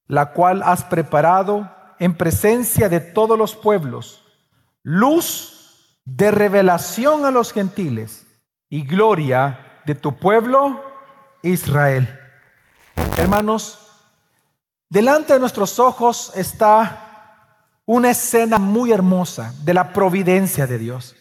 la 0.07 0.33
cual 0.33 0.63
has 0.63 0.85
preparado 0.85 1.71
en 1.99 2.15
presencia 2.15 2.89
de 2.89 3.01
todos 3.01 3.39
los 3.39 3.55
pueblos, 3.55 4.25
luz 4.83 6.01
de 6.05 6.31
revelación 6.31 7.25
a 7.25 7.31
los 7.31 7.53
gentiles 7.53 8.27
y 8.69 8.85
gloria 8.85 9.81
de 9.87 9.95
tu 9.95 10.17
pueblo 10.17 10.83
Israel. 11.43 12.21
Hermanos, 13.17 13.79
delante 14.89 15.35
de 15.35 15.41
nuestros 15.41 15.79
ojos 15.79 16.33
está 16.35 17.04
una 17.87 18.11
escena 18.11 18.59
muy 18.59 18.93
hermosa 18.93 19.55
de 19.63 19.75
la 19.75 19.93
providencia 19.93 20.67
de 20.67 20.79
Dios. 20.79 21.15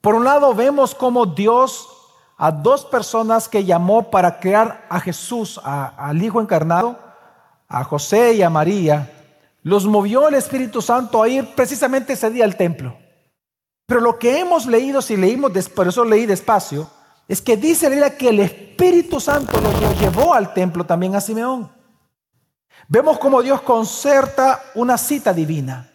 Por 0.00 0.14
un 0.14 0.24
lado 0.24 0.54
vemos 0.54 0.94
cómo 0.94 1.26
Dios 1.26 1.88
a 2.36 2.50
dos 2.50 2.84
personas 2.86 3.48
que 3.48 3.64
llamó 3.64 4.10
para 4.10 4.40
crear 4.40 4.86
a 4.88 4.98
Jesús, 4.98 5.60
al 5.62 6.22
Hijo 6.22 6.40
encarnado, 6.40 6.98
a 7.68 7.84
José 7.84 8.34
y 8.34 8.42
a 8.42 8.50
María, 8.50 9.12
los 9.62 9.86
movió 9.86 10.28
el 10.28 10.34
Espíritu 10.34 10.80
Santo 10.80 11.22
a 11.22 11.28
ir 11.28 11.54
precisamente 11.54 12.14
ese 12.14 12.30
día 12.30 12.44
al 12.44 12.56
templo. 12.56 12.96
Pero 13.86 14.00
lo 14.00 14.18
que 14.18 14.38
hemos 14.38 14.66
leído, 14.66 15.02
si 15.02 15.16
leímos, 15.16 15.52
por 15.68 15.86
eso 15.86 16.04
leí 16.04 16.24
despacio, 16.24 16.88
es 17.28 17.42
que 17.42 17.56
dice 17.56 17.90
la 17.90 18.16
que 18.16 18.30
el 18.30 18.40
Espíritu 18.40 19.20
Santo 19.20 19.60
lo 19.60 20.00
llevó 20.00 20.32
al 20.32 20.54
templo 20.54 20.84
también 20.84 21.14
a 21.14 21.20
Simeón. 21.20 21.70
Vemos 22.88 23.18
cómo 23.18 23.42
Dios 23.42 23.60
concerta 23.62 24.62
una 24.74 24.98
cita 24.98 25.32
divina, 25.32 25.90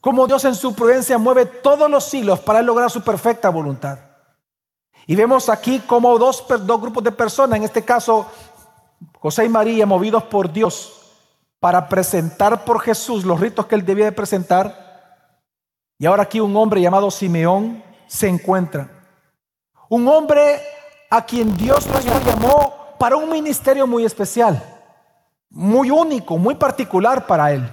cómo 0.00 0.26
Dios 0.26 0.44
en 0.44 0.54
su 0.54 0.74
prudencia 0.74 1.18
mueve 1.18 1.46
todos 1.46 1.90
los 1.90 2.12
hilos 2.12 2.40
para 2.40 2.62
lograr 2.62 2.90
su 2.90 3.02
perfecta 3.02 3.48
voluntad. 3.48 3.98
Y 5.06 5.16
vemos 5.16 5.48
aquí 5.48 5.80
como 5.80 6.18
dos, 6.18 6.44
dos 6.48 6.80
grupos 6.80 7.02
de 7.02 7.12
personas, 7.12 7.56
en 7.56 7.64
este 7.64 7.84
caso 7.84 8.26
José 9.18 9.46
y 9.46 9.48
María, 9.48 9.86
movidos 9.86 10.22
por 10.24 10.52
Dios 10.52 10.96
para 11.58 11.88
presentar 11.88 12.64
por 12.64 12.80
Jesús 12.80 13.24
los 13.24 13.38
ritos 13.38 13.66
que 13.66 13.74
él 13.74 13.84
debía 13.84 14.06
de 14.06 14.12
presentar, 14.12 14.90
y 15.98 16.06
ahora 16.06 16.22
aquí 16.22 16.40
un 16.40 16.56
hombre 16.56 16.80
llamado 16.80 17.10
Simeón 17.10 17.84
se 18.06 18.26
encuentra. 18.26 18.88
Un 19.90 20.08
hombre 20.08 20.62
a 21.10 21.26
quien 21.26 21.54
Dios 21.56 21.86
nos 21.88 22.04
llamó 22.24 22.96
para 22.98 23.16
un 23.16 23.28
ministerio 23.28 23.86
muy 23.86 24.06
especial, 24.06 24.79
muy 25.50 25.90
único, 25.90 26.38
muy 26.38 26.54
particular 26.54 27.26
para 27.26 27.52
él. 27.52 27.70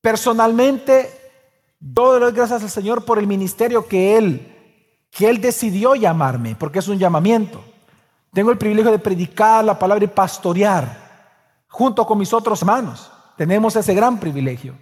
Personalmente, 0.00 1.10
doy 1.78 2.20
las 2.20 2.32
gracias 2.32 2.62
al 2.62 2.70
Señor 2.70 3.04
por 3.04 3.18
el 3.18 3.26
ministerio 3.26 3.86
que 3.86 4.16
él 4.16 4.54
que 5.10 5.28
él 5.28 5.40
decidió 5.40 5.94
llamarme, 5.94 6.56
porque 6.56 6.78
es 6.78 6.88
un 6.88 6.98
llamamiento. 6.98 7.62
Tengo 8.32 8.50
el 8.50 8.58
privilegio 8.58 8.92
de 8.92 8.98
predicar 8.98 9.64
la 9.64 9.78
palabra 9.78 10.04
y 10.04 10.08
pastorear 10.08 11.08
junto 11.68 12.06
con 12.06 12.18
mis 12.18 12.32
otros 12.32 12.60
hermanos. 12.62 13.10
Tenemos 13.36 13.74
ese 13.76 13.94
gran 13.94 14.18
privilegio. 14.18 14.76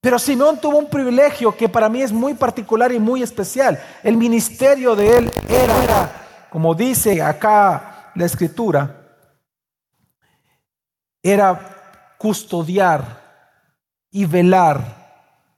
Pero 0.00 0.18
Simón 0.18 0.60
tuvo 0.60 0.78
un 0.78 0.90
privilegio 0.90 1.56
que 1.56 1.68
para 1.68 1.88
mí 1.88 2.02
es 2.02 2.12
muy 2.12 2.34
particular 2.34 2.90
y 2.90 2.98
muy 2.98 3.22
especial. 3.22 3.80
El 4.02 4.16
ministerio 4.16 4.96
de 4.96 5.18
él 5.18 5.32
era, 5.48 6.48
como 6.50 6.74
dice 6.74 7.22
acá 7.22 8.10
la 8.16 8.24
escritura, 8.24 9.01
era 11.22 12.14
custodiar 12.18 13.22
y 14.10 14.24
velar 14.26 15.02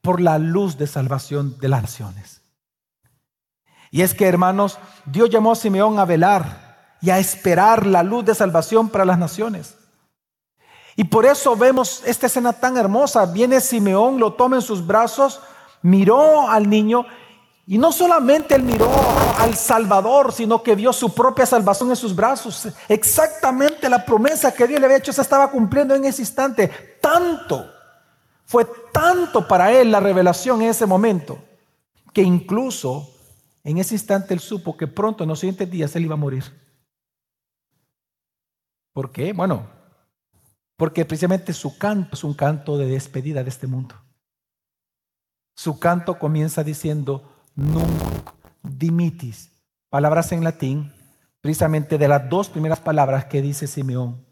por 0.03 0.21
la 0.21 0.39
luz 0.39 0.77
de 0.77 0.87
salvación 0.87 1.59
de 1.59 1.69
las 1.69 1.83
naciones. 1.83 2.43
Y 3.91 4.03
es 4.03 4.13
que, 4.15 4.27
hermanos, 4.27 4.79
Dios 5.07 5.31
llamó 5.31 5.53
a 5.53 5.57
Simeón 5.57 5.99
a 5.99 6.05
velar 6.05 6.97
y 7.01 7.11
a 7.11 7.19
esperar 7.19 7.87
la 7.87 8.03
luz 8.03 8.25
de 8.25 8.35
salvación 8.35 8.89
para 8.89 9.05
las 9.05 9.19
naciones. 9.19 9.77
Y 10.97 11.05
por 11.05 11.27
eso 11.27 11.57
vemos 11.57 12.03
esta 12.05 12.27
escena 12.27 12.53
tan 12.53 12.77
hermosa. 12.77 13.27
Viene 13.27 13.61
Simeón, 13.61 14.19
lo 14.19 14.35
toma 14.35 14.57
en 14.57 14.63
sus 14.63 14.87
brazos, 14.87 15.41
miró 15.83 16.49
al 16.49 16.69
niño 16.69 17.07
y 17.67 17.79
no 17.79 17.93
solamente 17.93 18.55
él 18.55 18.63
miró 18.63 18.91
al 19.39 19.55
Salvador, 19.55 20.33
sino 20.33 20.63
que 20.63 20.75
vio 20.75 20.93
su 20.93 21.15
propia 21.15 21.47
salvación 21.47 21.89
en 21.91 21.97
sus 21.97 22.15
brazos. 22.15 22.69
Exactamente 22.89 23.89
la 23.89 24.05
promesa 24.05 24.53
que 24.53 24.67
Dios 24.67 24.79
le 24.81 24.87
había 24.87 24.99
hecho 24.99 25.13
se 25.13 25.23
estaba 25.23 25.51
cumpliendo 25.51 25.95
en 25.95 26.05
ese 26.05 26.21
instante. 26.21 26.69
Tanto, 27.01 27.71
fue 28.45 28.67
tanto 28.93 29.49
para 29.49 29.73
él 29.73 29.91
la 29.91 30.01
revelación 30.01 30.61
en 30.61 30.71
ese 30.71 30.85
momento, 30.85 31.39
que 32.13 32.21
incluso 32.23 33.09
en 33.63 33.79
ese 33.79 33.95
instante 33.95 34.35
él 34.35 34.41
supo 34.41 34.77
que 34.77 34.87
pronto 34.87 35.25
en 35.25 35.31
los 35.31 35.41
siguientes 35.41 35.71
días 35.71 35.97
él 35.97 36.05
iba 36.05 36.15
a 36.15 36.19
morir. 36.19 36.45
¿Por 38.93 39.11
qué? 39.11 39.33
Bueno, 39.33 39.73
Porque 40.77 41.05
precisamente 41.05 41.53
su 41.53 41.79
canto 41.79 42.15
es 42.15 42.25
un 42.25 42.35
canto 42.35 42.77
de 42.77 42.87
despedida 42.87 43.45
de 43.45 43.49
este 43.49 43.69
mundo. 43.69 43.95
Su 45.55 45.79
canto 45.79 46.19
comienza 46.19 46.65
diciendo, 46.65 47.34
nunc 47.55 48.35
dimitis, 48.63 49.53
palabras 49.91 50.33
en 50.33 50.43
latín, 50.43 50.93
precisamente 51.41 51.99
de 51.99 52.09
las 52.09 52.29
dos 52.29 52.49
primeras 52.49 52.81
palabras 52.81 53.27
que 53.27 53.43
dice 53.43 53.67
Simeón. 53.67 54.25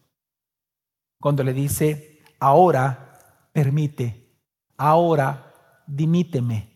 Cuando 1.20 1.44
le 1.44 1.52
dice, 1.52 2.22
ahora 2.40 3.18
permite, 3.52 4.36
ahora 4.76 5.52
dimíteme. 5.86 6.70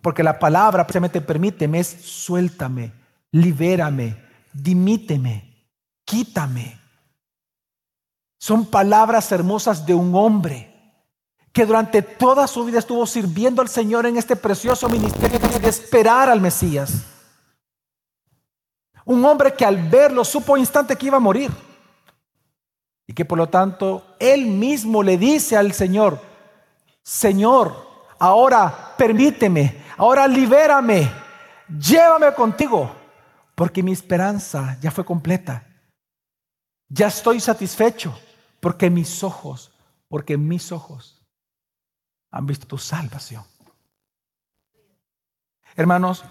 Porque 0.00 0.22
la 0.22 0.38
palabra 0.38 0.86
precisamente 0.86 1.20
permíteme 1.20 1.80
es 1.80 1.88
suéltame, 1.88 2.92
libérame, 3.32 4.16
dimíteme, 4.52 5.68
quítame. 6.04 6.80
Son 8.38 8.66
palabras 8.66 9.32
hermosas 9.32 9.84
de 9.84 9.94
un 9.94 10.14
hombre 10.14 10.75
que 11.56 11.64
durante 11.64 12.02
toda 12.02 12.46
su 12.46 12.66
vida 12.66 12.80
estuvo 12.80 13.06
sirviendo 13.06 13.62
al 13.62 13.70
Señor 13.70 14.04
en 14.04 14.18
este 14.18 14.36
precioso 14.36 14.90
ministerio 14.90 15.38
de 15.38 15.68
esperar 15.70 16.28
al 16.28 16.38
Mesías. 16.38 17.06
Un 19.06 19.24
hombre 19.24 19.54
que 19.54 19.64
al 19.64 19.88
verlo 19.88 20.22
supo 20.22 20.58
instante 20.58 20.96
que 20.96 21.06
iba 21.06 21.16
a 21.16 21.20
morir. 21.20 21.50
Y 23.06 23.14
que 23.14 23.24
por 23.24 23.38
lo 23.38 23.48
tanto 23.48 24.04
él 24.18 24.44
mismo 24.44 25.02
le 25.02 25.16
dice 25.16 25.56
al 25.56 25.72
Señor, 25.72 26.20
Señor, 27.02 27.74
ahora 28.18 28.94
permíteme, 28.98 29.82
ahora 29.96 30.28
libérame, 30.28 31.10
llévame 31.70 32.34
contigo, 32.34 32.94
porque 33.54 33.82
mi 33.82 33.92
esperanza 33.92 34.76
ya 34.82 34.90
fue 34.90 35.06
completa. 35.06 35.66
Ya 36.90 37.06
estoy 37.06 37.40
satisfecho, 37.40 38.14
porque 38.60 38.90
mis 38.90 39.24
ojos, 39.24 39.72
porque 40.10 40.36
mis 40.36 40.70
ojos 40.70 41.15
han 42.30 42.46
visto 42.46 42.66
tu 42.66 42.78
salvación. 42.78 43.44
Hermanos, 45.74 46.24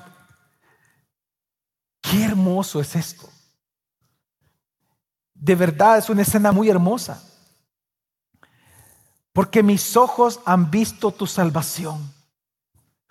qué 2.01 2.25
hermoso 2.25 2.79
es 2.79 2.95
esto. 2.95 3.29
De 5.33 5.55
verdad 5.55 5.97
es 5.97 6.09
una 6.09 6.23
escena 6.23 6.51
muy 6.51 6.69
hermosa. 6.69 7.21
Porque 9.33 9.61
mis 9.61 9.95
ojos 9.97 10.39
han 10.45 10.71
visto 10.71 11.11
tu 11.11 11.27
salvación. 11.27 12.13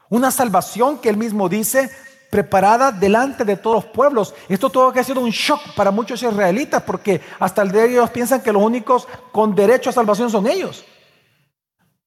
Una 0.09 0.31
salvación 0.31 0.99
que 0.99 1.11
él 1.11 1.17
mismo 1.17 1.49
dice, 1.49 1.91
preparada 2.31 2.91
delante 2.91 3.45
de 3.45 3.57
todos 3.57 3.85
los 3.85 3.93
pueblos. 3.93 4.35
Esto 4.49 4.69
tuvo 4.71 4.93
que 4.93 5.01
ha 5.01 5.05
sido 5.05 5.21
un 5.21 5.31
shock 5.31 5.75
para 5.77 5.93
muchos 5.93 6.21
israelitas 6.23 6.83
porque 6.83 7.21
hasta 7.39 7.63
el 7.63 7.71
día 7.71 7.83
de 7.83 7.91
ellos 7.91 8.11
piensan 8.11 8.43
que 8.43 8.53
los 8.53 8.63
únicos 8.63 9.07
con 9.31 9.55
derecho 9.55 9.91
a 9.91 9.93
salvación 9.93 10.31
son 10.31 10.49
ellos. 10.49 10.85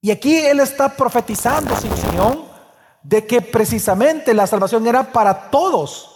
Y 0.08 0.12
aquí 0.12 0.38
él 0.38 0.62
está 0.62 0.96
profetizando, 0.96 1.76
Simeón, 1.76 2.46
de 3.04 3.28
que 3.28 3.41
precisamente 3.41 4.34
la 4.34 4.48
salvación 4.48 4.88
era 4.88 5.12
para 5.12 5.50
todos 5.50 6.15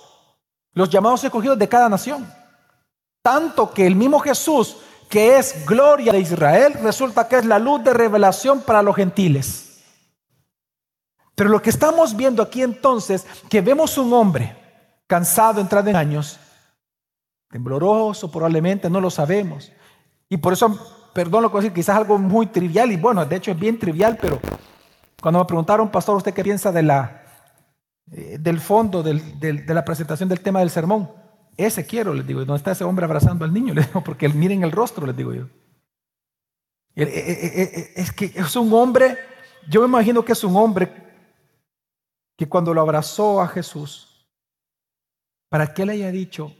los 0.71 0.89
llamados 0.89 1.21
escogidos 1.25 1.59
de 1.59 1.67
cada 1.67 1.89
nación. 1.89 2.25
Tanto 3.21 3.73
que 3.73 3.85
el 3.85 3.97
mismo 3.97 4.21
Jesús, 4.21 4.77
que 5.09 5.37
es 5.37 5.65
gloria 5.65 6.13
de 6.13 6.21
Israel, 6.21 6.75
resulta 6.81 7.27
que 7.27 7.35
es 7.35 7.45
la 7.45 7.59
luz 7.59 7.83
de 7.83 7.93
revelación 7.93 8.61
para 8.61 8.81
los 8.81 8.95
gentiles. 8.95 9.83
Pero 11.35 11.49
lo 11.49 11.61
que 11.61 11.69
estamos 11.69 12.15
viendo 12.15 12.41
aquí 12.41 12.63
entonces, 12.63 13.27
que 13.49 13.59
vemos 13.59 13.97
un 13.97 14.13
hombre 14.13 14.55
cansado, 15.05 15.59
entrado 15.59 15.89
en 15.89 15.97
años, 15.97 16.39
tembloroso 17.49 18.31
probablemente, 18.31 18.89
no 18.89 19.01
lo 19.01 19.09
sabemos. 19.09 19.69
Y 20.29 20.37
por 20.37 20.53
eso, 20.53 21.00
perdón 21.13 21.43
lo 21.43 21.49
que 21.49 21.53
voy 21.53 21.59
a 21.59 21.63
decir, 21.63 21.73
quizás 21.73 21.97
algo 21.97 22.17
muy 22.17 22.47
trivial, 22.47 22.91
y 22.91 22.97
bueno, 22.97 23.25
de 23.25 23.35
hecho 23.35 23.51
es 23.51 23.59
bien 23.59 23.77
trivial, 23.77 24.17
pero 24.21 24.39
cuando 25.21 25.39
me 25.39 25.45
preguntaron, 25.45 25.89
pastor, 25.89 26.17
¿usted 26.17 26.33
qué 26.33 26.43
piensa 26.43 26.71
de 26.71 26.83
la, 26.83 27.23
eh, 28.11 28.37
del 28.39 28.59
fondo 28.59 29.03
de 29.03 29.63
la 29.67 29.85
presentación 29.85 30.29
del 30.29 30.41
tema 30.41 30.59
del 30.59 30.69
sermón? 30.69 31.09
Ese 31.57 31.85
quiero, 31.85 32.13
les 32.13 32.25
digo, 32.25 32.39
¿dónde 32.39 32.57
está 32.57 32.71
ese 32.71 32.83
hombre 32.83 33.05
abrazando 33.05 33.45
al 33.45 33.53
niño? 33.53 33.73
Les 33.75 33.87
digo, 33.87 34.03
porque 34.03 34.29
miren 34.29 34.63
el 34.63 34.71
rostro, 34.71 35.05
les 35.05 35.15
digo 35.15 35.33
yo. 35.33 35.47
Eh, 36.95 37.03
eh, 37.05 37.93
es 37.95 38.11
que 38.11 38.31
es 38.33 38.55
un 38.55 38.73
hombre, 38.73 39.17
yo 39.69 39.81
me 39.81 39.87
imagino 39.87 40.25
que 40.25 40.33
es 40.33 40.43
un 40.43 40.55
hombre 40.55 40.91
que 42.37 42.49
cuando 42.49 42.73
lo 42.73 42.81
abrazó 42.81 43.41
a 43.41 43.47
Jesús, 43.47 44.27
para 45.49 45.73
que 45.73 45.83
él 45.83 45.89
haya 45.89 46.11
dicho, 46.11 46.55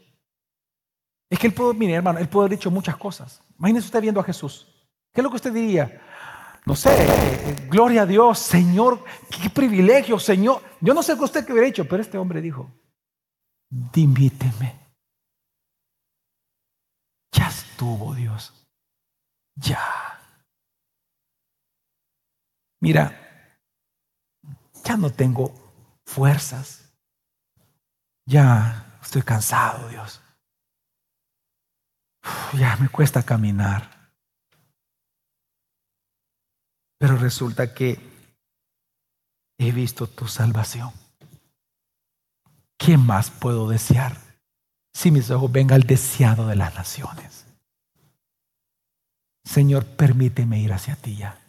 es 1.30 1.40
que 1.40 1.48
él 1.48 1.54
pudo, 1.54 1.74
mire 1.74 1.94
hermano, 1.94 2.20
él 2.20 2.30
pudo 2.30 2.44
haber 2.44 2.58
dicho 2.58 2.70
muchas 2.70 2.98
cosas. 2.98 3.42
Imagínese 3.62 3.86
usted 3.86 4.02
viendo 4.02 4.20
a 4.20 4.24
Jesús. 4.24 4.66
¿Qué 5.14 5.22
es 5.22 5.24
lo 5.24 5.30
que 5.30 5.36
usted 5.36 5.54
diría? 5.54 6.02
No 6.66 6.76
sé, 6.76 7.68
gloria 7.70 8.02
a 8.02 8.06
Dios, 8.08 8.40
Señor, 8.40 9.04
qué 9.30 9.52
privilegio, 9.52 10.18
Señor. 10.18 10.64
Yo 10.80 10.96
no 10.96 11.04
sé 11.04 11.16
qué 11.16 11.24
usted 11.24 11.46
que 11.46 11.52
hubiera 11.52 11.68
dicho, 11.68 11.88
pero 11.88 12.02
este 12.02 12.18
hombre 12.18 12.42
dijo, 12.42 12.72
dimíteme. 13.70 14.80
Ya 17.32 17.50
estuvo 17.50 18.16
Dios. 18.16 18.52
Ya. 19.54 19.80
Mira, 22.80 23.16
ya 24.84 24.98
no 24.98 25.12
tengo 25.12 25.54
fuerzas. 26.04 26.92
Ya 28.26 28.98
estoy 29.04 29.22
cansado, 29.22 29.88
Dios. 29.90 30.20
Ya 32.58 32.76
me 32.78 32.90
cuesta 32.90 33.24
caminar. 33.24 34.14
Pero 36.98 37.18
resulta 37.18 37.74
que 37.74 38.00
he 39.58 39.72
visto 39.72 40.08
tu 40.08 40.28
salvación. 40.28 40.92
¿Qué 42.78 42.98
más 42.98 43.30
puedo 43.30 43.70
desear? 43.70 44.32
si 44.94 45.12
mis 45.12 45.30
ojos 45.32 45.52
ven 45.52 45.72
al 45.72 45.84
deseado 45.84 46.48
de 46.48 46.56
las 46.56 46.76
naciones. 46.76 47.46
Señor, 49.44 49.86
permíteme 49.86 50.60
ir 50.60 50.74
hacia 50.74 50.96
ti 50.96 51.16
ya. 51.16 51.40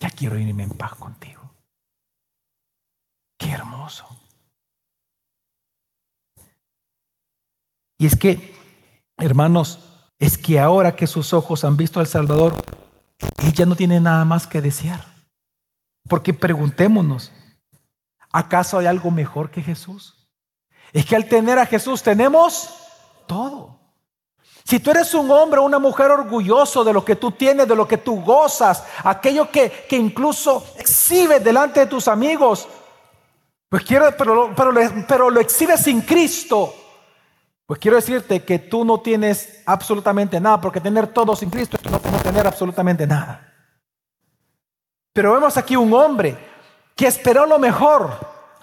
Ya 0.00 0.10
quiero 0.10 0.38
irme 0.38 0.64
en 0.64 0.70
paz 0.70 0.94
contigo. 0.96 1.54
Qué 3.38 3.50
hermoso. 3.50 4.06
Y 7.98 8.06
es 8.06 8.16
que, 8.16 8.54
hermanos, 9.16 9.91
es 10.22 10.38
que 10.38 10.60
ahora 10.60 10.94
que 10.94 11.08
sus 11.08 11.32
ojos 11.32 11.64
han 11.64 11.76
visto 11.76 11.98
al 11.98 12.06
Salvador, 12.06 12.54
ella 13.44 13.66
no 13.66 13.74
tiene 13.74 13.98
nada 13.98 14.24
más 14.24 14.46
que 14.46 14.60
desear. 14.60 15.04
Porque 16.08 16.32
preguntémonos, 16.32 17.32
¿acaso 18.30 18.78
hay 18.78 18.86
algo 18.86 19.10
mejor 19.10 19.50
que 19.50 19.62
Jesús? 19.62 20.28
Es 20.92 21.06
que 21.06 21.16
al 21.16 21.28
tener 21.28 21.58
a 21.58 21.66
Jesús 21.66 22.04
tenemos 22.04 22.72
todo. 23.26 23.80
Si 24.62 24.78
tú 24.78 24.92
eres 24.92 25.12
un 25.12 25.28
hombre 25.28 25.58
o 25.58 25.64
una 25.64 25.80
mujer 25.80 26.12
orgulloso 26.12 26.84
de 26.84 26.92
lo 26.92 27.04
que 27.04 27.16
tú 27.16 27.32
tienes, 27.32 27.66
de 27.66 27.74
lo 27.74 27.88
que 27.88 27.98
tú 27.98 28.22
gozas, 28.22 28.84
aquello 29.02 29.50
que, 29.50 29.88
incluso 29.90 30.64
exhibes 30.78 31.42
delante 31.42 31.80
de 31.80 31.86
tus 31.86 32.06
amigos, 32.06 32.68
pues 33.68 33.82
quiero, 33.82 34.16
pero, 34.16 34.52
pero, 34.54 34.72
pero 35.08 35.30
lo 35.30 35.40
exhibes 35.40 35.80
sin 35.80 36.00
Cristo. 36.00 36.76
Pues 37.72 37.80
quiero 37.80 37.96
decirte 37.96 38.44
que 38.44 38.58
tú 38.58 38.84
no 38.84 39.00
tienes 39.00 39.62
absolutamente 39.64 40.38
nada, 40.38 40.60
porque 40.60 40.78
tener 40.78 41.06
todo 41.06 41.34
sin 41.34 41.48
Cristo 41.48 41.78
es 41.82 41.90
no 41.90 41.98
tener 42.00 42.46
absolutamente 42.46 43.06
nada. 43.06 43.50
Pero 45.14 45.32
vemos 45.32 45.56
aquí 45.56 45.74
un 45.74 45.90
hombre 45.94 46.36
que 46.94 47.06
esperó 47.06 47.46
lo 47.46 47.58
mejor 47.58 48.10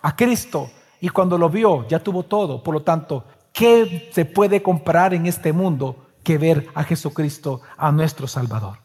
a 0.03 0.15
Cristo 0.15 0.69
y 1.01 1.09
cuando 1.09 1.39
lo 1.39 1.49
vio 1.49 1.87
ya 1.87 1.97
tuvo 1.97 2.21
todo. 2.21 2.61
Por 2.61 2.75
lo 2.75 2.83
tanto, 2.83 3.25
¿qué 3.51 4.11
se 4.13 4.25
puede 4.25 4.61
comprar 4.61 5.15
en 5.15 5.25
este 5.25 5.53
mundo 5.53 6.09
que 6.23 6.37
ver 6.37 6.67
a 6.75 6.83
Jesucristo, 6.83 7.61
a 7.77 7.91
nuestro 7.91 8.27
Salvador? 8.27 8.77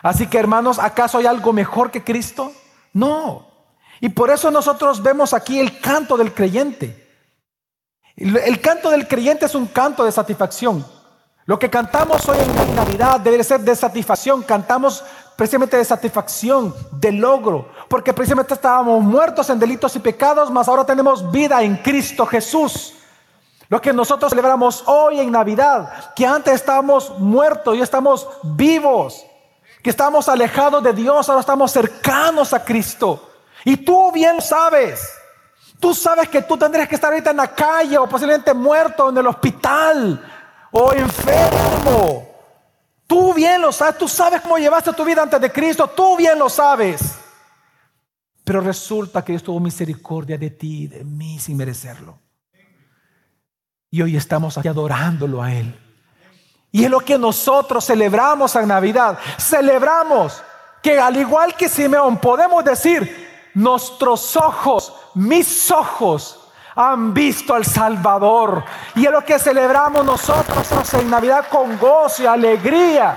Así 0.00 0.28
que 0.28 0.38
hermanos, 0.38 0.78
¿acaso 0.78 1.18
hay 1.18 1.26
algo 1.26 1.52
mejor 1.52 1.90
que 1.90 2.02
Cristo? 2.02 2.52
No. 2.94 3.46
Y 4.00 4.08
por 4.08 4.30
eso 4.30 4.50
nosotros 4.50 5.02
vemos 5.02 5.34
aquí 5.34 5.60
el 5.60 5.78
canto 5.78 6.16
del 6.16 6.32
creyente. 6.32 7.09
El 8.16 8.60
canto 8.60 8.90
del 8.90 9.08
creyente 9.08 9.46
es 9.46 9.54
un 9.54 9.66
canto 9.66 10.04
de 10.04 10.12
satisfacción. 10.12 10.84
Lo 11.46 11.58
que 11.58 11.70
cantamos 11.70 12.28
hoy 12.28 12.38
en 12.38 12.76
Navidad 12.76 13.18
debe 13.18 13.42
ser 13.42 13.60
de 13.60 13.74
satisfacción. 13.74 14.42
Cantamos 14.42 15.02
precisamente 15.36 15.76
de 15.76 15.84
satisfacción, 15.84 16.74
de 16.92 17.12
logro, 17.12 17.70
porque 17.88 18.12
precisamente 18.12 18.54
estábamos 18.54 19.02
muertos 19.02 19.48
en 19.48 19.58
delitos 19.58 19.96
y 19.96 19.98
pecados, 19.98 20.50
mas 20.50 20.68
ahora 20.68 20.84
tenemos 20.84 21.30
vida 21.30 21.62
en 21.62 21.78
Cristo 21.78 22.26
Jesús. 22.26 22.94
Lo 23.68 23.80
que 23.80 23.92
nosotros 23.92 24.30
celebramos 24.30 24.84
hoy 24.86 25.18
en 25.18 25.32
Navidad, 25.32 26.12
que 26.14 26.26
antes 26.26 26.54
estábamos 26.54 27.18
muertos 27.18 27.76
y 27.76 27.80
estamos 27.80 28.28
vivos, 28.42 29.24
que 29.82 29.90
estamos 29.90 30.28
alejados 30.28 30.82
de 30.82 30.92
Dios, 30.92 31.28
ahora 31.28 31.40
estamos 31.40 31.72
cercanos 31.72 32.52
a 32.52 32.64
Cristo. 32.64 33.30
Y 33.64 33.78
tú 33.78 34.12
bien 34.12 34.40
sabes, 34.40 35.10
tú 35.80 35.94
sabes 35.94 36.28
que 36.28 36.42
tú 36.42 36.56
tendrías 36.56 36.86
que 36.86 36.94
estar 36.94 37.10
ahorita 37.10 37.30
en 37.30 37.38
la 37.38 37.48
calle 37.48 37.98
o 37.98 38.08
posiblemente 38.08 38.52
muerto 38.54 39.08
en 39.08 39.18
el 39.18 39.26
hospital 39.26 40.22
o 40.70 40.92
enfermo. 40.92 42.28
Tú 43.06 43.34
bien 43.34 43.60
lo 43.60 43.72
sabes, 43.72 43.98
tú 43.98 44.06
sabes 44.06 44.40
cómo 44.40 44.58
llevaste 44.58 44.92
tu 44.92 45.04
vida 45.04 45.22
antes 45.22 45.40
de 45.40 45.50
Cristo, 45.50 45.88
tú 45.88 46.16
bien 46.16 46.38
lo 46.38 46.48
sabes. 46.48 47.18
Pero 48.44 48.60
resulta 48.60 49.24
que 49.24 49.32
Dios 49.32 49.42
tuvo 49.42 49.58
misericordia 49.58 50.38
de 50.38 50.50
ti 50.50 50.82
y 50.82 50.86
de 50.86 51.02
mí 51.02 51.38
sin 51.38 51.56
merecerlo. 51.56 52.18
Y 53.90 54.02
hoy 54.02 54.16
estamos 54.16 54.56
aquí 54.56 54.68
adorándolo 54.68 55.42
a 55.42 55.52
Él. 55.52 55.76
Y 56.70 56.84
es 56.84 56.90
lo 56.90 57.00
que 57.00 57.18
nosotros 57.18 57.84
celebramos 57.84 58.54
en 58.54 58.68
Navidad. 58.68 59.18
Celebramos 59.38 60.42
que 60.82 61.00
al 61.00 61.16
igual 61.16 61.56
que 61.56 61.68
Simeón 61.68 62.18
podemos 62.18 62.64
decir, 62.64 63.28
nuestros 63.54 64.36
ojos, 64.36 64.94
mis 65.14 65.70
ojos, 65.70 66.40
han 66.74 67.12
visto 67.12 67.54
al 67.54 67.64
Salvador. 67.64 68.64
Y 68.94 69.06
es 69.06 69.12
lo 69.12 69.24
que 69.24 69.38
celebramos 69.38 70.04
nosotros 70.04 70.94
en 70.94 71.10
Navidad 71.10 71.46
con 71.48 71.78
gozo 71.78 72.22
y 72.22 72.26
alegría. 72.26 73.16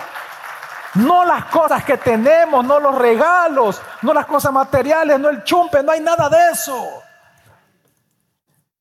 No 0.96 1.26
las 1.26 1.46
cosas 1.46 1.84
que 1.84 1.98
tenemos, 1.98 2.64
no 2.64 2.80
los 2.80 2.96
regalos, 2.96 3.82
no 4.02 4.14
las 4.14 4.26
cosas 4.26 4.54
materiales, 4.54 5.20
no 5.20 5.30
el 5.30 5.44
chumpe, 5.44 5.82
no 5.82 5.92
hay 5.92 6.02
nada 6.02 6.30
de 6.30 6.52
eso. 6.52 6.88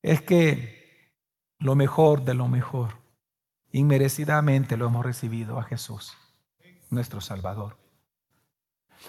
Es 0.02 0.20
que 0.20 1.12
lo 1.58 1.74
mejor 1.74 2.22
de 2.22 2.34
lo 2.34 2.48
mejor, 2.48 2.98
inmerecidamente 3.70 4.76
lo 4.76 4.86
hemos 4.86 5.06
recibido 5.06 5.58
a 5.58 5.62
Jesús, 5.62 6.16
nuestro 6.90 7.20
Salvador. 7.20 7.78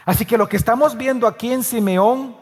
Así 0.05 0.25
que 0.25 0.37
lo 0.37 0.47
que 0.47 0.57
estamos 0.57 0.95
viendo 0.95 1.27
aquí 1.27 1.51
en 1.51 1.63
Simeón 1.63 2.37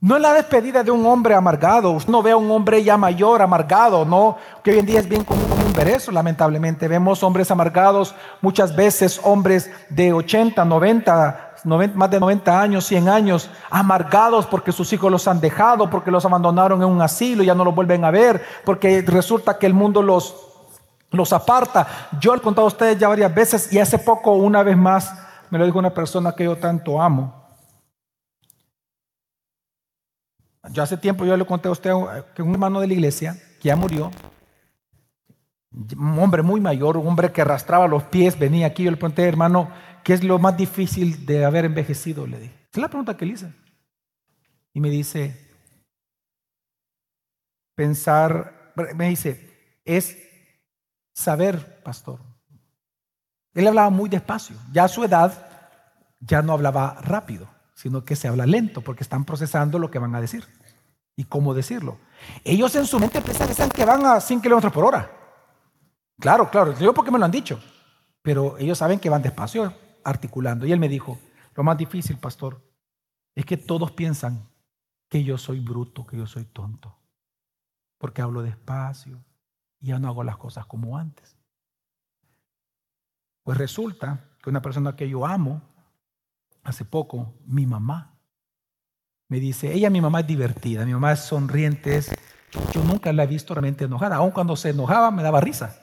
no 0.00 0.16
es 0.16 0.22
la 0.22 0.34
despedida 0.34 0.82
de 0.82 0.90
un 0.90 1.06
hombre 1.06 1.34
amargado. 1.34 1.90
Usted 1.92 2.12
no 2.12 2.22
ve 2.22 2.30
a 2.30 2.36
un 2.36 2.50
hombre 2.50 2.84
ya 2.84 2.96
mayor 2.96 3.40
amargado, 3.40 4.04
no, 4.04 4.36
que 4.62 4.72
hoy 4.72 4.78
en 4.80 4.86
día 4.86 5.00
es 5.00 5.08
bien 5.08 5.24
común, 5.24 5.46
ver 5.74 5.88
eso, 5.88 6.12
lamentablemente. 6.12 6.86
Vemos 6.86 7.22
hombres 7.22 7.50
amargados, 7.50 8.14
muchas 8.42 8.76
veces 8.76 9.18
hombres 9.24 9.70
de 9.88 10.12
80, 10.12 10.64
90, 10.64 11.54
90, 11.64 11.96
más 11.96 12.10
de 12.10 12.20
90 12.20 12.60
años, 12.60 12.84
100 12.84 13.08
años, 13.08 13.50
amargados 13.70 14.46
porque 14.46 14.70
sus 14.70 14.92
hijos 14.92 15.10
los 15.10 15.26
han 15.28 15.40
dejado, 15.40 15.88
porque 15.88 16.10
los 16.10 16.24
abandonaron 16.26 16.82
en 16.82 16.88
un 16.88 17.00
asilo 17.00 17.42
y 17.42 17.46
ya 17.46 17.54
no 17.54 17.64
los 17.64 17.74
vuelven 17.74 18.04
a 18.04 18.10
ver, 18.10 18.44
porque 18.64 19.02
resulta 19.02 19.58
que 19.58 19.64
el 19.64 19.72
mundo 19.72 20.02
los, 20.02 20.36
los 21.10 21.32
aparta. 21.32 21.86
Yo 22.20 22.34
he 22.34 22.40
contado 22.40 22.66
a 22.66 22.68
ustedes 22.68 22.98
ya 22.98 23.08
varias 23.08 23.34
veces 23.34 23.72
y 23.72 23.78
hace 23.78 23.98
poco, 23.98 24.34
una 24.34 24.62
vez 24.62 24.76
más, 24.76 25.10
me 25.48 25.58
lo 25.58 25.64
dijo 25.64 25.78
una 25.78 25.94
persona 25.94 26.32
que 26.32 26.44
yo 26.44 26.56
tanto 26.56 27.00
amo. 27.00 27.35
Yo 30.70 30.82
hace 30.82 30.96
tiempo 30.96 31.24
yo 31.24 31.36
le 31.36 31.46
conté 31.46 31.68
a 31.68 31.72
usted 31.72 31.92
que 32.34 32.42
un 32.42 32.52
hermano 32.52 32.80
de 32.80 32.86
la 32.86 32.94
iglesia 32.94 33.36
que 33.60 33.68
ya 33.68 33.76
murió, 33.76 34.10
un 35.72 36.18
hombre 36.18 36.42
muy 36.42 36.60
mayor, 36.60 36.96
un 36.96 37.06
hombre 37.06 37.32
que 37.32 37.42
arrastraba 37.42 37.86
los 37.86 38.04
pies, 38.04 38.38
venía 38.38 38.66
aquí, 38.66 38.84
yo 38.84 38.90
le 38.90 38.96
pregunté, 38.96 39.24
hermano, 39.24 39.70
¿qué 40.02 40.14
es 40.14 40.24
lo 40.24 40.38
más 40.38 40.56
difícil 40.56 41.26
de 41.26 41.44
haber 41.44 41.64
envejecido? 41.66 42.26
Le 42.26 42.38
dije. 42.38 42.68
Es 42.72 42.80
la 42.80 42.88
pregunta 42.88 43.16
que 43.16 43.26
le 43.26 43.32
hice. 43.34 43.52
Y 44.72 44.80
me 44.80 44.90
dice, 44.90 45.54
pensar, 47.74 48.72
me 48.94 49.08
dice, 49.08 49.80
es 49.84 50.18
saber, 51.14 51.82
pastor. 51.82 52.20
Él 53.54 53.66
hablaba 53.66 53.90
muy 53.90 54.08
despacio. 54.08 54.56
Ya 54.72 54.84
a 54.84 54.88
su 54.88 55.04
edad, 55.04 55.48
ya 56.20 56.42
no 56.42 56.52
hablaba 56.52 57.00
rápido 57.00 57.56
sino 57.76 58.04
que 58.04 58.16
se 58.16 58.26
habla 58.26 58.46
lento 58.46 58.80
porque 58.80 59.04
están 59.04 59.24
procesando 59.24 59.78
lo 59.78 59.90
que 59.90 59.98
van 59.98 60.14
a 60.14 60.20
decir 60.20 60.44
y 61.16 61.24
cómo 61.24 61.54
decirlo. 61.54 61.98
Ellos 62.44 62.74
en 62.76 62.86
su 62.86 63.00
mente 63.00 63.20
piensan 63.22 63.70
que 63.70 63.84
van 63.84 64.04
a 64.04 64.20
100 64.20 64.42
kilómetros 64.42 64.72
por 64.72 64.84
hora. 64.84 65.10
Claro, 66.20 66.50
claro, 66.50 66.78
yo 66.78 66.94
porque 66.94 67.10
me 67.10 67.18
lo 67.18 67.24
han 67.24 67.30
dicho, 67.30 67.60
pero 68.22 68.56
ellos 68.58 68.78
saben 68.78 69.00
que 69.00 69.10
van 69.10 69.22
despacio 69.22 69.72
articulando. 70.04 70.66
Y 70.66 70.72
él 70.72 70.78
me 70.78 70.88
dijo, 70.88 71.18
lo 71.54 71.62
más 71.62 71.76
difícil, 71.76 72.18
pastor, 72.18 72.62
es 73.34 73.44
que 73.44 73.56
todos 73.56 73.92
piensan 73.92 74.48
que 75.08 75.24
yo 75.24 75.38
soy 75.38 75.60
bruto, 75.60 76.06
que 76.06 76.16
yo 76.16 76.26
soy 76.26 76.44
tonto, 76.44 76.98
porque 77.98 78.22
hablo 78.22 78.42
despacio 78.42 79.24
y 79.80 79.88
ya 79.88 79.98
no 79.98 80.08
hago 80.08 80.22
las 80.22 80.36
cosas 80.36 80.66
como 80.66 80.98
antes. 80.98 81.36
Pues 83.42 83.58
resulta 83.58 84.24
que 84.42 84.50
una 84.50 84.62
persona 84.62 84.96
que 84.96 85.08
yo 85.08 85.24
amo, 85.24 85.62
hace 86.64 86.84
poco, 86.84 87.34
mi 87.46 87.66
mamá 87.66 88.15
me 89.28 89.40
dice, 89.40 89.72
ella, 89.72 89.90
mi 89.90 90.00
mamá 90.00 90.20
es 90.20 90.26
divertida, 90.26 90.84
mi 90.84 90.92
mamá 90.92 91.12
es 91.12 91.20
sonriente, 91.20 92.00
yo 92.72 92.82
nunca 92.84 93.12
la 93.12 93.24
he 93.24 93.26
visto 93.26 93.54
realmente 93.54 93.84
enojada, 93.84 94.16
aun 94.16 94.30
cuando 94.30 94.56
se 94.56 94.70
enojaba 94.70 95.10
me 95.10 95.22
daba 95.22 95.40
risa. 95.40 95.76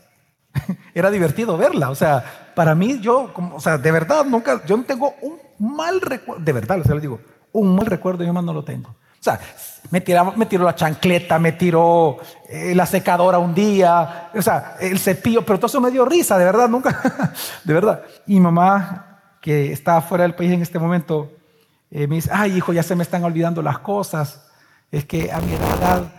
Era 0.93 1.09
divertido 1.09 1.57
verla, 1.57 1.89
o 1.89 1.95
sea, 1.95 2.51
para 2.55 2.75
mí 2.75 2.99
yo, 2.99 3.33
o 3.53 3.59
sea, 3.59 3.77
de 3.77 3.91
verdad 3.91 4.25
nunca, 4.25 4.63
yo 4.65 4.77
no 4.77 4.83
tengo 4.83 5.15
un 5.21 5.39
mal 5.59 5.99
recuerdo, 5.99 6.43
de 6.43 6.53
verdad, 6.53 6.77
les 6.77 7.01
digo, 7.01 7.19
un 7.51 7.75
mal 7.75 7.85
recuerdo 7.85 8.19
mi 8.19 8.27
mamá 8.27 8.41
no 8.41 8.53
lo 8.53 8.63
tengo. 8.63 8.89
O 8.89 9.23
sea, 9.23 9.39
me, 9.89 10.01
tiraba, 10.01 10.33
me 10.35 10.45
tiró 10.45 10.65
la 10.65 10.75
chancleta, 10.75 11.39
me 11.39 11.53
tiró 11.53 12.17
eh, 12.49 12.75
la 12.75 12.85
secadora 12.85 13.37
un 13.37 13.53
día, 13.53 14.29
o 14.35 14.41
sea, 14.41 14.75
el 14.81 14.99
cepillo, 14.99 15.45
pero 15.45 15.57
todo 15.57 15.67
eso 15.67 15.79
me 15.79 15.91
dio 15.91 16.03
risa, 16.03 16.37
de 16.37 16.43
verdad, 16.43 16.67
nunca, 16.67 17.31
de 17.63 17.73
verdad. 17.73 18.03
Y 18.27 18.33
mi 18.33 18.41
mamá 18.41 19.37
que 19.39 19.71
está 19.71 20.01
fuera 20.01 20.23
del 20.23 20.35
país 20.35 20.51
en 20.51 20.61
este 20.61 20.77
momento, 20.77 21.31
eh, 21.95 22.07
me 22.07 22.15
dice, 22.15 22.31
ay 22.33 22.57
hijo, 22.57 22.73
ya 22.73 22.81
se 22.81 22.95
me 22.95 23.03
están 23.03 23.23
olvidando 23.23 23.61
las 23.61 23.77
cosas, 23.77 24.49
es 24.89 25.05
que 25.05 25.31
a 25.31 25.39
mi 25.41 25.53
edad, 25.53 26.11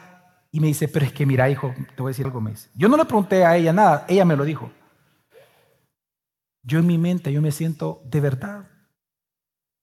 y 0.52 0.60
me 0.60 0.68
dice, 0.68 0.86
pero 0.86 1.04
es 1.04 1.12
que 1.12 1.26
mira 1.26 1.50
hijo, 1.50 1.74
te 1.96 2.00
voy 2.00 2.10
a 2.10 2.12
decir 2.12 2.24
algo, 2.24 2.40
me 2.40 2.52
dice. 2.52 2.70
Yo 2.76 2.88
no 2.88 2.96
le 2.96 3.04
pregunté 3.04 3.44
a 3.44 3.56
ella 3.56 3.72
nada, 3.72 4.04
ella 4.08 4.24
me 4.24 4.36
lo 4.36 4.44
dijo. 4.44 4.70
Yo 6.62 6.78
en 6.78 6.86
mi 6.86 6.96
mente, 6.96 7.32
yo 7.32 7.42
me 7.42 7.50
siento 7.50 8.00
de 8.04 8.20
verdad 8.20 8.70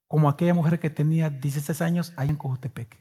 como 0.08 0.30
aquella 0.30 0.54
mujer 0.54 0.80
que 0.80 0.89
tenía 0.89 1.30
16 1.30 1.82
años 1.82 2.13
ahí 2.15 2.30
en 2.30 2.38
Cojutepec. 2.38 2.97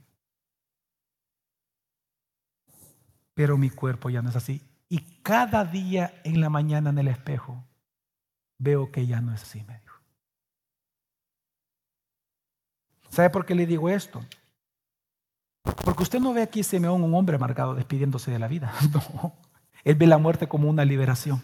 Pero 3.34 3.56
mi 3.56 3.70
cuerpo 3.70 4.10
ya 4.10 4.20
no 4.20 4.30
es 4.30 4.36
así. 4.36 4.68
Y 4.88 5.22
cada 5.22 5.64
día 5.64 6.20
en 6.24 6.40
la 6.40 6.50
mañana 6.50 6.90
en 6.90 6.98
el 6.98 7.06
espejo 7.06 7.64
veo 8.58 8.90
que 8.90 9.06
ya 9.06 9.20
no 9.20 9.32
es 9.32 9.42
así, 9.42 9.62
me 9.62 9.78
dijo. 9.78 9.89
¿Sabe 13.10 13.28
por 13.30 13.44
qué 13.44 13.54
le 13.54 13.66
digo 13.66 13.88
esto? 13.88 14.24
Porque 15.84 16.04
usted 16.04 16.20
no 16.20 16.32
ve 16.32 16.42
aquí 16.42 16.62
Simeón 16.62 17.02
un 17.02 17.14
hombre 17.14 17.36
amargado 17.36 17.74
despidiéndose 17.74 18.30
de 18.30 18.38
la 18.38 18.48
vida. 18.48 18.72
No. 18.92 19.34
Él 19.82 19.94
ve 19.94 20.06
la 20.06 20.18
muerte 20.18 20.46
como 20.46 20.68
una 20.68 20.84
liberación. 20.84 21.42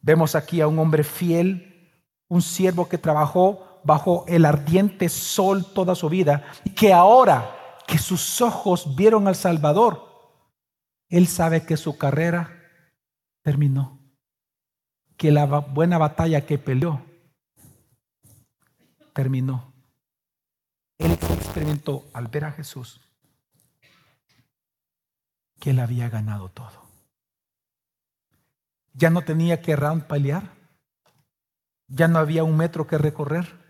Vemos 0.00 0.34
aquí 0.34 0.60
a 0.60 0.66
un 0.66 0.78
hombre 0.80 1.04
fiel, 1.04 1.90
un 2.28 2.42
siervo 2.42 2.88
que 2.88 2.98
trabajó 2.98 3.80
bajo 3.84 4.24
el 4.26 4.44
ardiente 4.44 5.08
sol 5.08 5.64
toda 5.72 5.94
su 5.94 6.08
vida 6.08 6.44
y 6.64 6.70
que 6.70 6.92
ahora 6.92 7.48
que 7.86 7.98
sus 7.98 8.40
ojos 8.40 8.96
vieron 8.96 9.28
al 9.28 9.36
Salvador, 9.36 10.02
él 11.08 11.28
sabe 11.28 11.64
que 11.64 11.76
su 11.76 11.96
carrera 11.96 12.50
terminó, 13.42 14.00
que 15.16 15.30
la 15.30 15.46
buena 15.46 15.98
batalla 15.98 16.44
que 16.44 16.58
peleó 16.58 17.11
terminó. 19.12 19.72
Él 20.98 21.12
experimentó 21.12 22.08
al 22.12 22.28
ver 22.28 22.44
a 22.44 22.52
Jesús 22.52 23.00
que 25.58 25.70
él 25.70 25.80
había 25.80 26.08
ganado 26.08 26.48
todo. 26.48 26.82
Ya 28.94 29.10
no 29.10 29.22
tenía 29.22 29.62
que 29.62 29.74
rampalear, 29.74 30.52
ya 31.88 32.08
no 32.08 32.18
había 32.18 32.44
un 32.44 32.56
metro 32.56 32.86
que 32.86 32.98
recorrer. 32.98 33.60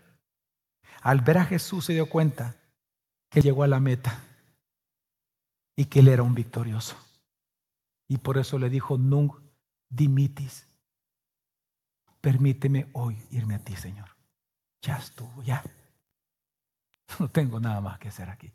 Al 1.01 1.21
ver 1.21 1.37
a 1.37 1.45
Jesús 1.45 1.85
se 1.85 1.93
dio 1.93 2.09
cuenta 2.09 2.55
que 3.29 3.41
llegó 3.41 3.63
a 3.63 3.67
la 3.67 3.79
meta 3.79 4.21
y 5.75 5.85
que 5.85 5.99
él 5.99 6.07
era 6.07 6.23
un 6.23 6.35
victorioso. 6.35 6.95
Y 8.07 8.17
por 8.17 8.37
eso 8.37 8.59
le 8.59 8.69
dijo, 8.69 8.97
Nunc 8.97 9.39
dimitis, 9.89 10.67
permíteme 12.21 12.89
hoy 12.93 13.17
irme 13.31 13.55
a 13.55 13.59
ti, 13.59 13.75
Señor 13.75 14.12
ya 14.83 14.97
estuvo, 14.97 15.41
ya. 15.43 15.63
No 17.19 17.29
tengo 17.29 17.59
nada 17.59 17.79
más 17.79 17.99
que 17.99 18.07
hacer 18.07 18.29
aquí. 18.29 18.51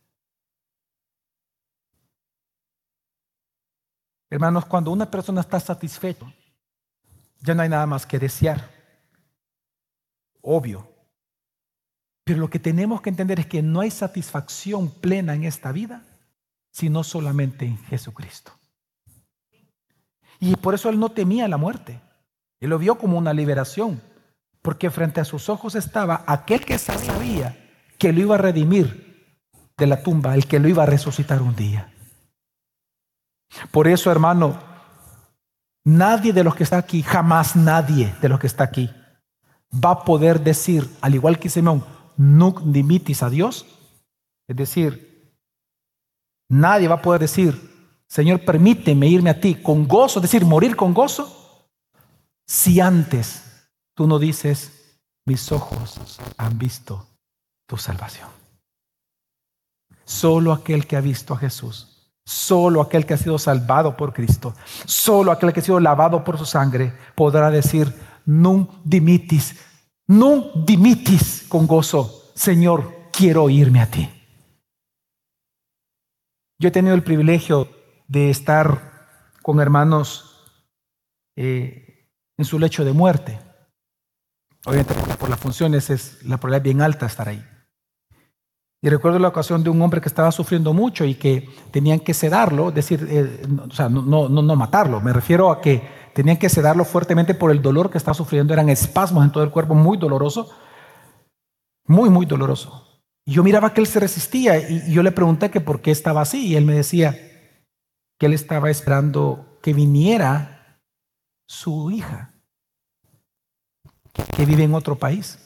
Hermanos, 4.31 4.67
cuando 4.67 4.90
una 4.90 5.11
persona 5.11 5.40
está 5.40 5.59
satisfecha, 5.61 6.27
ya 7.40 7.55
no 7.55 7.63
hay 7.63 7.69
nada 7.69 7.87
más 7.87 8.05
que 8.05 8.19
desear. 8.19 8.69
Obvio. 10.42 10.88
Pero 12.25 12.40
lo 12.40 12.50
que 12.50 12.59
tenemos 12.59 13.00
que 13.00 13.11
entender 13.11 13.40
es 13.40 13.46
que 13.46 13.63
no 13.63 13.81
hay 13.81 13.90
satisfacción 13.90 14.90
plena 14.90 15.35
en 15.35 15.44
esta 15.44 15.73
vida, 15.73 16.05
sino 16.71 17.05
solamente 17.05 17.65
en 17.65 17.79
Jesucristo. 17.85 18.52
Y 20.40 20.57
por 20.57 20.75
eso 20.75 20.90
él 20.90 20.98
no 20.98 21.11
temía 21.11 21.48
la 21.48 21.57
muerte. 21.57 22.00
Él 22.61 22.71
lo 22.71 22.79
vio 22.79 22.98
como 22.98 23.17
una 23.17 23.33
liberación 23.33 24.02
porque 24.69 24.90
frente 24.90 25.19
a 25.19 25.25
sus 25.25 25.48
ojos 25.48 25.77
estaba 25.77 26.25
aquel 26.27 26.62
que 26.62 26.77
sabía 26.77 27.56
que 27.96 28.12
lo 28.12 28.21
iba 28.21 28.35
a 28.35 28.38
redimir 28.38 29.40
de 29.79 29.87
la 29.87 30.02
tumba, 30.02 30.35
el 30.35 30.46
que 30.46 30.60
lo 30.60 30.69
iba 30.69 30.83
a 30.83 30.87
resucitar 30.87 31.40
un 31.40 31.56
día. 31.56 31.90
Por 33.71 33.88
eso, 33.88 34.12
hermano, 34.12 34.60
Nadie 35.88 36.35
de 36.35 36.44
los 36.44 36.54
que 36.54 36.64
está 36.64 36.77
aquí, 36.77 37.02
jamás 37.02 37.56
nadie 37.56 38.14
de 38.21 38.29
los 38.29 38.38
que 38.38 38.46
está 38.46 38.64
aquí, 38.64 38.90
va 39.73 39.92
a 39.92 40.04
poder 40.04 40.42
decir, 40.44 40.87
al 41.00 41.14
igual 41.14 41.38
que 41.38 41.48
Simeón, 41.48 41.83
nunc 42.19 42.60
dimitis 42.60 43.23
a 43.23 43.31
Dios. 43.31 43.64
Es 44.46 44.54
decir, 44.54 45.33
nadie 46.50 46.88
va 46.88 46.96
a 46.96 47.00
poder 47.02 47.23
decir, 47.23 47.58
Señor, 48.06 48.44
permíteme 48.44 49.08
irme 49.08 49.31
a 49.31 49.40
ti 49.40 49.54
con 49.54 49.88
gozo, 49.88 50.19
es 50.19 50.25
decir, 50.25 50.44
morir 50.44 50.77
con 50.77 50.92
gozo, 50.92 51.64
si 52.46 52.81
antes 52.81 53.48
tú 53.99 54.07
no 54.07 54.21
dices, 54.21 54.96
mis 55.27 55.51
ojos 55.51 56.21
han 56.37 56.57
visto 56.57 57.05
tu 57.67 57.77
salvación. 57.77 58.29
Solo 60.05 60.53
aquel 60.53 60.87
que 60.87 60.94
ha 60.94 61.01
visto 61.01 61.35
a 61.35 61.37
Jesús, 61.37 62.13
solo 62.25 62.81
aquel 62.81 63.05
que 63.05 63.15
ha 63.15 63.17
sido 63.17 63.40
salvado 63.40 63.96
por 63.96 64.13
Cristo, 64.13 64.55
solo 64.87 65.33
aquel 65.33 65.53
que 65.53 65.59
ha 65.59 65.65
sido 65.65 65.81
lavado 65.81 66.23
por 66.23 66.38
su 66.38 66.46
sangre, 66.46 66.92
podrá 67.17 67.51
decir, 67.51 67.92
nunc 68.25 68.71
dimitis, 68.85 69.57
nunc 70.07 70.55
dimitis 70.65 71.46
con 71.49 71.67
gozo, 71.67 72.31
Señor, 72.37 73.11
quiero 73.13 73.51
irme 73.51 73.81
a 73.81 73.90
ti. 73.90 74.09
Yo 76.61 76.69
he 76.69 76.71
tenido 76.71 76.94
el 76.94 77.03
privilegio 77.03 77.69
de 78.07 78.31
estar 78.31 79.33
con 79.42 79.59
hermanos 79.59 80.55
eh, 81.35 82.13
en 82.37 82.44
su 82.44 82.61
lecho 82.61 82.85
de 82.85 82.92
muerte. 82.92 83.48
Obviamente 84.69 84.94
por, 85.19 85.31
las 85.31 85.40
funciones 85.40 85.88
es 85.88 86.23
la 86.25 86.37
probabilidad 86.37 86.64
bien 86.64 86.83
alta 86.83 87.06
estar 87.06 87.27
ahí. 87.27 87.42
Y 88.83 88.90
recuerdo 88.90 89.19
la 89.19 89.29
ocasión 89.29 89.64
de 89.64 89.71
un 89.71 89.81
hombre 89.81 90.02
que 90.02 90.08
estaba 90.08 90.31
sufriendo 90.31 90.75
mucho 90.75 91.06
y 91.06 91.14
que 91.14 91.48
tenían 91.73 92.00
que 92.00 92.12
sedarlo, 92.12 92.71
decir, 92.71 93.06
eh, 93.10 93.42
o 93.66 93.73
sea, 93.73 93.88
no, 93.88 94.02
no, 94.02 94.29
no 94.29 94.56
matarlo, 94.56 95.00
me 95.00 95.12
refiero 95.12 95.50
a 95.50 95.60
que 95.62 95.83
tenían 96.14 96.37
que 96.37 96.50
sedarlo 96.50 96.85
fuertemente 96.85 97.35
por 97.35 97.50
el 97.50 97.62
dolor 97.62 97.90
que 97.90 97.96
estaba 97.96 98.14
sufriendo, 98.14 98.52
eran 98.52 98.69
espasmos 98.69 99.25
en 99.25 99.33
todo 99.33 99.42
el 99.42 99.50
cuerpo, 99.50 99.75
muy 99.75 99.96
doloroso, 99.96 100.50
muy, 101.87 102.10
muy 102.10 102.27
doloroso. 102.27 103.02
Y 103.25 103.33
yo 103.33 103.42
miraba 103.42 103.73
que 103.73 103.81
él 103.81 103.87
se 103.87 104.00
resistía 104.00 104.58
y 104.58 104.92
yo 104.92 105.02
le 105.02 105.12
pregunté 105.12 105.50
que 105.50 105.60
por 105.60 105.81
qué 105.81 105.90
estaba 105.90 106.21
así 106.21 106.46
y 106.46 106.56
él 106.56 106.66
me 106.66 106.75
decía 106.75 107.16
que 108.19 108.27
él 108.27 108.35
estaba 108.35 108.71
esperando 108.71 109.58
que 109.62 109.73
viniera 109.73 110.83
su 111.48 111.90
hija, 111.90 112.35
que 114.37 114.46
vive 114.46 114.64
en 114.64 114.75
otro 114.75 114.96
país. 114.96 115.38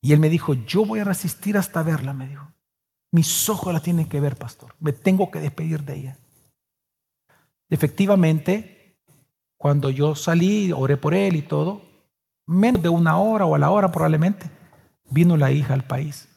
Y 0.00 0.12
él 0.12 0.18
me 0.18 0.28
dijo, 0.28 0.54
yo 0.54 0.84
voy 0.84 1.00
a 1.00 1.04
resistir 1.04 1.56
hasta 1.56 1.82
verla, 1.82 2.12
me 2.12 2.28
dijo. 2.28 2.52
Mis 3.12 3.48
ojos 3.48 3.72
la 3.72 3.80
tienen 3.80 4.08
que 4.08 4.20
ver, 4.20 4.36
pastor. 4.36 4.74
Me 4.80 4.92
tengo 4.92 5.30
que 5.30 5.40
despedir 5.40 5.82
de 5.84 5.96
ella. 5.96 6.18
Efectivamente, 7.70 8.98
cuando 9.56 9.90
yo 9.90 10.14
salí, 10.14 10.72
oré 10.72 10.96
por 10.96 11.14
él 11.14 11.36
y 11.36 11.42
todo, 11.42 11.82
menos 12.46 12.82
de 12.82 12.88
una 12.88 13.18
hora 13.18 13.46
o 13.46 13.54
a 13.54 13.58
la 13.58 13.70
hora 13.70 13.92
probablemente, 13.92 14.50
vino 15.10 15.36
la 15.36 15.52
hija 15.52 15.74
al 15.74 15.84
país. 15.84 16.28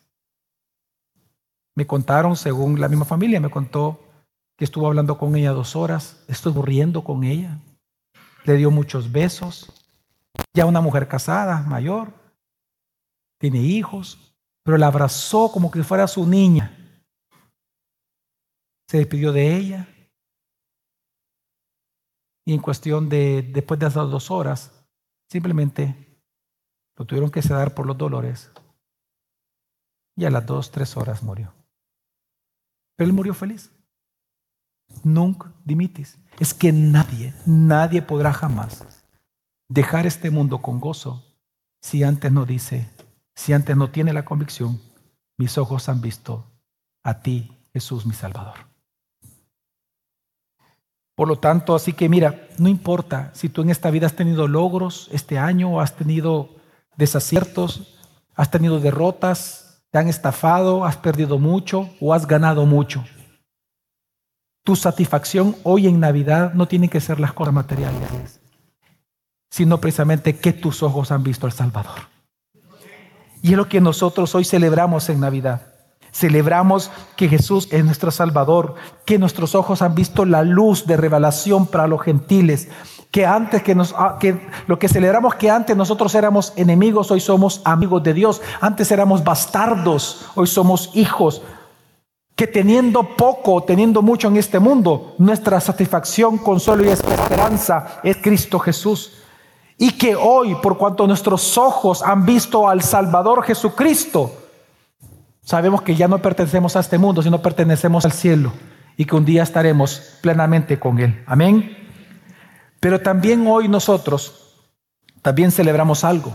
Me 1.76 1.88
contaron, 1.88 2.36
según 2.36 2.80
la 2.80 2.88
misma 2.88 3.06
familia, 3.06 3.40
me 3.40 3.50
contó 3.50 4.00
que 4.58 4.64
estuvo 4.64 4.88
hablando 4.88 5.18
con 5.18 5.36
ella 5.36 5.52
dos 5.52 5.76
horas, 5.76 6.24
estuvo 6.28 6.62
riendo 6.62 7.04
con 7.04 7.24
ella, 7.24 7.60
le 8.46 8.56
dio 8.56 8.72
muchos 8.72 9.12
besos, 9.12 9.74
ya 10.54 10.66
una 10.66 10.82
mujer 10.82 11.08
casada, 11.08 11.62
mayor, 11.64 12.14
tiene 13.40 13.60
hijos, 13.60 14.36
pero 14.64 14.78
la 14.78 14.88
abrazó 14.88 15.52
como 15.52 15.70
que 15.70 15.84
fuera 15.84 16.08
su 16.08 16.26
niña. 16.26 17.04
Se 18.88 18.98
despidió 18.98 19.32
de 19.32 19.56
ella. 19.56 19.88
Y 22.46 22.54
en 22.54 22.62
cuestión 22.62 23.10
de, 23.10 23.42
después 23.42 23.80
de 23.80 23.88
esas 23.88 24.10
dos 24.10 24.32
horas, 24.32 24.72
simplemente 25.30 26.22
lo 26.96 27.06
tuvieron 27.06 27.32
que 27.32 27.42
sedar 27.42 27.74
por 27.74 27.86
los 27.86 27.98
dolores. 27.98 28.52
Y 30.16 30.26
a 30.26 30.30
las 30.30 30.46
dos, 30.46 30.72
tres 30.72 30.96
horas 30.96 31.22
murió. 31.24 31.54
Pero 32.96 33.10
él 33.10 33.14
murió 33.14 33.34
feliz. 33.34 33.72
Nunca 35.04 35.52
dimitis. 35.66 36.18
Es 36.40 36.54
que 36.54 36.72
nadie, 36.72 37.34
nadie 37.46 38.02
podrá 38.02 38.32
jamás 38.32 39.05
dejar 39.68 40.06
este 40.06 40.30
mundo 40.30 40.62
con 40.62 40.80
gozo 40.80 41.24
si 41.82 42.04
antes 42.04 42.32
no 42.32 42.46
dice, 42.46 42.90
si 43.36 43.54
antes 43.54 43.76
no 43.76 43.90
tiene 43.90 44.14
la 44.14 44.26
convicción, 44.26 44.82
mis 45.38 45.58
ojos 45.58 45.90
han 45.90 46.02
visto 46.02 46.46
a 47.04 47.22
ti, 47.22 47.52
Jesús, 47.74 48.06
mi 48.06 48.14
Salvador. 48.14 48.56
Por 51.16 51.28
lo 51.28 51.38
tanto, 51.38 51.76
así 51.76 51.94
que 51.94 52.10
mira, 52.10 52.48
no 52.58 52.68
importa 52.68 53.32
si 53.34 53.48
tú 53.48 53.62
en 53.62 53.70
esta 53.70 53.90
vida 53.90 54.06
has 54.06 54.16
tenido 54.16 54.48
logros 54.48 55.10
este 55.12 55.38
año, 55.38 55.80
has 55.80 55.96
tenido 55.96 56.56
desaciertos, 56.98 57.96
has 58.36 58.52
tenido 58.52 58.80
derrotas, 58.80 59.84
te 59.92 60.00
han 60.00 60.10
estafado, 60.10 60.84
has 60.84 60.98
perdido 60.98 61.40
mucho 61.40 61.90
o 62.02 62.14
has 62.14 62.28
ganado 62.28 62.66
mucho. 62.66 63.06
Tu 64.64 64.76
satisfacción 64.76 65.56
hoy 65.64 65.88
en 65.88 66.00
Navidad 66.00 66.54
no 66.54 66.68
tiene 66.68 66.90
que 66.90 67.00
ser 67.00 67.20
las 67.20 67.32
cosas 67.32 67.54
materiales, 67.54 68.42
sino 69.56 69.80
precisamente 69.80 70.36
que 70.36 70.52
tus 70.52 70.84
ojos 70.84 71.14
han 71.14 71.24
visto 71.24 71.46
al 71.46 71.54
Salvador. 71.54 72.10
Y 73.42 73.52
es 73.52 73.58
lo 73.58 73.70
que 73.70 73.80
nosotros 73.80 74.36
hoy 74.36 74.44
celebramos 74.44 75.08
en 75.08 75.22
Navidad. 75.22 75.62
Celebramos 76.12 76.92
que 77.16 77.30
Jesús 77.30 77.70
es 77.72 77.86
nuestro 77.86 78.12
Salvador, 78.12 78.76
que 79.06 79.18
nuestros 79.18 79.56
ojos 79.56 79.82
han 79.82 79.96
visto 79.96 80.26
la 80.26 80.44
luz 80.44 80.86
de 80.88 80.98
revelación 80.98 81.68
para 81.68 81.88
los 81.88 82.02
gentiles, 82.02 82.68
que 83.12 83.26
antes 83.26 83.64
que 83.64 83.76
nos 83.76 83.96
ah, 83.98 84.18
que 84.20 84.46
lo 84.68 84.78
que 84.78 84.90
celebramos 84.90 85.36
que 85.36 85.50
antes 85.50 85.78
nosotros 85.78 86.14
éramos 86.16 86.52
enemigos, 86.58 87.10
hoy 87.10 87.22
somos 87.22 87.62
amigos 87.64 88.04
de 88.04 88.14
Dios, 88.14 88.42
antes 88.60 88.92
éramos 88.92 89.24
bastardos, 89.24 90.26
hoy 90.36 90.48
somos 90.48 90.92
hijos, 90.96 91.44
que 92.36 92.48
teniendo 92.48 93.16
poco, 93.16 93.64
teniendo 93.64 94.02
mucho 94.02 94.28
en 94.28 94.36
este 94.36 94.60
mundo, 94.60 95.16
nuestra 95.18 95.62
satisfacción, 95.62 96.40
consuelo 96.40 96.84
y 96.84 96.90
esperanza 96.90 98.02
es 98.04 98.18
Cristo 98.18 98.60
Jesús. 98.60 99.22
Y 99.78 99.92
que 99.92 100.16
hoy, 100.16 100.56
por 100.56 100.78
cuanto 100.78 101.06
nuestros 101.06 101.58
ojos 101.58 102.02
han 102.02 102.26
visto 102.26 102.70
al 102.70 102.82
Salvador 102.82 103.44
Jesucristo, 103.44 104.34
sabemos 105.42 105.82
que 105.82 105.96
ya 105.96 106.08
no 106.08 106.20
pertenecemos 106.20 106.76
a 106.76 106.80
este 106.80 106.98
mundo, 106.98 107.22
sino 107.22 107.42
pertenecemos 107.42 108.06
al 108.06 108.14
cielo 108.14 108.54
y 108.98 109.06
que 109.06 109.16
un 109.16 109.26
día 109.26 109.44
estaremos 109.44 110.18
plenamente 110.22 110.80
con 110.80 111.00
Él. 111.00 111.24
Amén. 111.28 111.78
Pero 112.80 113.02
también 113.02 113.46
hoy 113.48 113.68
nosotros, 113.68 114.56
también 115.22 115.52
celebramos 115.52 116.04
algo. 116.04 116.34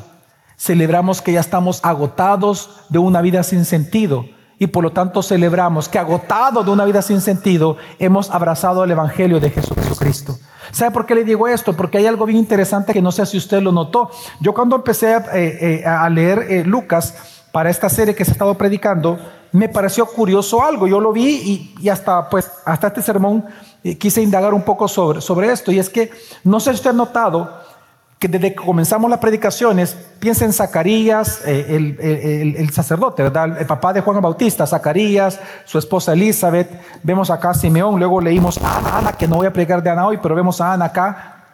Celebramos 0.57 1.23
que 1.23 1.33
ya 1.33 1.41
estamos 1.41 1.81
agotados 1.83 2.83
de 2.91 2.99
una 2.99 3.23
vida 3.23 3.43
sin 3.43 3.65
sentido 3.65 4.27
y 4.61 4.67
por 4.67 4.85
lo 4.85 4.93
tanto 4.93 5.23
celebramos 5.23 5.89
que 5.89 5.99
agotado 5.99 6.63
de 6.63 6.71
una 6.71 6.85
vida 6.85 7.01
sin 7.01 7.23
sentido, 7.23 7.79
hemos 7.99 8.31
abrazado 8.31 8.85
el 8.85 8.91
Evangelio 8.91 9.41
de 9.41 9.49
Jesucristo. 9.49 10.39
¿Sabe 10.71 10.91
por 10.91 11.07
qué 11.07 11.15
le 11.15 11.25
digo 11.25 11.49
esto? 11.49 11.73
Porque 11.73 11.97
hay 11.97 12.07
algo 12.07 12.27
bien 12.27 12.39
interesante 12.39 12.93
que 12.93 13.01
no 13.01 13.11
sé 13.11 13.25
si 13.25 13.39
usted 13.39 13.63
lo 13.63 13.73
notó. 13.73 14.11
Yo 14.39 14.53
cuando 14.53 14.77
empecé 14.77 15.15
a, 15.15 15.25
eh, 15.33 15.83
eh, 15.83 16.11
leer 16.11 16.47
eh, 16.51 16.63
Lucas 16.63 17.15
para 17.53 17.71
esta 17.71 17.89
serie 17.89 18.15
que 18.15 18.23
se 18.23 18.33
ha 18.33 18.35
estado 18.35 18.55
predicando, 18.59 19.19
me 19.53 19.71
pareció 19.71 20.05
curioso 20.05 20.63
algo. 20.63 20.87
Yo 20.87 21.01
lo 21.01 21.11
vi 21.11 21.75
y, 21.81 21.89
hasta, 21.89 22.29
pues, 22.29 22.53
hasta 22.67 22.89
este 22.89 23.01
sermón 23.01 23.47
quise 23.99 24.21
indagar 24.21 24.53
un 24.53 24.63
poco 24.63 24.89
sobre, 24.89 25.23
sobre 25.23 25.51
esto. 25.51 25.73
Y 25.73 25.79
es 25.79 25.89
que 25.89 26.11
no 26.45 26.61
sé 26.61 26.73
si 26.73 26.77
usted 26.77 26.91
ha 26.91 26.93
notado 26.93 27.51
que 28.21 28.29
desde 28.29 28.51
que 28.51 28.63
comenzamos 28.63 29.09
las 29.09 29.19
predicaciones, 29.19 29.97
piensa 30.19 30.45
en 30.45 30.53
Zacarías, 30.53 31.41
eh, 31.47 32.55
el, 32.59 32.71
sacerdote, 32.71 33.23
¿verdad? 33.23 33.59
El 33.59 33.67
papá 33.67 33.95
de 33.95 34.03
Juan 34.03 34.21
Bautista, 34.21 34.67
Zacarías, 34.67 35.41
su 35.65 35.79
esposa 35.79 36.13
Elizabeth, 36.13 36.71
vemos 37.03 37.31
acá 37.31 37.51
a 37.51 37.55
Simeón, 37.55 37.99
luego 37.99 38.21
leímos 38.21 38.59
a 38.59 38.99
Ana, 38.99 39.13
que 39.15 39.27
no 39.27 39.37
voy 39.37 39.47
a 39.47 39.53
predicar 39.55 39.83
de 39.83 39.89
Ana 39.89 40.07
hoy, 40.07 40.19
pero 40.23 40.35
vemos 40.35 40.61
a 40.61 40.75
Ana 40.75 40.85
acá. 40.85 41.47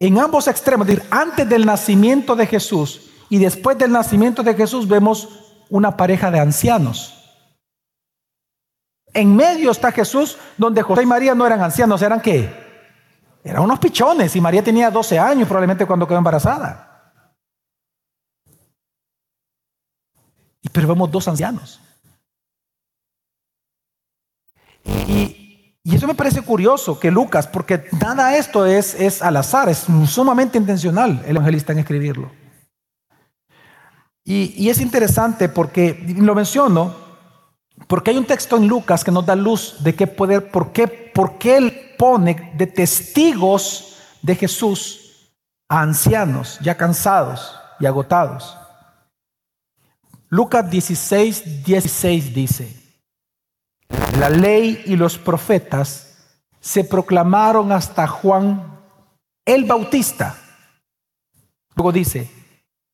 En 0.00 0.18
ambos 0.18 0.48
extremos, 0.48 0.84
decir, 0.84 1.04
antes 1.12 1.48
del 1.48 1.64
nacimiento 1.64 2.34
de 2.34 2.46
Jesús 2.46 3.12
y 3.28 3.38
después 3.38 3.78
del 3.78 3.92
nacimiento 3.92 4.42
de 4.42 4.54
Jesús, 4.54 4.88
vemos 4.88 5.28
una 5.68 5.96
pareja 5.96 6.32
de 6.32 6.40
ancianos. 6.40 7.38
En 9.14 9.36
medio 9.36 9.70
está 9.70 9.92
Jesús, 9.92 10.38
donde 10.58 10.82
José 10.82 11.04
y 11.04 11.06
María 11.06 11.36
no 11.36 11.46
eran 11.46 11.62
ancianos, 11.62 12.02
eran 12.02 12.20
qué? 12.20 12.69
Eran 13.42 13.62
unos 13.62 13.78
pichones 13.78 14.36
y 14.36 14.40
María 14.40 14.62
tenía 14.62 14.90
12 14.90 15.18
años 15.18 15.48
probablemente 15.48 15.86
cuando 15.86 16.06
quedó 16.06 16.18
embarazada. 16.18 16.86
Y 20.62 20.68
pero 20.68 20.88
vemos 20.88 21.10
dos 21.10 21.26
ancianos. 21.26 21.80
Y, 24.84 25.36
eso 25.84 26.06
me 26.06 26.14
parece 26.14 26.42
curioso 26.42 27.00
que 27.00 27.10
Lucas, 27.10 27.46
porque 27.48 27.88
nada 28.00 28.36
esto 28.36 28.64
es, 28.64 28.94
es 28.94 29.22
al 29.22 29.36
azar, 29.36 29.68
es 29.68 29.86
sumamente 30.06 30.56
intencional 30.56 31.22
el 31.26 31.36
evangelista 31.36 31.72
en 31.72 31.80
escribirlo. 31.80 32.30
Y, 34.24 34.54
y 34.56 34.70
es 34.70 34.80
interesante 34.80 35.48
porque 35.48 36.14
lo 36.16 36.34
menciono 36.34 37.09
Porque 37.86 38.10
hay 38.10 38.18
un 38.18 38.26
texto 38.26 38.56
en 38.56 38.68
Lucas 38.68 39.02
que 39.04 39.10
nos 39.10 39.26
da 39.26 39.34
luz 39.34 39.76
de 39.82 39.94
qué 39.94 40.06
poder, 40.06 40.50
por 40.50 40.72
qué, 40.72 40.86
por 40.86 41.38
qué 41.38 41.56
él 41.56 41.94
pone 41.98 42.52
de 42.56 42.66
testigos 42.66 43.96
de 44.22 44.34
Jesús 44.36 45.32
a 45.68 45.82
ancianos 45.82 46.58
ya 46.60 46.76
cansados 46.76 47.54
y 47.78 47.86
agotados. 47.86 48.56
Lucas 50.28 50.70
16, 50.70 51.64
16 51.64 52.34
dice, 52.34 52.76
la 54.18 54.28
ley 54.28 54.82
y 54.86 54.96
los 54.96 55.18
profetas 55.18 56.10
se 56.60 56.84
proclamaron 56.84 57.72
hasta 57.72 58.06
Juan 58.06 58.78
el 59.44 59.64
Bautista. 59.64 60.38
Luego 61.74 61.90
dice, 61.90 62.30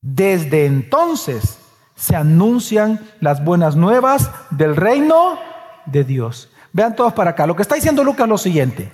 desde 0.01 0.67
entonces 0.67 1.59
se 1.97 2.15
anuncian 2.15 3.01
las 3.21 3.43
buenas 3.43 3.75
nuevas 3.75 4.31
del 4.51 4.77
reino 4.77 5.39
de 5.87 6.05
Dios. 6.05 6.51
Vean 6.73 6.95
todos 6.95 7.15
para 7.15 7.31
acá. 7.31 7.47
Lo 7.47 7.57
que 7.57 7.63
está 7.63 7.75
diciendo 7.75 8.05
Lucas 8.05 8.25
es 8.25 8.29
lo 8.29 8.39
siguiente. 8.39 8.93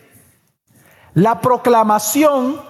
La 1.15 1.41
proclamación 1.41 2.63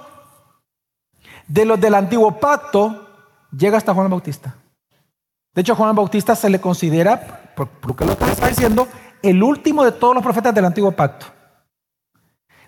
de 1.47 1.65
los 1.67 1.79
del 1.79 1.95
antiguo 1.95 2.41
pacto 2.41 3.09
llega 3.57 3.77
hasta 3.77 3.95
Juan 3.95 4.11
Bautista. 4.11 4.57
De 5.55 5.61
hecho, 5.61 5.77
Juan 5.77 5.95
Bautista 5.95 6.35
se 6.35 6.49
le 6.49 6.61
considera, 6.61 7.53
por, 7.55 7.69
lo 7.87 7.95
que 7.95 8.05
está 8.31 8.49
diciendo, 8.49 8.89
el 9.23 9.43
último 9.43 9.85
de 9.85 9.93
todos 9.93 10.15
los 10.15 10.25
profetas 10.25 10.55
del 10.55 10.65
antiguo 10.65 10.93
pacto. 10.93 11.27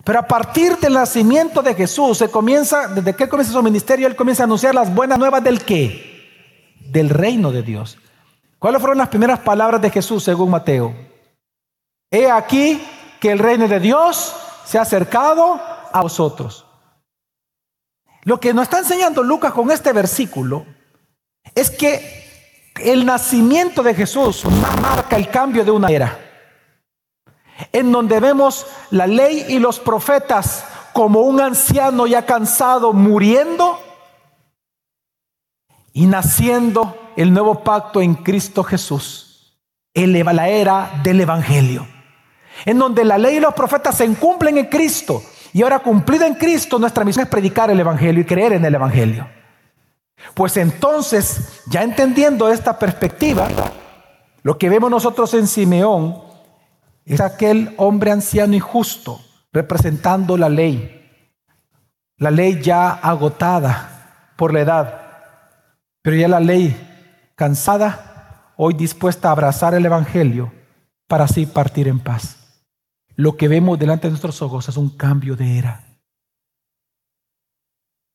Pero 0.03 0.19
a 0.19 0.27
partir 0.27 0.77
del 0.77 0.93
nacimiento 0.93 1.63
de 1.63 1.73
Jesús, 1.73 2.19
se 2.19 2.29
comienza, 2.29 2.87
desde 2.89 3.15
que 3.15 3.27
comienza 3.27 3.53
su 3.53 3.63
ministerio, 3.63 4.05
él 4.05 4.15
comienza 4.15 4.43
a 4.43 4.45
anunciar 4.45 4.75
las 4.75 4.93
buenas 4.93 5.17
nuevas 5.17 5.43
del 5.43 5.65
qué? 5.65 6.14
Del 6.87 7.09
reino 7.09 7.51
de 7.51 7.61
Dios. 7.61 7.97
¿Cuáles 8.59 8.81
fueron 8.81 8.97
las 8.97 9.09
primeras 9.09 9.39
palabras 9.39 9.81
de 9.81 9.89
Jesús 9.89 10.23
según 10.23 10.49
Mateo? 10.49 10.95
He 12.09 12.29
aquí 12.29 12.81
que 13.19 13.31
el 13.31 13.39
reino 13.39 13.67
de 13.67 13.79
Dios 13.79 14.35
se 14.65 14.77
ha 14.77 14.81
acercado 14.81 15.59
a 15.91 16.01
vosotros. 16.01 16.65
Lo 18.23 18.39
que 18.39 18.53
nos 18.53 18.63
está 18.63 18.79
enseñando 18.79 19.21
Lucas 19.21 19.53
con 19.53 19.69
este 19.69 19.93
versículo 19.93 20.65
es 21.53 21.69
que 21.69 22.25
el 22.81 23.05
nacimiento 23.05 23.83
de 23.83 23.93
Jesús 23.93 24.45
marca 24.81 25.15
el 25.15 25.29
cambio 25.29 25.63
de 25.63 25.71
una 25.71 25.89
era, 25.89 26.19
en 27.71 27.91
donde 27.91 28.19
vemos 28.19 28.65
la 28.89 29.07
ley 29.07 29.45
y 29.49 29.59
los 29.59 29.79
profetas 29.79 30.65
como 30.91 31.21
un 31.21 31.39
anciano 31.39 32.07
ya 32.07 32.25
cansado 32.25 32.93
muriendo 32.93 33.79
y 35.95 36.07
naciendo 36.07 37.13
el 37.15 37.33
nuevo 37.33 37.63
pacto 37.63 38.01
en 38.01 38.15
Cristo 38.15 38.65
Jesús, 38.65 39.57
la 39.93 40.49
era 40.49 40.99
del 41.01 41.21
Evangelio, 41.21 41.87
en 42.65 42.77
donde 42.77 43.05
la 43.05 43.17
ley 43.17 43.37
y 43.37 43.39
los 43.39 43.53
profetas 43.53 43.95
se 43.95 44.13
cumplen 44.15 44.57
en 44.57 44.65
Cristo 44.65 45.23
y 45.53 45.63
ahora 45.63 45.79
cumplida 45.79 46.27
en 46.27 46.33
Cristo 46.33 46.77
nuestra 46.77 47.05
misión 47.05 47.23
es 47.23 47.29
predicar 47.29 47.71
el 47.71 47.79
Evangelio 47.79 48.21
y 48.21 48.25
creer 48.25 48.51
en 48.51 48.65
el 48.65 48.75
Evangelio. 48.75 49.25
Pues 50.33 50.57
entonces, 50.57 51.61
ya 51.67 51.81
entendiendo 51.81 52.49
esta 52.49 52.77
perspectiva, 52.77 53.47
lo 54.43 54.57
que 54.57 54.67
vemos 54.67 54.91
nosotros 54.91 55.33
en 55.33 55.47
Simeón 55.47 56.21
es 57.05 57.21
aquel 57.21 57.73
hombre 57.77 58.11
anciano 58.11 58.53
y 58.53 58.59
justo 58.59 59.21
representando 59.53 60.35
la 60.35 60.49
ley. 60.49 61.09
La 62.17 62.31
ley 62.31 62.61
ya 62.61 62.89
agotada 62.89 64.33
por 64.35 64.53
la 64.53 64.59
edad, 64.59 65.04
pero 66.05 66.17
ya 66.17 66.27
la 66.27 66.39
ley 66.39 67.33
cansada, 67.33 68.53
hoy 68.57 68.75
dispuesta 68.75 69.29
a 69.29 69.31
abrazar 69.31 69.73
el 69.73 69.87
Evangelio 69.87 70.53
para 71.07 71.23
así 71.23 71.47
partir 71.47 71.87
en 71.87 71.99
paz. 71.99 72.61
Lo 73.15 73.37
que 73.37 73.47
vemos 73.47 73.79
delante 73.79 74.05
de 74.05 74.11
nuestros 74.11 74.39
ojos 74.43 74.69
es 74.69 74.77
un 74.77 74.89
cambio 74.91 75.35
de 75.35 75.57
era. 75.57 75.83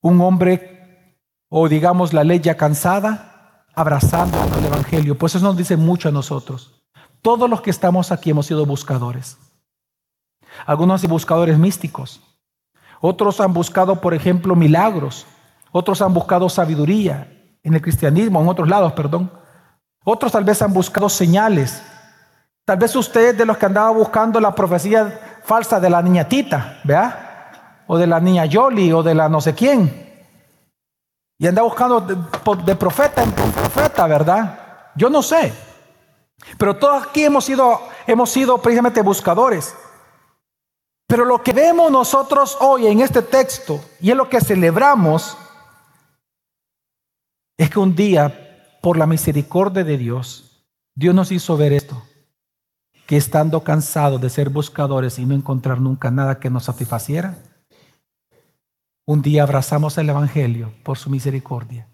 Un 0.01 0.21
hombre 0.21 1.19
o 1.49 1.69
digamos 1.69 2.13
la 2.13 2.23
ley 2.23 2.39
ya 2.39 2.57
cansada, 2.57 3.67
abrazando 3.75 4.39
el 4.57 4.67
Evangelio. 4.67 5.19
Pues 5.19 5.35
eso 5.35 5.45
nos 5.45 5.57
dice 5.57 5.77
mucho 5.77 6.11
a 6.11 6.13
nosotros. 6.13 6.85
Todos 7.23 7.51
los 7.51 7.61
que 7.61 7.71
estamos 7.71 8.13
aquí 8.13 8.31
hemos 8.31 8.47
sido 8.47 8.67
buscadores. 8.67 9.37
Algunos 10.65 11.05
buscadores 11.09 11.59
místicos. 11.59 12.21
Otros 13.01 13.41
han 13.41 13.53
buscado, 13.53 14.01
por 14.01 14.15
ejemplo, 14.15 14.55
milagros. 14.55 15.27
Otros 15.73 16.01
han 16.03 16.15
buscado 16.15 16.49
sabiduría 16.49 17.37
en 17.63 17.75
el 17.75 17.83
cristianismo, 17.83 18.41
en 18.41 18.49
otros 18.49 18.69
lados, 18.69 18.93
perdón. 18.93 19.31
Otros 20.05 20.33
tal 20.33 20.45
vez 20.45 20.63
han 20.63 20.73
buscado 20.73 21.09
señales. 21.09 21.83
Tal 22.65 22.79
vez 22.79 22.95
usted 22.97 23.37
de 23.37 23.45
los 23.45 23.59
que 23.59 23.67
andaba 23.67 23.91
buscando 23.91 24.41
la 24.41 24.55
profecía 24.55 25.41
falsa 25.45 25.81
de 25.81 25.91
la 25.91 26.03
niña 26.03 26.29
Tita, 26.29 26.81
¿vea? 26.85 27.85
O 27.87 27.99
de 27.99 28.07
la 28.07 28.21
niña 28.21 28.47
Yoli, 28.47 28.93
o 28.93 29.03
de 29.03 29.15
la 29.15 29.29
no 29.29 29.41
sé 29.41 29.55
quién. 29.55 30.09
Y 31.39 31.47
anda 31.47 31.63
buscando 31.63 32.01
de, 32.01 32.77
profeta 32.77 33.23
en 33.23 33.33
profeta, 33.33 34.07
¿verdad? 34.07 34.59
Yo 34.95 35.11
no 35.11 35.23
sé. 35.23 35.53
Pero 36.59 36.77
todos 36.77 37.07
aquí 37.07 37.25
hemos 37.25 37.45
sido, 37.45 37.81
hemos 38.07 38.31
sido 38.31 38.59
precisamente 38.59 39.03
buscadores. 39.03 39.75
Pero 41.07 41.25
lo 41.25 41.43
que 41.43 41.53
vemos 41.53 41.91
nosotros 41.91 42.57
hoy 42.61 42.87
en 42.87 43.01
este 43.01 43.23
texto 43.23 43.81
y 44.01 44.11
es 44.11 44.17
lo 44.17 44.29
que 44.29 44.41
celebramos 44.41 45.37
es 47.61 47.69
que 47.69 47.79
un 47.79 47.95
día, 47.95 48.79
por 48.81 48.97
la 48.97 49.07
misericordia 49.07 49.85
de 49.85 49.99
Dios, 49.99 50.65
Dios 50.95 51.15
nos 51.15 51.31
hizo 51.31 51.59
ver 51.59 51.75
esto, 51.75 52.03
que 53.07 53.19
estando 53.19 53.63
cansados 53.63 54.19
de 54.19 54.31
ser 54.31 54.49
buscadores 54.49 55.19
y 55.19 55.27
no 55.27 55.35
encontrar 55.35 55.79
nunca 55.79 56.11
nada 56.11 56.41
que 56.41 56.49
nos 56.49 56.65
satisfaciera, 56.65 57.37
un 59.07 59.21
día 59.21 59.43
abrazamos 59.43 59.99
el 59.99 60.09
Evangelio 60.09 60.73
por 60.83 60.97
su 60.97 61.11
misericordia. 61.11 61.87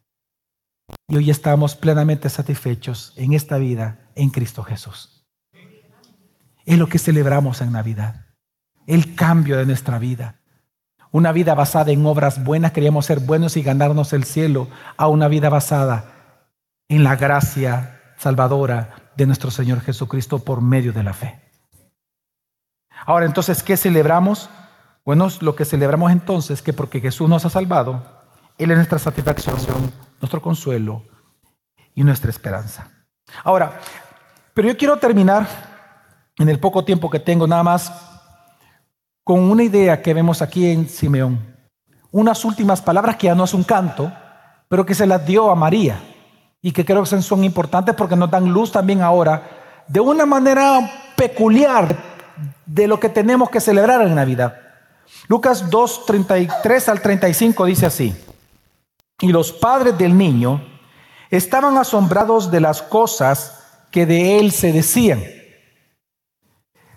Y 1.08 1.16
hoy 1.16 1.30
estamos 1.30 1.74
plenamente 1.74 2.30
satisfechos 2.30 3.12
en 3.16 3.32
esta 3.32 3.58
vida 3.58 4.08
en 4.14 4.30
Cristo 4.30 4.62
Jesús. 4.62 5.26
Es 6.64 6.78
lo 6.78 6.86
que 6.86 7.00
celebramos 7.00 7.60
en 7.60 7.72
Navidad. 7.72 8.26
El 8.86 9.16
cambio 9.16 9.56
de 9.56 9.66
nuestra 9.66 9.98
vida. 9.98 10.38
Una 11.16 11.32
vida 11.32 11.54
basada 11.54 11.92
en 11.92 12.04
obras 12.04 12.44
buenas, 12.44 12.72
queríamos 12.72 13.06
ser 13.06 13.20
buenos 13.20 13.56
y 13.56 13.62
ganarnos 13.62 14.12
el 14.12 14.24
cielo, 14.24 14.68
a 14.98 15.08
una 15.08 15.28
vida 15.28 15.48
basada 15.48 16.12
en 16.90 17.04
la 17.04 17.16
gracia 17.16 18.02
salvadora 18.18 19.12
de 19.16 19.24
nuestro 19.24 19.50
Señor 19.50 19.80
Jesucristo 19.80 20.40
por 20.40 20.60
medio 20.60 20.92
de 20.92 21.02
la 21.02 21.14
fe. 21.14 21.40
Ahora 23.06 23.24
entonces, 23.24 23.62
¿qué 23.62 23.78
celebramos? 23.78 24.50
Bueno, 25.06 25.28
lo 25.40 25.56
que 25.56 25.64
celebramos 25.64 26.12
entonces 26.12 26.58
es 26.58 26.62
que 26.62 26.74
porque 26.74 27.00
Jesús 27.00 27.30
nos 27.30 27.46
ha 27.46 27.48
salvado, 27.48 28.02
Él 28.58 28.72
es 28.72 28.76
nuestra 28.76 28.98
satisfacción, 28.98 29.56
nuestro 30.20 30.42
consuelo 30.42 31.02
y 31.94 32.04
nuestra 32.04 32.28
esperanza. 32.28 32.90
Ahora, 33.42 33.80
pero 34.52 34.68
yo 34.68 34.76
quiero 34.76 34.98
terminar 34.98 35.48
en 36.38 36.50
el 36.50 36.58
poco 36.60 36.84
tiempo 36.84 37.08
que 37.08 37.20
tengo 37.20 37.46
nada 37.46 37.62
más 37.62 38.15
con 39.26 39.40
una 39.40 39.64
idea 39.64 40.00
que 40.02 40.14
vemos 40.14 40.40
aquí 40.40 40.70
en 40.70 40.88
Simeón. 40.88 41.44
Unas 42.12 42.44
últimas 42.44 42.80
palabras 42.80 43.16
que 43.16 43.26
ya 43.26 43.34
no 43.34 43.42
es 43.42 43.54
un 43.54 43.64
canto, 43.64 44.12
pero 44.68 44.86
que 44.86 44.94
se 44.94 45.04
las 45.04 45.26
dio 45.26 45.50
a 45.50 45.56
María 45.56 46.00
y 46.62 46.70
que 46.70 46.84
creo 46.84 47.02
que 47.02 47.20
son 47.20 47.42
importantes 47.42 47.96
porque 47.96 48.14
nos 48.14 48.30
dan 48.30 48.48
luz 48.48 48.70
también 48.70 49.02
ahora 49.02 49.84
de 49.88 49.98
una 49.98 50.26
manera 50.26 51.12
peculiar 51.16 51.96
de 52.64 52.86
lo 52.86 53.00
que 53.00 53.08
tenemos 53.08 53.50
que 53.50 53.60
celebrar 53.60 54.00
en 54.02 54.14
Navidad. 54.14 54.60
Lucas 55.26 55.70
2, 55.70 56.06
33 56.06 56.88
al 56.88 57.02
35 57.02 57.64
dice 57.64 57.86
así, 57.86 58.14
y 59.18 59.32
los 59.32 59.50
padres 59.50 59.98
del 59.98 60.16
niño 60.16 60.62
estaban 61.32 61.76
asombrados 61.78 62.52
de 62.52 62.60
las 62.60 62.80
cosas 62.80 63.80
que 63.90 64.06
de 64.06 64.38
él 64.38 64.52
se 64.52 64.70
decían. 64.72 65.20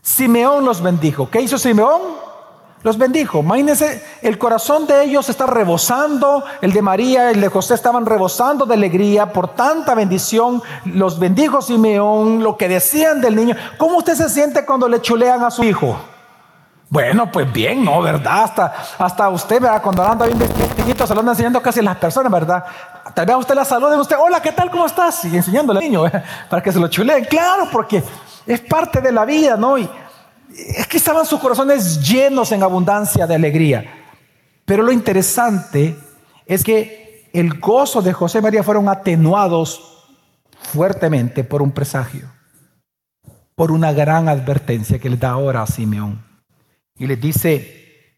Simeón 0.09 0.65
los 0.65 0.81
bendijo. 0.81 1.29
¿Qué 1.29 1.39
hizo 1.39 1.59
Simeón? 1.59 2.01
Los 2.81 2.97
bendijo. 2.97 3.41
Imagínense, 3.41 4.03
el 4.23 4.39
corazón 4.39 4.87
de 4.87 5.03
ellos 5.03 5.29
está 5.29 5.45
rebosando, 5.45 6.43
el 6.61 6.73
de 6.73 6.81
María, 6.81 7.29
el 7.29 7.39
de 7.39 7.47
José 7.47 7.75
estaban 7.75 8.07
rebosando 8.07 8.65
de 8.65 8.73
alegría 8.73 9.31
por 9.31 9.49
tanta 9.49 9.93
bendición. 9.93 10.63
Los 10.85 11.19
bendijo 11.19 11.61
Simeón, 11.61 12.41
lo 12.43 12.57
que 12.57 12.67
decían 12.67 13.21
del 13.21 13.35
niño. 13.35 13.55
¿Cómo 13.77 13.97
usted 13.97 14.15
se 14.15 14.29
siente 14.29 14.65
cuando 14.65 14.89
le 14.89 14.99
chulean 14.99 15.43
a 15.43 15.51
su 15.51 15.63
hijo? 15.63 15.95
Bueno, 16.89 17.31
pues 17.31 17.53
bien, 17.53 17.85
¿no? 17.85 18.01
¿Verdad? 18.01 18.45
Hasta, 18.45 18.73
hasta 18.97 19.29
usted, 19.29 19.61
¿verdad? 19.61 19.79
Cuando 19.83 20.03
anda 20.03 20.25
bien 20.25 20.39
vestidito, 20.39 21.05
se 21.05 21.13
lo 21.13 21.19
anda 21.19 21.33
enseñando 21.33 21.61
casi 21.61 21.81
a 21.81 21.83
las 21.83 21.97
personas, 21.97 22.31
¿verdad? 22.31 22.65
Tal 23.13 23.27
vez 23.27 23.35
a 23.35 23.37
usted 23.37 23.53
la 23.53 23.63
salude 23.63 23.95
usted, 23.95 24.15
hola, 24.19 24.41
¿qué 24.41 24.51
tal? 24.51 24.71
¿Cómo 24.71 24.87
estás? 24.87 25.23
Y 25.25 25.37
enseñándole 25.37 25.77
al 25.77 25.85
niño, 25.85 26.07
¿eh? 26.07 26.23
para 26.49 26.63
que 26.63 26.71
se 26.71 26.79
lo 26.79 26.87
chuleen. 26.87 27.25
Claro, 27.25 27.67
porque 27.71 28.03
es 28.53 28.61
parte 28.61 28.99
de 28.99 29.11
la 29.11 29.25
vida, 29.25 29.55
¿no? 29.57 29.77
Y 29.77 29.87
es 30.75 30.87
que 30.87 30.97
estaban 30.97 31.25
sus 31.25 31.39
corazones 31.39 32.01
llenos 32.01 32.51
en 32.51 32.63
abundancia 32.63 33.27
de 33.27 33.35
alegría. 33.35 33.85
Pero 34.65 34.83
lo 34.83 34.91
interesante 34.91 35.95
es 36.45 36.63
que 36.63 37.29
el 37.31 37.59
gozo 37.59 38.01
de 38.01 38.11
José 38.11 38.39
y 38.39 38.41
María 38.41 38.63
fueron 38.63 38.89
atenuados 38.89 40.07
fuertemente 40.73 41.43
por 41.43 41.61
un 41.61 41.71
presagio. 41.71 42.27
por 43.59 43.73
una 43.73 43.91
gran 43.91 44.29
advertencia 44.29 44.99
que 44.99 45.09
le 45.09 45.17
da 45.17 45.31
ahora 45.31 45.61
a 45.61 45.67
Simeón. 45.67 46.23
Y 46.97 47.07
le 47.07 47.17
dice, 47.17 48.15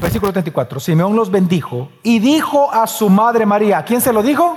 versículo 0.00 0.32
34, 0.32 0.80
Simeón 0.80 1.14
los 1.14 1.30
bendijo 1.30 1.90
y 2.02 2.18
dijo 2.18 2.72
a 2.72 2.86
su 2.86 3.10
madre 3.10 3.44
María, 3.44 3.76
¿a 3.76 3.84
quién 3.84 4.00
se 4.00 4.10
lo 4.10 4.22
dijo? 4.22 4.56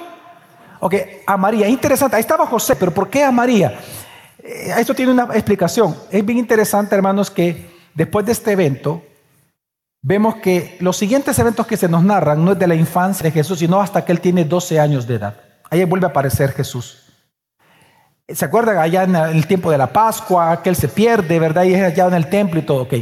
Ok, 0.84 0.95
a 1.27 1.38
María, 1.38 1.67
interesante, 1.67 2.15
ahí 2.15 2.21
estaba 2.21 2.47
José, 2.47 2.75
pero 2.75 2.91
¿por 2.91 3.07
qué 3.07 3.23
a 3.23 3.32
María? 3.32 3.79
Eh, 4.43 4.73
esto 4.79 4.95
tiene 4.95 5.11
una 5.11 5.25
explicación. 5.36 5.95
Es 6.09 6.25
bien 6.25 6.39
interesante, 6.39 6.95
hermanos, 6.95 7.29
que 7.29 7.69
después 7.93 8.25
de 8.25 8.32
este 8.32 8.53
evento, 8.53 9.03
vemos 10.01 10.38
que 10.38 10.77
los 10.79 10.97
siguientes 10.97 11.38
eventos 11.38 11.67
que 11.67 11.77
se 11.77 11.88
nos 11.88 12.03
narran 12.03 12.43
no 12.43 12.53
es 12.53 12.59
de 12.59 12.65
la 12.65 12.73
infancia 12.73 13.23
de 13.23 13.32
Jesús, 13.32 13.59
sino 13.59 13.79
hasta 13.79 14.03
que 14.03 14.11
él 14.11 14.21
tiene 14.21 14.43
12 14.43 14.79
años 14.79 15.05
de 15.05 15.15
edad. 15.15 15.36
Ahí 15.69 15.84
vuelve 15.86 16.07
a 16.07 16.09
aparecer 16.09 16.51
Jesús. 16.51 17.13
¿Se 18.27 18.43
acuerdan 18.43 18.79
allá 18.79 19.03
en 19.03 19.15
el 19.15 19.45
tiempo 19.45 19.69
de 19.69 19.77
la 19.77 19.93
Pascua, 19.93 20.63
que 20.63 20.69
él 20.69 20.75
se 20.75 20.88
pierde, 20.88 21.38
verdad? 21.38 21.63
Y 21.65 21.75
es 21.75 21.84
allá 21.84 22.07
en 22.07 22.15
el 22.15 22.27
templo 22.27 22.59
y 22.59 22.63
todo, 22.63 22.84
ok. 22.84 22.93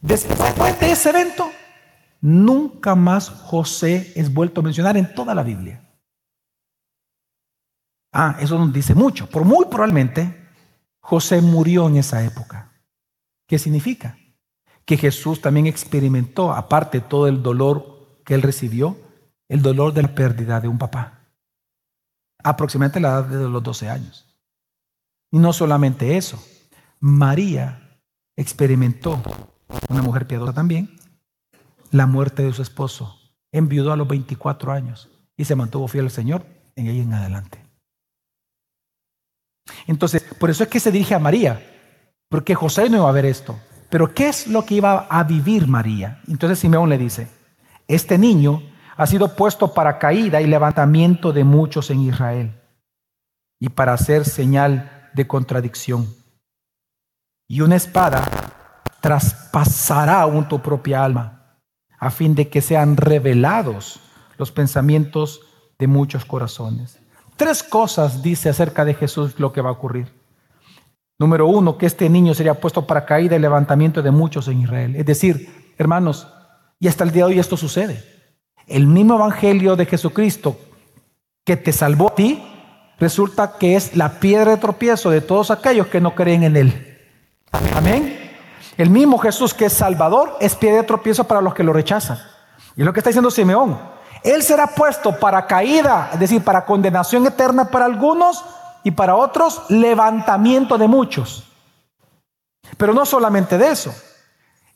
Después 0.00 0.78
de 0.78 0.92
ese 0.92 1.10
evento, 1.10 1.50
nunca 2.20 2.94
más 2.94 3.28
José 3.30 4.12
es 4.14 4.32
vuelto 4.32 4.60
a 4.60 4.64
mencionar 4.64 4.96
en 4.96 5.12
toda 5.12 5.34
la 5.34 5.42
Biblia. 5.42 5.89
Ah, 8.12 8.36
eso 8.40 8.58
nos 8.58 8.72
dice 8.72 8.94
mucho. 8.94 9.28
Por 9.28 9.44
muy 9.44 9.66
probablemente, 9.66 10.48
José 11.00 11.40
murió 11.40 11.88
en 11.88 11.96
esa 11.96 12.24
época. 12.24 12.72
¿Qué 13.46 13.58
significa? 13.58 14.16
Que 14.84 14.96
Jesús 14.96 15.40
también 15.40 15.66
experimentó, 15.66 16.52
aparte 16.52 17.00
todo 17.00 17.26
el 17.26 17.42
dolor 17.42 18.20
que 18.24 18.34
él 18.34 18.42
recibió, 18.42 18.96
el 19.48 19.62
dolor 19.62 19.92
de 19.92 20.02
la 20.02 20.14
pérdida 20.14 20.60
de 20.60 20.68
un 20.68 20.78
papá. 20.78 21.26
Aproximadamente 22.42 23.00
la 23.00 23.08
edad 23.10 23.24
de 23.24 23.48
los 23.48 23.62
12 23.62 23.88
años. 23.88 24.26
Y 25.32 25.38
no 25.38 25.52
solamente 25.52 26.16
eso, 26.16 26.42
María 26.98 28.00
experimentó, 28.36 29.20
una 29.88 30.02
mujer 30.02 30.26
piadosa 30.26 30.52
también, 30.52 30.96
la 31.90 32.06
muerte 32.06 32.42
de 32.42 32.52
su 32.52 32.62
esposo. 32.62 33.16
Enviudó 33.52 33.92
a 33.92 33.96
los 33.96 34.06
24 34.06 34.72
años 34.72 35.10
y 35.36 35.44
se 35.44 35.56
mantuvo 35.56 35.88
fiel 35.88 36.04
al 36.04 36.10
Señor 36.10 36.46
en 36.76 36.86
ella 36.86 37.02
en 37.02 37.14
adelante. 37.14 37.69
Entonces, 39.86 40.22
por 40.38 40.50
eso 40.50 40.64
es 40.64 40.68
que 40.68 40.80
se 40.80 40.92
dirige 40.92 41.14
a 41.14 41.18
María, 41.18 41.60
porque 42.28 42.54
José 42.54 42.88
no 42.88 42.98
iba 42.98 43.08
a 43.08 43.12
ver 43.12 43.26
esto. 43.26 43.58
Pero 43.90 44.14
¿qué 44.14 44.28
es 44.28 44.46
lo 44.46 44.64
que 44.64 44.76
iba 44.76 45.06
a 45.10 45.24
vivir 45.24 45.66
María? 45.66 46.20
Entonces 46.28 46.60
Simeón 46.60 46.88
le 46.88 46.96
dice, 46.96 47.28
este 47.88 48.18
niño 48.18 48.62
ha 48.96 49.06
sido 49.06 49.34
puesto 49.34 49.74
para 49.74 49.98
caída 49.98 50.40
y 50.40 50.46
levantamiento 50.46 51.32
de 51.32 51.42
muchos 51.42 51.90
en 51.90 52.00
Israel 52.00 52.54
y 53.58 53.68
para 53.68 53.94
hacer 53.94 54.24
señal 54.24 55.10
de 55.12 55.26
contradicción. 55.26 56.14
Y 57.48 57.62
una 57.62 57.74
espada 57.74 58.24
traspasará 59.00 60.20
aún 60.20 60.46
tu 60.46 60.60
propia 60.60 61.04
alma, 61.04 61.58
a 61.98 62.10
fin 62.10 62.36
de 62.36 62.48
que 62.48 62.62
sean 62.62 62.96
revelados 62.96 63.98
los 64.38 64.52
pensamientos 64.52 65.40
de 65.78 65.88
muchos 65.88 66.24
corazones. 66.24 66.99
Tres 67.40 67.62
cosas 67.62 68.22
dice 68.22 68.50
acerca 68.50 68.84
de 68.84 68.92
Jesús 68.92 69.40
lo 69.40 69.50
que 69.50 69.62
va 69.62 69.70
a 69.70 69.72
ocurrir. 69.72 70.12
Número 71.18 71.46
uno, 71.46 71.78
que 71.78 71.86
este 71.86 72.10
niño 72.10 72.34
sería 72.34 72.60
puesto 72.60 72.86
para 72.86 73.06
caída 73.06 73.34
y 73.34 73.38
levantamiento 73.38 74.02
de 74.02 74.10
muchos 74.10 74.46
en 74.48 74.60
Israel. 74.60 74.94
Es 74.94 75.06
decir, 75.06 75.72
hermanos, 75.78 76.28
y 76.78 76.86
hasta 76.86 77.02
el 77.02 77.12
día 77.12 77.24
de 77.24 77.32
hoy 77.32 77.38
esto 77.38 77.56
sucede. 77.56 78.04
El 78.66 78.86
mismo 78.86 79.14
evangelio 79.14 79.74
de 79.74 79.86
Jesucristo 79.86 80.58
que 81.42 81.56
te 81.56 81.72
salvó 81.72 82.10
a 82.10 82.14
ti, 82.14 82.42
resulta 82.98 83.56
que 83.58 83.74
es 83.74 83.96
la 83.96 84.20
piedra 84.20 84.50
de 84.50 84.58
tropiezo 84.58 85.08
de 85.08 85.22
todos 85.22 85.50
aquellos 85.50 85.86
que 85.86 86.02
no 86.02 86.14
creen 86.14 86.42
en 86.42 86.56
Él. 86.58 86.98
Amén. 87.74 88.18
El 88.76 88.90
mismo 88.90 89.16
Jesús 89.16 89.54
que 89.54 89.64
es 89.64 89.72
Salvador 89.72 90.36
es 90.42 90.54
piedra 90.56 90.82
de 90.82 90.86
tropiezo 90.86 91.24
para 91.24 91.40
los 91.40 91.54
que 91.54 91.64
lo 91.64 91.72
rechazan. 91.72 92.18
Y 92.76 92.82
es 92.82 92.84
lo 92.84 92.92
que 92.92 93.00
está 93.00 93.08
diciendo 93.08 93.30
Simeón. 93.30 93.78
Él 94.22 94.42
será 94.42 94.66
puesto 94.66 95.18
para 95.18 95.46
caída, 95.46 96.10
es 96.12 96.20
decir, 96.20 96.44
para 96.44 96.64
condenación 96.64 97.26
eterna 97.26 97.70
para 97.70 97.86
algunos 97.86 98.44
y 98.82 98.90
para 98.90 99.16
otros 99.16 99.62
levantamiento 99.68 100.76
de 100.76 100.88
muchos. 100.88 101.44
Pero 102.76 102.92
no 102.92 103.06
solamente 103.06 103.56
de 103.58 103.70
eso, 103.70 103.94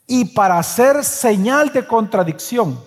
y 0.07 0.25
para 0.25 0.57
hacer 0.57 1.03
señal 1.03 1.71
de 1.71 1.85
contradicción. 1.85 2.79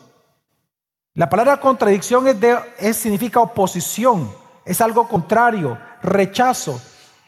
La 1.14 1.28
palabra 1.28 1.58
contradicción 1.58 2.28
es 2.28 2.40
de, 2.40 2.94
significa 2.94 3.40
oposición, 3.40 4.32
es 4.64 4.80
algo 4.80 5.08
contrario, 5.08 5.78
rechazo. 6.02 6.80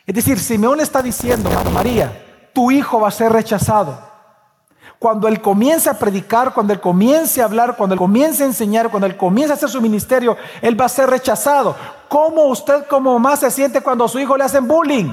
Es 0.07 0.14
decir, 0.14 0.39
Simeón 0.39 0.81
está 0.81 1.03
diciendo, 1.03 1.51
María, 1.72 2.51
tu 2.53 2.70
hijo 2.70 3.01
va 3.01 3.09
a 3.09 3.12
ser 3.12 3.33
rechazado. 3.33 4.09
Cuando 5.01 5.28
Él 5.28 5.40
comience 5.40 5.88
a 5.88 5.98
predicar, 5.98 6.53
cuando 6.53 6.74
Él 6.74 6.80
comience 6.80 7.40
a 7.40 7.46
hablar, 7.46 7.74
cuando 7.74 7.94
Él 7.94 7.98
comience 7.98 8.42
a 8.42 8.46
enseñar, 8.46 8.90
cuando 8.90 9.07
Él 9.07 9.16
comience 9.16 9.51
a 9.51 9.57
hacer 9.57 9.70
su 9.70 9.80
ministerio, 9.80 10.36
Él 10.61 10.78
va 10.78 10.84
a 10.84 10.90
ser 10.90 11.09
rechazado. 11.09 11.74
¿Cómo 12.07 12.44
usted 12.44 12.84
como 12.84 13.14
mamá 13.14 13.34
se 13.38 13.51
siente 13.51 13.80
cuando 13.80 14.05
a 14.05 14.09
su 14.09 14.18
hijo 14.18 14.36
le 14.36 14.44
hacen 14.44 14.68
bullying? 14.68 15.11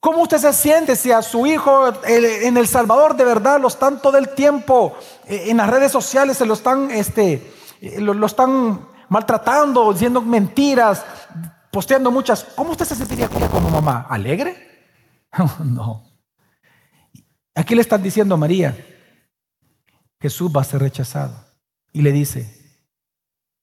¿Cómo 0.00 0.22
usted 0.22 0.38
se 0.38 0.54
siente 0.54 0.96
si 0.96 1.12
a 1.12 1.20
su 1.20 1.46
hijo 1.46 1.92
en 2.06 2.56
El 2.56 2.66
Salvador 2.66 3.14
de 3.14 3.26
verdad 3.26 3.60
lo 3.60 3.68
están 3.68 4.00
todo 4.00 4.16
el 4.16 4.30
tiempo 4.30 4.94
eh, 5.26 5.48
en 5.48 5.58
las 5.58 5.68
redes 5.68 5.92
sociales, 5.92 6.38
se 6.38 6.46
lo 6.46 6.54
están, 6.54 6.90
este, 6.90 7.52
eh, 7.82 8.00
lo, 8.00 8.24
están 8.24 8.88
maltratando, 9.10 9.92
diciendo 9.92 10.22
mentiras, 10.22 11.04
posteando 11.70 12.10
muchas? 12.10 12.42
¿Cómo 12.56 12.70
usted 12.70 12.86
se 12.86 12.94
sentiría 12.94 13.28
como 13.28 13.68
mamá? 13.68 14.06
¿Alegre? 14.08 14.56
no. 15.62 16.05
Aquí 17.56 17.74
le 17.74 17.80
están 17.80 18.02
diciendo 18.02 18.34
a 18.34 18.38
María, 18.38 18.76
Jesús 20.20 20.52
va 20.54 20.60
a 20.60 20.64
ser 20.64 20.82
rechazado. 20.82 21.42
Y 21.90 22.02
le 22.02 22.12
dice, 22.12 22.84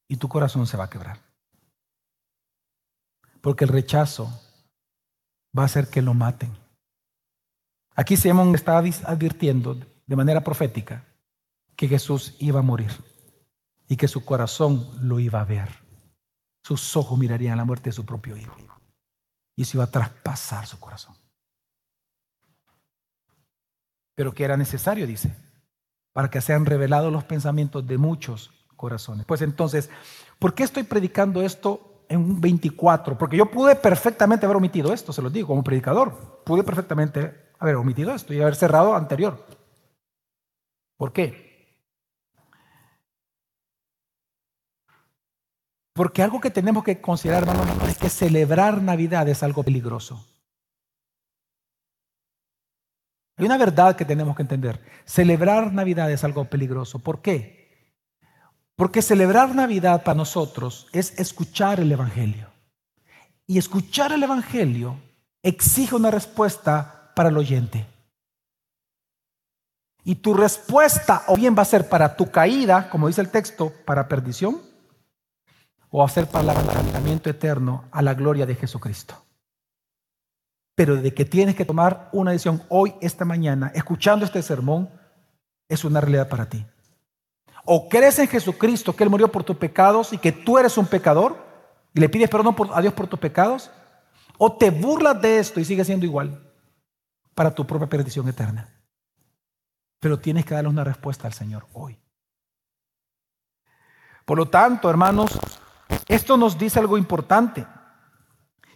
y 0.07 0.17
tu 0.17 0.27
corazón 0.27 0.65
se 0.65 0.75
va 0.75 0.85
a 0.85 0.89
quebrar. 0.89 1.19
Porque 3.39 3.65
el 3.65 3.69
rechazo 3.69 4.25
va 5.55 5.61
a 5.61 5.65
hacer 5.67 5.89
que 5.89 6.01
lo 6.01 6.15
maten. 6.15 6.57
Aquí 7.95 8.17
Simón 8.17 8.55
está 8.55 8.79
advirtiendo 8.79 9.75
de 10.07 10.15
manera 10.15 10.43
profética 10.43 11.05
que 11.75 11.87
Jesús 11.87 12.35
iba 12.39 12.61
a 12.61 12.63
morir 12.63 12.91
y 13.87 13.95
que 13.95 14.07
su 14.07 14.25
corazón 14.25 14.89
lo 15.07 15.19
iba 15.19 15.39
a 15.39 15.45
ver. 15.45 15.69
Sus 16.63 16.97
ojos 16.97 17.19
mirarían 17.19 17.57
la 17.57 17.65
muerte 17.65 17.91
de 17.91 17.95
su 17.95 18.07
propio 18.07 18.35
hijo. 18.37 18.57
Y 19.55 19.61
eso 19.61 19.77
iba 19.77 19.83
a 19.83 19.91
traspasar 19.91 20.65
su 20.65 20.79
corazón 20.79 21.22
pero 24.15 24.33
que 24.33 24.43
era 24.43 24.57
necesario, 24.57 25.07
dice, 25.07 25.35
para 26.13 26.29
que 26.29 26.41
sean 26.41 26.65
revelados 26.65 27.11
los 27.11 27.23
pensamientos 27.23 27.85
de 27.87 27.97
muchos 27.97 28.51
corazones. 28.75 29.25
Pues 29.25 29.41
entonces, 29.41 29.89
¿por 30.39 30.53
qué 30.53 30.63
estoy 30.63 30.83
predicando 30.83 31.41
esto 31.41 32.05
en 32.09 32.19
un 32.19 32.41
24? 32.41 33.17
Porque 33.17 33.37
yo 33.37 33.49
pude 33.49 33.75
perfectamente 33.75 34.45
haber 34.45 34.57
omitido 34.57 34.93
esto, 34.93 35.13
se 35.13 35.21
lo 35.21 35.29
digo, 35.29 35.47
como 35.47 35.63
predicador, 35.63 36.41
pude 36.45 36.63
perfectamente 36.63 37.53
haber 37.59 37.75
omitido 37.75 38.13
esto 38.13 38.33
y 38.33 38.41
haber 38.41 38.55
cerrado 38.55 38.95
anterior. 38.95 39.45
¿Por 40.97 41.11
qué? 41.13 41.53
Porque 45.93 46.23
algo 46.23 46.41
que 46.41 46.49
tenemos 46.49 46.83
que 46.83 46.99
considerar, 46.99 47.43
hermano, 47.43 47.85
es 47.87 47.97
que 47.97 48.09
celebrar 48.09 48.81
Navidad 48.81 49.27
es 49.29 49.43
algo 49.43 49.63
peligroso. 49.63 50.25
Hay 53.35 53.45
una 53.45 53.57
verdad 53.57 53.95
que 53.95 54.05
tenemos 54.05 54.35
que 54.35 54.43
entender. 54.43 54.79
Celebrar 55.05 55.73
Navidad 55.73 56.11
es 56.11 56.23
algo 56.23 56.45
peligroso. 56.45 56.99
¿Por 56.99 57.21
qué? 57.21 57.63
Porque 58.75 59.01
celebrar 59.01 59.55
Navidad 59.55 60.03
para 60.03 60.17
nosotros 60.17 60.87
es 60.91 61.17
escuchar 61.19 61.79
el 61.79 61.91
Evangelio. 61.91 62.47
Y 63.47 63.57
escuchar 63.57 64.11
el 64.11 64.23
Evangelio 64.23 64.99
exige 65.41 65.95
una 65.95 66.11
respuesta 66.11 67.11
para 67.15 67.29
el 67.29 67.37
oyente. 67.37 67.85
Y 70.03 70.15
tu 70.15 70.33
respuesta 70.33 71.23
o 71.27 71.35
bien 71.35 71.55
va 71.57 71.61
a 71.61 71.65
ser 71.65 71.87
para 71.87 72.15
tu 72.15 72.29
caída, 72.29 72.89
como 72.89 73.07
dice 73.07 73.21
el 73.21 73.29
texto, 73.29 73.71
para 73.85 74.07
perdición, 74.07 74.61
o 75.89 75.99
va 75.99 76.05
a 76.05 76.09
ser 76.09 76.27
para 76.27 76.51
el 76.51 76.67
levantamiento 76.67 77.29
eterno 77.29 77.85
a 77.91 78.01
la 78.01 78.13
gloria 78.13 78.45
de 78.45 78.55
Jesucristo 78.55 79.22
pero 80.75 80.95
de 80.95 81.13
que 81.13 81.25
tienes 81.25 81.55
que 81.55 81.65
tomar 81.65 82.09
una 82.11 82.31
decisión 82.31 82.63
hoy, 82.69 82.95
esta 83.01 83.25
mañana, 83.25 83.71
escuchando 83.75 84.25
este 84.25 84.41
sermón, 84.41 84.89
es 85.69 85.83
una 85.83 86.01
realidad 86.01 86.29
para 86.29 86.49
ti. 86.49 86.65
O 87.65 87.87
crees 87.87 88.19
en 88.19 88.27
Jesucristo, 88.27 88.95
que 88.95 89.03
Él 89.03 89.09
murió 89.09 89.31
por 89.31 89.43
tus 89.43 89.57
pecados 89.57 90.13
y 90.13 90.17
que 90.17 90.31
tú 90.31 90.57
eres 90.57 90.77
un 90.77 90.85
pecador 90.85 91.37
y 91.93 91.99
le 91.99 92.09
pides 92.09 92.29
perdón 92.29 92.55
a 92.73 92.81
Dios 92.81 92.93
por 92.93 93.07
tus 93.07 93.19
pecados, 93.19 93.69
o 94.37 94.57
te 94.57 94.71
burlas 94.71 95.21
de 95.21 95.37
esto 95.39 95.59
y 95.59 95.65
sigues 95.65 95.85
siendo 95.85 96.05
igual 96.05 96.51
para 97.35 97.53
tu 97.53 97.65
propia 97.65 97.87
perdición 97.87 98.27
eterna. 98.27 98.69
Pero 99.99 100.19
tienes 100.19 100.43
que 100.43 100.55
darle 100.55 100.69
una 100.69 100.83
respuesta 100.83 101.27
al 101.27 101.33
Señor 101.33 101.67
hoy. 101.73 101.99
Por 104.25 104.37
lo 104.37 104.49
tanto, 104.49 104.89
hermanos, 104.89 105.39
esto 106.07 106.35
nos 106.35 106.57
dice 106.57 106.79
algo 106.79 106.97
importante 106.97 107.65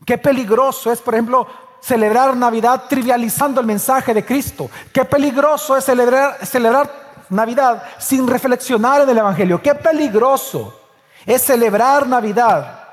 Qué 0.06 0.18
peligroso 0.18 0.92
es, 0.92 1.02
por 1.02 1.16
ejemplo, 1.16 1.48
celebrar 1.82 2.36
Navidad 2.36 2.84
trivializando 2.90 3.62
el 3.62 3.68
mensaje 3.68 4.14
de 4.14 4.26
Cristo. 4.26 4.70
Qué 4.92 5.06
peligroso 5.06 5.78
es 5.78 5.86
celebrar, 5.86 6.46
celebrar 6.46 7.08
Navidad 7.30 7.84
sin 7.98 8.28
reflexionar 8.28 9.02
en 9.02 9.10
el 9.10 9.18
Evangelio. 9.18 9.62
Qué 9.62 9.76
peligroso 9.76 10.82
es 11.26 11.42
celebrar 11.42 12.08
Navidad 12.08 12.84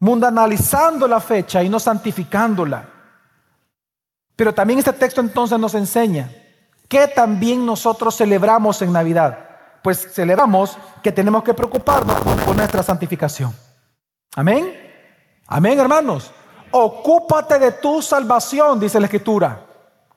mundanalizando 0.00 1.08
la 1.08 1.20
fecha 1.20 1.62
y 1.62 1.68
no 1.68 1.80
santificándola. 1.80 2.88
Pero 4.36 4.54
también 4.54 4.78
este 4.78 4.92
texto 4.92 5.20
entonces 5.20 5.58
nos 5.58 5.74
enseña 5.74 6.30
que 6.88 7.08
también 7.08 7.66
nosotros 7.66 8.16
celebramos 8.16 8.80
en 8.82 8.92
Navidad. 8.92 9.46
Pues 9.82 10.12
celebramos 10.12 10.78
que 11.02 11.12
tenemos 11.12 11.42
que 11.42 11.54
preocuparnos 11.54 12.16
por 12.20 12.56
nuestra 12.56 12.82
santificación. 12.82 13.54
Amén. 14.36 14.72
Amén, 15.46 15.78
hermanos. 15.78 16.32
Ocúpate 16.70 17.58
de 17.58 17.72
tu 17.72 18.02
salvación, 18.02 18.78
dice 18.78 19.00
la 19.00 19.06
Escritura, 19.06 19.64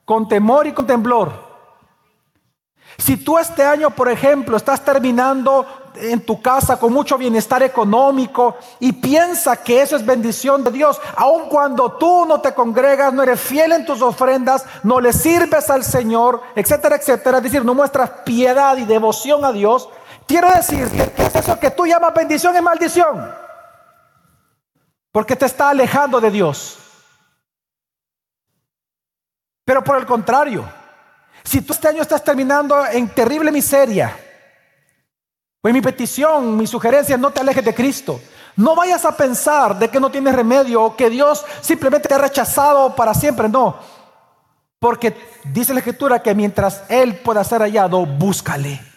con 0.04 0.28
temor 0.28 0.66
y 0.66 0.72
con 0.72 0.86
temblor. 0.86 1.52
Si 2.98 3.16
tú 3.16 3.38
este 3.38 3.64
año, 3.64 3.90
por 3.90 4.08
ejemplo, 4.08 4.56
estás 4.56 4.84
terminando 4.84 5.66
en 5.94 6.24
tu 6.24 6.40
casa 6.40 6.78
con 6.78 6.92
mucho 6.92 7.18
bienestar 7.18 7.62
económico 7.62 8.56
y 8.80 8.92
piensa 8.92 9.56
que 9.56 9.82
eso 9.82 9.96
es 9.96 10.04
bendición 10.04 10.64
de 10.64 10.70
Dios, 10.70 11.00
aun 11.16 11.48
cuando 11.48 11.92
tú 11.92 12.24
no 12.26 12.40
te 12.40 12.54
congregas, 12.54 13.12
no 13.12 13.22
eres 13.22 13.40
fiel 13.40 13.72
en 13.72 13.84
tus 13.84 14.02
ofrendas, 14.02 14.64
no 14.82 15.00
le 15.00 15.12
sirves 15.12 15.70
al 15.70 15.84
Señor, 15.84 16.42
etcétera, 16.54 16.96
etcétera, 16.96 17.38
es 17.38 17.44
decir, 17.44 17.64
no 17.64 17.74
muestras 17.74 18.10
piedad 18.24 18.76
y 18.76 18.84
devoción 18.84 19.44
a 19.44 19.52
Dios, 19.52 19.88
quiero 20.26 20.50
decir 20.50 20.88
que 20.88 21.26
es 21.26 21.34
eso 21.34 21.58
que 21.58 21.70
tú 21.70 21.86
llamas 21.86 22.14
bendición 22.14 22.56
y 22.56 22.60
maldición, 22.60 23.34
porque 25.12 25.36
te 25.36 25.46
está 25.46 25.68
alejando 25.68 26.20
de 26.20 26.30
Dios. 26.30 26.78
Pero 29.64 29.84
por 29.84 29.98
el 29.98 30.06
contrario, 30.06 30.68
si 31.44 31.60
tú 31.60 31.74
este 31.74 31.88
año 31.88 32.02
estás 32.02 32.24
terminando 32.24 32.84
en 32.86 33.08
terrible 33.10 33.52
miseria, 33.52 34.16
pues 35.60 35.72
mi 35.72 35.80
petición, 35.80 36.56
mi 36.56 36.66
sugerencia, 36.66 37.16
no 37.16 37.30
te 37.30 37.40
alejes 37.40 37.64
de 37.64 37.74
Cristo. 37.74 38.20
No 38.56 38.74
vayas 38.74 39.04
a 39.04 39.16
pensar 39.16 39.78
de 39.78 39.88
que 39.88 40.00
no 40.00 40.10
tienes 40.10 40.34
remedio 40.34 40.82
o 40.82 40.96
que 40.96 41.08
Dios 41.08 41.44
simplemente 41.60 42.08
te 42.08 42.14
ha 42.14 42.18
rechazado 42.18 42.96
para 42.96 43.14
siempre. 43.14 43.48
No. 43.48 43.76
Porque 44.78 45.16
dice 45.44 45.72
la 45.72 45.78
Escritura 45.78 46.22
que 46.22 46.34
mientras 46.34 46.82
Él 46.88 47.14
pueda 47.16 47.44
ser 47.44 47.60
hallado, 47.60 48.04
búscale. 48.04 48.91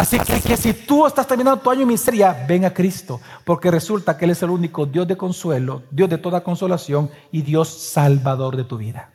Así 0.00 0.18
que, 0.18 0.40
que, 0.40 0.56
si 0.56 0.72
tú 0.72 1.06
estás 1.06 1.26
terminando 1.26 1.60
tu 1.60 1.70
año 1.70 1.82
en 1.82 1.88
miseria, 1.88 2.46
ven 2.48 2.64
a 2.64 2.72
Cristo. 2.72 3.20
Porque 3.44 3.70
resulta 3.70 4.16
que 4.16 4.24
Él 4.24 4.30
es 4.30 4.42
el 4.42 4.48
único 4.48 4.86
Dios 4.86 5.06
de 5.06 5.14
consuelo, 5.14 5.82
Dios 5.90 6.08
de 6.08 6.16
toda 6.16 6.42
consolación 6.42 7.10
y 7.30 7.42
Dios 7.42 7.68
salvador 7.68 8.56
de 8.56 8.64
tu 8.64 8.78
vida. 8.78 9.10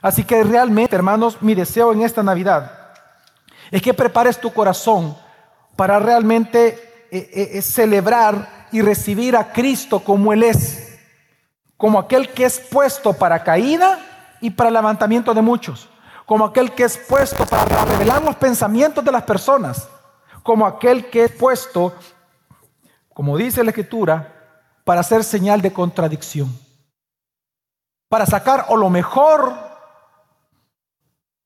Así 0.00 0.22
que 0.22 0.44
realmente, 0.44 0.94
hermanos, 0.94 1.38
mi 1.40 1.56
deseo 1.56 1.92
en 1.92 2.02
esta 2.02 2.22
Navidad 2.22 2.70
es 3.72 3.82
que 3.82 3.92
prepares 3.92 4.40
tu 4.40 4.52
corazón 4.52 5.16
para 5.74 5.98
realmente 5.98 6.68
eh, 7.10 7.30
eh, 7.32 7.50
eh, 7.54 7.62
celebrar 7.62 8.68
y 8.70 8.80
recibir 8.80 9.36
a 9.36 9.52
Cristo 9.52 9.98
como 9.98 10.32
Él 10.32 10.44
es, 10.44 11.00
como 11.76 11.98
aquel 11.98 12.28
que 12.28 12.44
es 12.44 12.60
puesto 12.60 13.12
para 13.12 13.42
caída 13.42 13.98
y 14.40 14.50
para 14.50 14.70
levantamiento 14.70 15.34
de 15.34 15.42
muchos, 15.42 15.88
como 16.26 16.44
aquel 16.44 16.72
que 16.72 16.82
es 16.82 16.98
puesto 16.98 17.46
para 17.46 17.84
revelar 17.84 18.22
los 18.22 18.34
pensamientos 18.34 19.04
de 19.04 19.12
las 19.12 19.22
personas, 19.22 19.88
como 20.42 20.66
aquel 20.66 21.08
que 21.08 21.24
es 21.24 21.32
puesto, 21.32 21.94
como 23.14 23.36
dice 23.36 23.62
la 23.62 23.70
Escritura, 23.70 24.32
para 24.84 25.00
hacer 25.00 25.24
señal 25.24 25.62
de 25.62 25.72
contradicción, 25.72 26.52
para 28.08 28.26
sacar 28.26 28.66
o 28.68 28.76
lo 28.76 28.90
mejor 28.90 29.54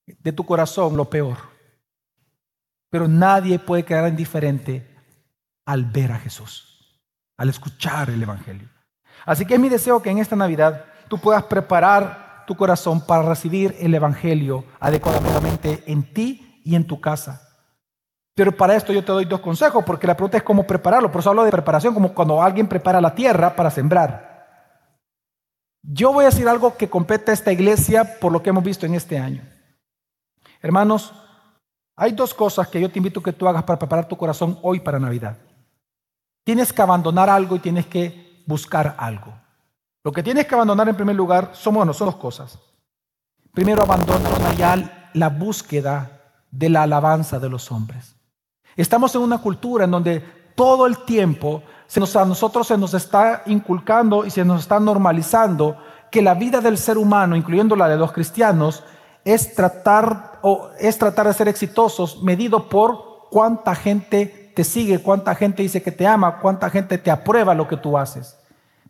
de 0.07 0.33
tu 0.33 0.45
corazón, 0.45 0.97
lo 0.97 1.05
peor. 1.05 1.37
Pero 2.89 3.07
nadie 3.07 3.59
puede 3.59 3.85
quedar 3.85 4.09
indiferente 4.09 4.99
al 5.67 5.85
ver 5.85 6.13
a 6.13 6.19
Jesús, 6.19 7.01
al 7.37 7.49
escuchar 7.51 8.11
el 8.11 8.23
Evangelio. 8.23 8.69
Así 9.25 9.45
que 9.45 9.55
es 9.55 9.61
mi 9.61 9.69
deseo 9.69 10.03
que 10.03 10.11
en 10.11 10.19
esta 10.19 10.37
Navidad 10.37 10.87
tú 11.09 11.19
puedas 11.19 11.45
preparar 11.45 12.20
tu 12.51 12.57
corazón 12.57 13.01
para 13.07 13.23
recibir 13.23 13.77
el 13.79 13.95
Evangelio 13.95 14.65
adecuadamente 14.81 15.85
en 15.87 16.13
ti 16.13 16.61
y 16.65 16.75
en 16.75 16.85
tu 16.85 17.01
casa. 17.01 17.49
Pero 18.35 18.51
para 18.51 18.75
esto 18.75 18.93
yo 18.93 19.05
te 19.05 19.13
doy 19.13 19.25
dos 19.25 19.39
consejos, 19.39 19.85
porque 19.85 20.09
la 20.09 20.17
pregunta 20.17 20.37
es 20.37 20.43
cómo 20.43 20.67
prepararlo. 20.67 21.13
Por 21.13 21.21
eso 21.21 21.31
hablo 21.31 21.45
de 21.45 21.53
preparación, 21.53 21.95
como 21.95 22.13
cuando 22.13 22.43
alguien 22.43 22.67
prepara 22.67 23.01
la 23.01 23.15
tierra 23.15 23.55
para 23.55 23.71
sembrar. 23.71 24.67
Yo 25.81 26.13
voy 26.13 26.25
a 26.25 26.31
decir 26.31 26.49
algo 26.49 26.77
que 26.77 26.91
compete 26.91 27.31
a 27.31 27.35
esta 27.35 27.53
iglesia 27.53 28.19
por 28.19 28.33
lo 28.33 28.43
que 28.43 28.51
hemos 28.51 28.65
visto 28.65 28.85
en 28.85 28.97
este 28.97 29.17
año. 29.17 29.49
Hermanos, 30.61 31.15
hay 31.95 32.11
dos 32.11 32.35
cosas 32.35 32.67
que 32.67 32.81
yo 32.81 32.91
te 32.91 32.99
invito 32.99 33.21
a 33.21 33.23
que 33.23 33.33
tú 33.33 33.47
hagas 33.47 33.63
para 33.63 33.79
preparar 33.79 34.09
tu 34.09 34.17
corazón 34.17 34.59
hoy 34.63 34.81
para 34.81 34.99
Navidad. 34.99 35.39
Tienes 36.43 36.73
que 36.73 36.83
abandonar 36.83 37.31
algo 37.31 37.55
y 37.55 37.61
tienes 37.61 37.87
que 37.87 38.43
buscar 38.45 38.97
algo. 38.99 39.40
Lo 40.03 40.13
que 40.13 40.23
tienes 40.23 40.47
que 40.47 40.55
abandonar 40.55 40.89
en 40.89 40.97
primer 40.97 41.17
lugar 41.17 41.51
son, 41.53 41.75
bueno, 41.75 41.93
son 41.93 42.07
dos 42.07 42.17
cosas. 42.17 42.59
Primero, 43.53 43.83
abandona 43.83 44.55
ya 44.55 45.11
la 45.15 45.29
búsqueda 45.29 46.21
de 46.51 46.71
la 46.71 46.83
alabanza 46.83 47.39
de 47.39 47.49
los 47.49 47.71
hombres. 47.71 48.17
Estamos 48.77 49.15
en 49.15 49.23
una 49.23 49.39
cultura 49.39 49.85
en 49.85 49.91
donde 49.91 50.21
todo 50.55 50.87
el 50.87 51.05
tiempo 51.05 51.63
a 52.15 52.25
nosotros 52.25 52.69
se 52.69 52.79
nos 52.79 52.95
está 52.95 53.43
inculcando 53.47 54.25
y 54.25 54.31
se 54.31 54.45
nos 54.45 54.61
está 54.61 54.79
normalizando 54.79 55.77
que 56.11 56.23
la 56.23 56.35
vida 56.35 56.61
del 56.61 56.79
ser 56.79 56.97
humano, 56.99 57.37
incluyendo 57.37 57.75
la 57.77 57.89
de 57.89 57.97
los 57.97 58.13
cristianos, 58.13 58.85
es 59.25 59.55
tratar, 59.55 60.39
o 60.43 60.71
es 60.79 60.99
tratar 60.99 61.27
de 61.27 61.35
ser 61.35 61.49
exitosos 61.49 62.23
medido 62.23 62.69
por 62.69 63.29
cuánta 63.31 63.75
gente 63.75 64.53
te 64.55 64.65
sigue, 64.65 65.03
cuánta 65.03 65.35
gente 65.35 65.63
dice 65.63 65.83
que 65.83 65.93
te 65.93 66.07
ama, 66.07 66.39
cuánta 66.39 66.71
gente 66.71 66.97
te 66.99 67.11
aprueba 67.11 67.55
lo 67.55 67.67
que 67.69 67.77
tú 67.77 67.99
haces. 67.99 68.40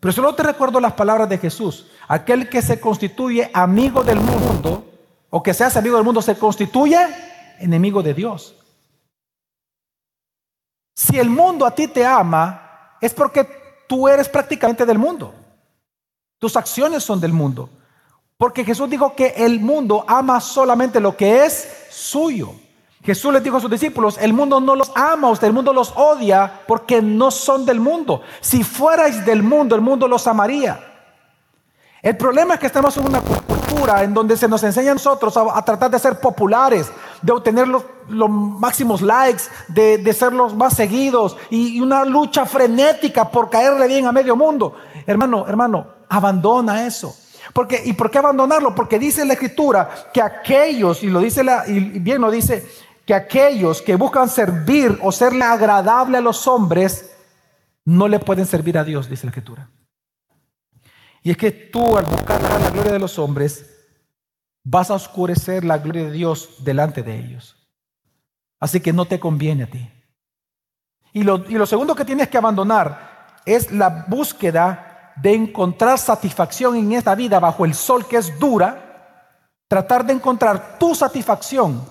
Pero 0.00 0.12
solo 0.12 0.34
te 0.34 0.42
recuerdo 0.42 0.80
las 0.80 0.94
palabras 0.94 1.28
de 1.28 1.38
Jesús. 1.38 1.86
Aquel 2.08 2.48
que 2.48 2.62
se 2.62 2.80
constituye 2.80 3.50
amigo 3.52 4.02
del 4.02 4.18
mundo, 4.18 4.84
o 5.28 5.42
que 5.42 5.52
se 5.52 5.62
hace 5.62 5.78
amigo 5.78 5.96
del 5.96 6.04
mundo, 6.04 6.22
se 6.22 6.36
constituye 6.36 6.98
enemigo 7.58 8.02
de 8.02 8.14
Dios. 8.14 8.56
Si 10.94 11.18
el 11.18 11.28
mundo 11.28 11.66
a 11.66 11.74
ti 11.74 11.86
te 11.86 12.04
ama, 12.04 12.96
es 13.00 13.12
porque 13.12 13.46
tú 13.86 14.08
eres 14.08 14.28
prácticamente 14.28 14.86
del 14.86 14.98
mundo. 14.98 15.34
Tus 16.38 16.56
acciones 16.56 17.04
son 17.04 17.20
del 17.20 17.34
mundo. 17.34 17.68
Porque 18.38 18.64
Jesús 18.64 18.88
dijo 18.88 19.14
que 19.14 19.34
el 19.36 19.60
mundo 19.60 20.04
ama 20.08 20.40
solamente 20.40 20.98
lo 20.98 21.14
que 21.14 21.44
es 21.44 21.86
suyo. 21.90 22.54
Jesús 23.02 23.32
les 23.32 23.42
dijo 23.42 23.56
a 23.56 23.60
sus 23.60 23.70
discípulos, 23.70 24.18
el 24.20 24.32
mundo 24.32 24.60
no 24.60 24.76
los 24.76 24.92
ama 24.94 25.30
usted, 25.30 25.46
el 25.46 25.54
mundo 25.54 25.72
los 25.72 25.92
odia 25.96 26.60
porque 26.66 27.00
no 27.00 27.30
son 27.30 27.64
del 27.64 27.80
mundo. 27.80 28.22
Si 28.40 28.62
fuerais 28.62 29.24
del 29.24 29.42
mundo, 29.42 29.74
el 29.74 29.80
mundo 29.80 30.06
los 30.06 30.26
amaría. 30.26 30.86
El 32.02 32.16
problema 32.16 32.54
es 32.54 32.60
que 32.60 32.66
estamos 32.66 32.96
en 32.96 33.06
una 33.06 33.20
cultura 33.20 34.02
en 34.02 34.12
donde 34.12 34.36
se 34.36 34.48
nos 34.48 34.62
enseña 34.62 34.90
a 34.90 34.94
nosotros 34.94 35.36
a, 35.36 35.62
tratar 35.64 35.90
de 35.90 35.98
ser 35.98 36.18
populares, 36.20 36.90
de 37.20 37.32
obtener 37.32 37.68
los, 37.68 37.84
máximos 38.08 39.02
likes, 39.02 39.44
de, 39.68 40.12
ser 40.12 40.32
los 40.32 40.54
más 40.54 40.74
seguidos 40.74 41.36
y, 41.50 41.76
y 41.76 41.80
una 41.80 42.04
lucha 42.04 42.44
frenética 42.46 43.30
por 43.30 43.48
caerle 43.48 43.86
bien 43.86 44.06
a 44.06 44.12
medio 44.12 44.36
mundo. 44.36 44.76
Hermano, 45.06 45.46
hermano, 45.46 45.86
abandona 46.08 46.86
eso. 46.86 47.14
Porque, 47.52 47.82
¿Y 47.84 47.94
por 47.94 48.10
qué 48.10 48.18
abandonarlo? 48.18 48.74
Porque 48.74 48.98
dice 48.98 49.24
la 49.24 49.34
escritura 49.34 49.88
que 50.12 50.22
aquellos, 50.22 51.02
y 51.02 51.08
lo 51.08 51.20
dice 51.20 51.42
la, 51.42 51.64
y 51.66 51.98
bien 51.98 52.20
lo 52.20 52.30
dice, 52.30 52.66
que 53.06 53.14
aquellos 53.14 53.82
que 53.82 53.96
buscan 53.96 54.28
servir 54.28 54.98
o 55.02 55.10
serle 55.12 55.44
agradable 55.44 56.18
a 56.18 56.20
los 56.20 56.46
hombres, 56.46 57.10
no 57.84 58.08
le 58.08 58.18
pueden 58.18 58.46
servir 58.46 58.78
a 58.78 58.84
Dios, 58.84 59.08
dice 59.08 59.26
la 59.26 59.30
escritura. 59.30 59.68
Y 61.22 61.30
es 61.30 61.36
que 61.36 61.50
tú 61.50 61.96
al 61.96 62.04
buscar 62.04 62.40
la 62.42 62.70
gloria 62.70 62.92
de 62.92 62.98
los 62.98 63.18
hombres, 63.18 63.66
vas 64.62 64.90
a 64.90 64.94
oscurecer 64.94 65.64
la 65.64 65.78
gloria 65.78 66.04
de 66.04 66.12
Dios 66.12 66.64
delante 66.64 67.02
de 67.02 67.18
ellos. 67.18 67.56
Así 68.58 68.80
que 68.80 68.92
no 68.92 69.06
te 69.06 69.18
conviene 69.18 69.64
a 69.64 69.66
ti. 69.66 69.90
Y 71.12 71.22
lo, 71.24 71.44
y 71.48 71.54
lo 71.54 71.66
segundo 71.66 71.94
que 71.94 72.04
tienes 72.04 72.28
que 72.28 72.38
abandonar 72.38 73.40
es 73.44 73.72
la 73.72 74.06
búsqueda 74.06 75.12
de 75.16 75.34
encontrar 75.34 75.98
satisfacción 75.98 76.76
en 76.76 76.92
esta 76.92 77.14
vida 77.14 77.40
bajo 77.40 77.64
el 77.64 77.74
sol 77.74 78.06
que 78.06 78.16
es 78.16 78.38
dura, 78.38 79.26
tratar 79.66 80.04
de 80.06 80.12
encontrar 80.12 80.78
tu 80.78 80.94
satisfacción 80.94 81.84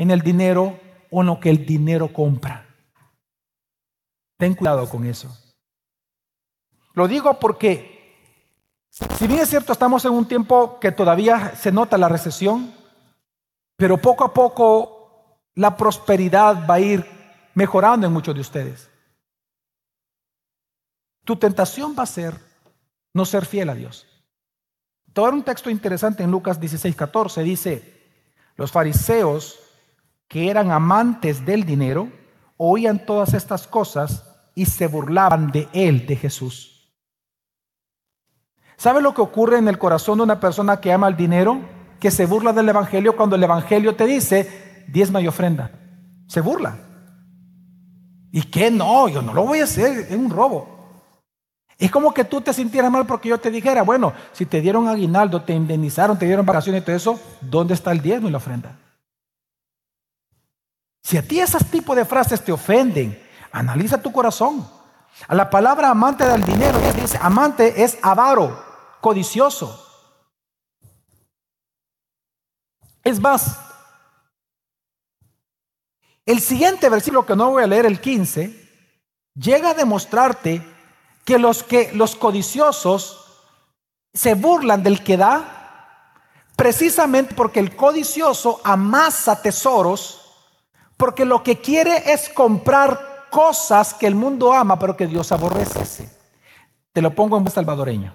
en 0.00 0.10
el 0.10 0.22
dinero 0.22 0.80
o 1.10 1.20
en 1.20 1.26
lo 1.26 1.38
que 1.38 1.50
el 1.50 1.66
dinero 1.66 2.10
compra. 2.10 2.66
Ten 4.38 4.54
cuidado 4.54 4.88
con 4.88 5.04
eso. 5.04 5.28
Lo 6.94 7.06
digo 7.06 7.38
porque, 7.38 8.16
si 8.88 9.26
bien 9.26 9.40
es 9.40 9.50
cierto, 9.50 9.74
estamos 9.74 10.02
en 10.06 10.12
un 10.12 10.26
tiempo 10.26 10.80
que 10.80 10.90
todavía 10.90 11.54
se 11.54 11.70
nota 11.70 11.98
la 11.98 12.08
recesión, 12.08 12.72
pero 13.76 13.98
poco 13.98 14.24
a 14.24 14.32
poco 14.32 15.42
la 15.54 15.76
prosperidad 15.76 16.66
va 16.66 16.74
a 16.76 16.80
ir 16.80 17.06
mejorando 17.52 18.06
en 18.06 18.12
muchos 18.14 18.34
de 18.34 18.40
ustedes. 18.40 18.88
tu 21.24 21.36
tentación 21.36 21.94
va 21.96 22.04
a 22.04 22.06
ser 22.06 22.34
no 23.12 23.26
ser 23.26 23.44
fiel 23.44 23.68
a 23.68 23.74
Dios. 23.74 24.06
Te 25.12 25.20
un 25.20 25.42
texto 25.42 25.68
interesante 25.68 26.22
en 26.22 26.30
Lucas 26.30 26.58
16, 26.58 26.96
14. 26.96 27.42
Dice, 27.42 28.00
los 28.56 28.72
fariseos 28.72 29.69
que 30.30 30.48
eran 30.48 30.70
amantes 30.70 31.44
del 31.44 31.64
dinero 31.64 32.08
oían 32.56 33.04
todas 33.04 33.34
estas 33.34 33.66
cosas 33.66 34.24
y 34.54 34.66
se 34.66 34.86
burlaban 34.86 35.50
de 35.50 35.68
él, 35.72 36.06
de 36.06 36.14
Jesús. 36.14 36.94
¿Sabe 38.76 39.02
lo 39.02 39.12
que 39.12 39.22
ocurre 39.22 39.58
en 39.58 39.66
el 39.66 39.76
corazón 39.76 40.18
de 40.18 40.24
una 40.24 40.38
persona 40.38 40.80
que 40.80 40.92
ama 40.92 41.08
el 41.08 41.16
dinero? 41.16 41.60
Que 41.98 42.12
se 42.12 42.26
burla 42.26 42.52
del 42.52 42.68
Evangelio 42.68 43.16
cuando 43.16 43.34
el 43.34 43.42
Evangelio 43.42 43.96
te 43.96 44.06
dice, 44.06 44.84
diezma 44.86 45.20
y 45.20 45.26
ofrenda. 45.26 45.72
Se 46.28 46.40
burla. 46.40 46.78
¿Y 48.30 48.42
qué? 48.42 48.70
No, 48.70 49.08
yo 49.08 49.22
no 49.22 49.34
lo 49.34 49.44
voy 49.44 49.58
a 49.58 49.64
hacer, 49.64 50.06
es 50.10 50.16
un 50.16 50.30
robo. 50.30 50.78
Es 51.76 51.90
como 51.90 52.14
que 52.14 52.22
tú 52.22 52.40
te 52.40 52.52
sintieras 52.52 52.92
mal 52.92 53.04
porque 53.04 53.30
yo 53.30 53.38
te 53.38 53.50
dijera, 53.50 53.82
bueno, 53.82 54.12
si 54.32 54.46
te 54.46 54.60
dieron 54.60 54.86
aguinaldo, 54.86 55.42
te 55.42 55.54
indemnizaron, 55.54 56.16
te 56.16 56.26
dieron 56.26 56.46
vacaciones 56.46 56.82
y 56.82 56.84
todo 56.84 56.94
eso, 56.94 57.20
¿dónde 57.40 57.74
está 57.74 57.90
el 57.90 58.00
diezmo 58.00 58.28
y 58.28 58.30
la 58.30 58.38
ofrenda? 58.38 58.79
Si 61.02 61.16
a 61.16 61.22
ti 61.22 61.40
esos 61.40 61.64
tipos 61.66 61.96
de 61.96 62.04
frases 62.04 62.44
te 62.44 62.52
ofenden, 62.52 63.20
analiza 63.52 64.00
tu 64.00 64.12
corazón. 64.12 64.68
A 65.26 65.34
la 65.34 65.50
palabra 65.50 65.90
amante 65.90 66.24
del 66.24 66.44
dinero, 66.44 66.78
dice, 66.94 67.18
amante 67.20 67.82
es 67.82 67.98
avaro, 68.02 68.62
codicioso. 69.00 69.86
Es 73.02 73.20
más, 73.20 73.58
el 76.26 76.40
siguiente 76.40 76.88
versículo 76.88 77.26
que 77.26 77.34
no 77.34 77.50
voy 77.50 77.64
a 77.64 77.66
leer, 77.66 77.86
el 77.86 78.00
15, 78.00 78.60
llega 79.34 79.70
a 79.70 79.74
demostrarte 79.74 80.64
que 81.24 81.38
los 81.38 81.62
que 81.62 81.92
los 81.92 82.14
codiciosos 82.14 83.26
se 84.12 84.34
burlan 84.34 84.82
del 84.82 85.02
que 85.02 85.16
da 85.16 86.14
precisamente 86.56 87.34
porque 87.34 87.60
el 87.60 87.74
codicioso 87.74 88.60
amasa 88.64 89.40
tesoros 89.40 90.19
porque 91.00 91.24
lo 91.24 91.42
que 91.42 91.56
quiere 91.56 92.12
es 92.12 92.28
comprar 92.28 93.26
cosas 93.30 93.94
que 93.94 94.06
el 94.06 94.14
mundo 94.14 94.52
ama 94.52 94.78
pero 94.78 94.94
que 94.94 95.06
Dios 95.06 95.32
aborrece. 95.32 96.10
Te 96.92 97.00
lo 97.00 97.14
pongo 97.14 97.38
en 97.38 97.50
salvadoreño. 97.50 98.14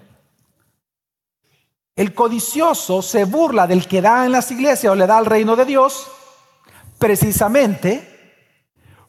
El 1.96 2.14
codicioso 2.14 3.02
se 3.02 3.24
burla 3.24 3.66
del 3.66 3.88
que 3.88 4.00
da 4.00 4.24
en 4.24 4.30
las 4.30 4.52
iglesias 4.52 4.92
o 4.92 4.94
le 4.94 5.08
da 5.08 5.18
al 5.18 5.26
reino 5.26 5.56
de 5.56 5.64
Dios 5.64 6.06
precisamente 6.96 8.46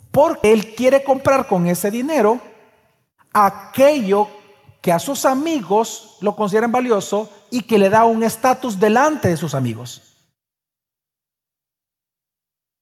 porque 0.10 0.52
él 0.54 0.74
quiere 0.74 1.04
comprar 1.04 1.48
con 1.48 1.68
ese 1.68 1.92
dinero 1.92 2.42
aquello 3.32 4.28
que 4.82 4.92
a 4.92 4.98
sus 4.98 5.24
amigos 5.24 6.18
lo 6.22 6.36
consideran 6.36 6.72
valioso 6.72 7.30
y 7.52 7.62
que 7.62 7.78
le 7.78 7.92
da 7.92 8.06
un 8.06 8.24
estatus 8.24 8.80
delante 8.80 9.28
de 9.28 9.38
sus 9.38 9.54
amigos. 9.54 10.07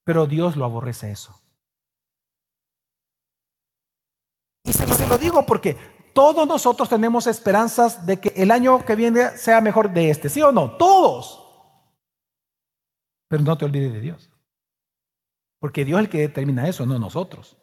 Pero 0.05 0.25
Dios 0.25 0.55
lo 0.55 0.63
aborrece 0.63 1.11
eso. 1.11 1.37
Y 4.63 4.71
se, 4.71 5.07
lo 5.07 5.17
digo 5.17 5.45
porque 5.45 5.77
todos 6.13 6.47
nosotros 6.47 6.87
tenemos 6.87 7.27
esperanzas 7.27 8.05
de 8.05 8.21
que 8.21 8.29
el 8.41 8.49
año 8.49 8.85
que 8.85 8.95
viene 8.95 9.37
sea 9.37 9.59
mejor 9.59 9.91
de 9.91 10.09
este, 10.09 10.29
¿sí 10.29 10.41
o 10.41 10.53
no? 10.53 10.77
Todos. 10.77 11.41
Pero 13.27 13.43
no 13.43 13.57
te 13.57 13.65
olvides 13.65 13.91
de 13.91 13.99
Dios. 13.99 14.31
Porque 15.59 15.83
Dios 15.83 15.99
es 15.99 16.05
el 16.05 16.09
que 16.09 16.19
determina 16.19 16.69
eso, 16.69 16.85
no 16.85 16.97
nosotros 16.97 17.57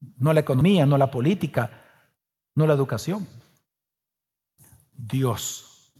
no 0.00 0.32
la 0.32 0.40
economía, 0.40 0.86
no 0.86 0.98
la 0.98 1.10
política, 1.10 1.70
no 2.54 2.66
la 2.66 2.74
educación. 2.74 3.26
Dios. 4.92 5.92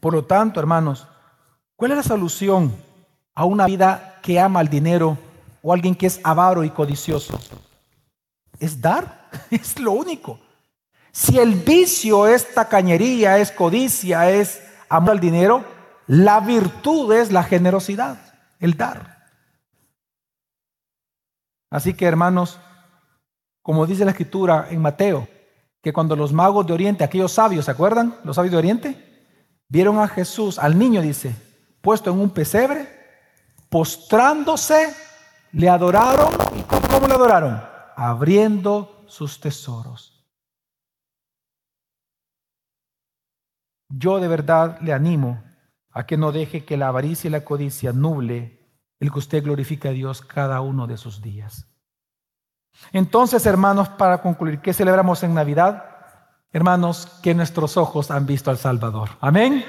Por 0.00 0.14
lo 0.14 0.24
tanto, 0.24 0.60
hermanos, 0.60 1.06
¿cuál 1.76 1.92
es 1.92 1.98
la 1.98 2.02
solución 2.02 2.74
a 3.34 3.44
una 3.44 3.66
vida 3.66 4.18
que 4.22 4.38
ama 4.38 4.60
el 4.60 4.68
dinero 4.68 5.18
o 5.62 5.72
alguien 5.72 5.94
que 5.94 6.06
es 6.06 6.20
avaro 6.22 6.64
y 6.64 6.70
codicioso? 6.70 7.38
Es 8.58 8.80
dar, 8.80 9.30
es 9.50 9.78
lo 9.78 9.92
único. 9.92 10.38
Si 11.12 11.38
el 11.38 11.54
vicio 11.54 12.26
es 12.26 12.54
tacañería, 12.54 13.38
es 13.38 13.52
codicia, 13.52 14.30
es 14.30 14.62
amor 14.88 15.12
al 15.12 15.20
dinero, 15.20 15.64
la 16.06 16.40
virtud 16.40 17.12
es 17.12 17.30
la 17.30 17.42
generosidad, 17.42 18.18
el 18.58 18.76
dar. 18.76 19.26
Así 21.70 21.94
que 21.94 22.06
hermanos, 22.06 22.58
como 23.62 23.86
dice 23.86 24.04
la 24.04 24.10
escritura 24.10 24.68
en 24.70 24.80
Mateo, 24.80 25.28
que 25.82 25.92
cuando 25.92 26.14
los 26.16 26.32
magos 26.32 26.66
de 26.66 26.72
Oriente, 26.72 27.04
aquellos 27.04 27.32
sabios, 27.32 27.64
¿se 27.64 27.70
acuerdan? 27.70 28.16
Los 28.24 28.36
sabios 28.36 28.52
de 28.52 28.58
Oriente, 28.58 29.28
vieron 29.68 29.98
a 29.98 30.08
Jesús, 30.08 30.58
al 30.58 30.78
niño 30.78 31.00
dice, 31.02 31.34
puesto 31.80 32.10
en 32.10 32.20
un 32.20 32.30
pesebre, 32.30 33.01
postrándose, 33.72 34.94
le 35.52 35.68
adoraron. 35.70 36.30
¿Y 36.54 36.62
cómo, 36.62 37.08
le 37.08 37.14
adoraron? 37.14 37.60
Abriendo 37.96 39.02
sus 39.08 39.40
tesoros. 39.40 40.22
Yo 43.88 44.20
de 44.20 44.28
verdad 44.28 44.78
le 44.82 44.92
animo 44.92 45.42
a 45.90 46.04
que 46.04 46.18
no 46.18 46.32
deje 46.32 46.66
que 46.66 46.76
la 46.76 46.88
avaricia 46.88 47.28
y 47.28 47.30
la 47.30 47.44
codicia 47.44 47.92
nuble 47.92 48.60
el 49.00 49.10
que 49.10 49.18
usted 49.18 49.42
glorifique 49.42 49.88
a 49.88 49.92
Dios 49.92 50.20
cada 50.20 50.60
uno 50.60 50.86
de 50.86 50.98
sus 50.98 51.22
días. 51.22 51.66
Entonces, 52.92 53.44
hermanos, 53.46 53.88
para 53.88 54.20
concluir, 54.22 54.60
¿qué 54.60 54.72
celebramos 54.72 55.22
en 55.22 55.34
Navidad? 55.34 55.84
Hermanos, 56.52 57.06
que 57.22 57.34
nuestros 57.34 57.76
ojos 57.78 58.10
han 58.10 58.26
visto 58.26 58.50
al 58.50 58.58
Salvador. 58.58 59.10
Amén. 59.20 59.64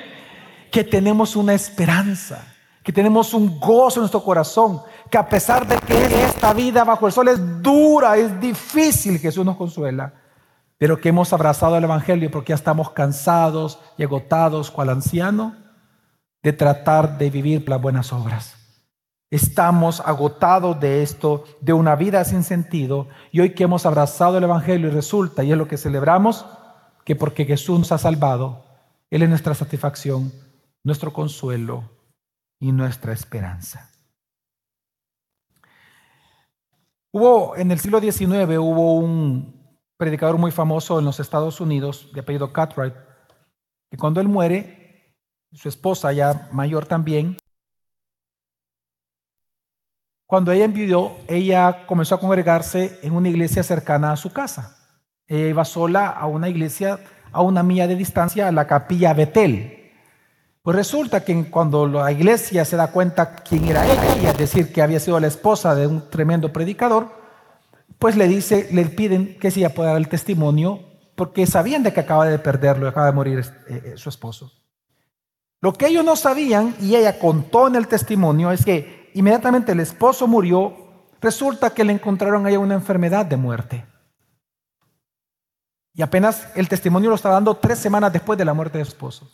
Que 0.71 0.83
tenemos 0.83 1.35
una 1.35 1.53
esperanza, 1.53 2.52
que 2.83 2.91
tenemos 2.91 3.33
un 3.33 3.59
gozo 3.59 3.99
en 3.99 4.01
nuestro 4.01 4.21
corazón, 4.21 4.81
que 5.09 5.17
a 5.17 5.27
pesar 5.27 5.65
de 5.65 5.77
que 5.77 6.25
esta 6.25 6.53
vida 6.53 6.83
bajo 6.83 7.07
el 7.07 7.13
sol 7.13 7.29
es 7.29 7.61
dura, 7.61 8.17
es 8.17 8.39
difícil, 8.41 9.17
Jesús 9.19 9.45
nos 9.45 9.55
consuela, 9.55 10.13
pero 10.77 10.99
que 10.99 11.09
hemos 11.09 11.31
abrazado 11.31 11.77
el 11.77 11.83
Evangelio 11.85 12.29
porque 12.29 12.49
ya 12.49 12.55
estamos 12.55 12.89
cansados 12.89 13.79
y 13.97 14.03
agotados, 14.03 14.69
cual 14.69 14.89
anciano, 14.89 15.55
de 16.43 16.51
tratar 16.51 17.17
de 17.17 17.29
vivir 17.29 17.67
las 17.69 17.81
buenas 17.81 18.11
obras. 18.11 18.55
Estamos 19.31 20.01
agotados 20.01 20.77
de 20.79 21.01
esto, 21.01 21.45
de 21.61 21.71
una 21.71 21.95
vida 21.95 22.25
sin 22.25 22.43
sentido, 22.43 23.07
y 23.31 23.39
hoy 23.39 23.51
que 23.51 23.63
hemos 23.63 23.85
abrazado 23.85 24.37
el 24.37 24.43
Evangelio 24.43 24.89
y 24.89 24.91
resulta, 24.91 25.45
y 25.45 25.53
es 25.53 25.57
lo 25.57 25.69
que 25.69 25.77
celebramos, 25.77 26.45
que 27.05 27.15
porque 27.15 27.45
Jesús 27.45 27.79
nos 27.79 27.93
ha 27.93 27.97
salvado, 27.97 28.65
Él 29.09 29.23
es 29.23 29.29
nuestra 29.29 29.55
satisfacción, 29.55 30.33
nuestro 30.83 31.13
consuelo 31.13 32.02
y 32.63 32.71
nuestra 32.71 33.11
esperanza. 33.11 33.91
Hubo 37.11 37.57
en 37.57 37.71
el 37.71 37.79
siglo 37.79 37.99
XIX 37.99 38.57
hubo 38.57 38.93
un 38.93 39.77
predicador 39.97 40.37
muy 40.37 40.49
famoso 40.49 40.97
en 40.97 41.03
los 41.03 41.19
Estados 41.19 41.59
Unidos 41.59 42.09
de 42.13 42.21
apellido 42.21 42.53
Cartwright, 42.53 42.93
que 43.91 43.97
cuando 43.97 44.21
él 44.21 44.29
muere, 44.29 45.13
su 45.51 45.67
esposa 45.67 46.13
ya 46.13 46.47
mayor 46.53 46.85
también, 46.85 47.35
cuando 50.25 50.53
ella 50.53 50.63
envidió, 50.63 51.17
ella 51.27 51.85
comenzó 51.85 52.15
a 52.15 52.21
congregarse 52.21 52.97
en 53.03 53.13
una 53.13 53.27
iglesia 53.27 53.61
cercana 53.63 54.13
a 54.13 54.17
su 54.17 54.31
casa. 54.31 54.77
Ella 55.27 55.49
iba 55.49 55.65
sola 55.65 56.07
a 56.07 56.27
una 56.27 56.47
iglesia 56.47 56.97
a 57.33 57.41
una 57.41 57.61
milla 57.61 57.87
de 57.87 57.97
distancia, 57.97 58.47
a 58.47 58.53
la 58.53 58.67
capilla 58.67 59.13
Betel. 59.13 59.82
Pues 60.63 60.77
resulta 60.77 61.25
que 61.25 61.49
cuando 61.49 61.85
la 61.85 62.09
iglesia 62.09 62.63
se 62.63 62.77
da 62.77 62.87
cuenta 62.87 63.35
quién 63.35 63.65
era 63.65 63.85
ella, 63.85 64.31
es 64.31 64.37
decir, 64.37 64.71
que 64.71 64.81
había 64.81 65.01
sido 65.01 65.19
la 65.19 65.27
esposa 65.27 65.75
de 65.75 65.87
un 65.87 66.09
tremendo 66.09 66.53
predicador, 66.53 67.11
pues 67.99 68.15
le 68.15 68.29
dice, 68.29 68.69
le 68.71 68.85
piden 68.85 69.37
que 69.39 69.51
si 69.51 69.59
ella 69.59 69.75
pueda 69.75 69.89
dar 69.89 69.97
el 69.97 70.07
testimonio, 70.07 70.79
porque 71.15 71.45
sabían 71.47 71.83
de 71.83 71.91
que 71.91 71.99
acaba 71.99 72.25
de 72.25 72.39
perderlo, 72.39 72.87
acaba 72.87 73.07
de 73.07 73.11
morir 73.11 73.39
eh, 73.39 73.81
eh, 73.87 73.93
su 73.97 74.07
esposo. 74.07 74.53
Lo 75.59 75.73
que 75.73 75.87
ellos 75.87 76.05
no 76.05 76.15
sabían, 76.15 76.73
y 76.79 76.95
ella 76.95 77.19
contó 77.19 77.67
en 77.67 77.75
el 77.75 77.89
testimonio, 77.89 78.49
es 78.49 78.63
que 78.63 79.11
inmediatamente 79.15 79.73
el 79.73 79.81
esposo 79.81 80.27
murió, 80.27 80.77
resulta 81.19 81.71
que 81.71 81.83
le 81.83 81.91
encontraron 81.91 82.45
ahí 82.45 82.55
una 82.55 82.75
enfermedad 82.75 83.25
de 83.25 83.35
muerte. 83.35 83.85
Y 85.93 86.01
apenas 86.01 86.47
el 86.55 86.69
testimonio 86.69 87.09
lo 87.09 87.17
está 87.17 87.29
dando 87.29 87.53
tres 87.57 87.79
semanas 87.79 88.13
después 88.13 88.39
de 88.39 88.45
la 88.45 88.53
muerte 88.53 88.77
de 88.77 88.85
su 88.85 88.91
esposo. 88.91 89.29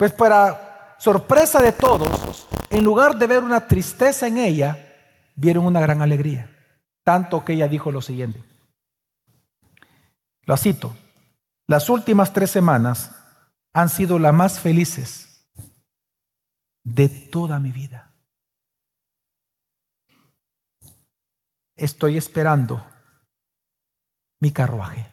Pues 0.00 0.14
para 0.14 0.96
sorpresa 0.98 1.60
de 1.60 1.72
todos, 1.72 2.48
en 2.70 2.82
lugar 2.82 3.18
de 3.18 3.26
ver 3.26 3.44
una 3.44 3.66
tristeza 3.66 4.26
en 4.26 4.38
ella, 4.38 4.96
vieron 5.34 5.66
una 5.66 5.78
gran 5.78 6.00
alegría. 6.00 6.50
Tanto 7.04 7.44
que 7.44 7.52
ella 7.52 7.68
dijo 7.68 7.92
lo 7.92 8.00
siguiente. 8.00 8.42
Lo 10.46 10.56
cito. 10.56 10.96
Las 11.66 11.90
últimas 11.90 12.32
tres 12.32 12.50
semanas 12.50 13.14
han 13.74 13.90
sido 13.90 14.18
las 14.18 14.32
más 14.32 14.58
felices 14.58 15.46
de 16.82 17.10
toda 17.10 17.58
mi 17.58 17.70
vida. 17.70 18.06
estoy 21.76 22.16
esperando 22.16 22.86
mi 24.40 24.50
carruaje. 24.50 25.06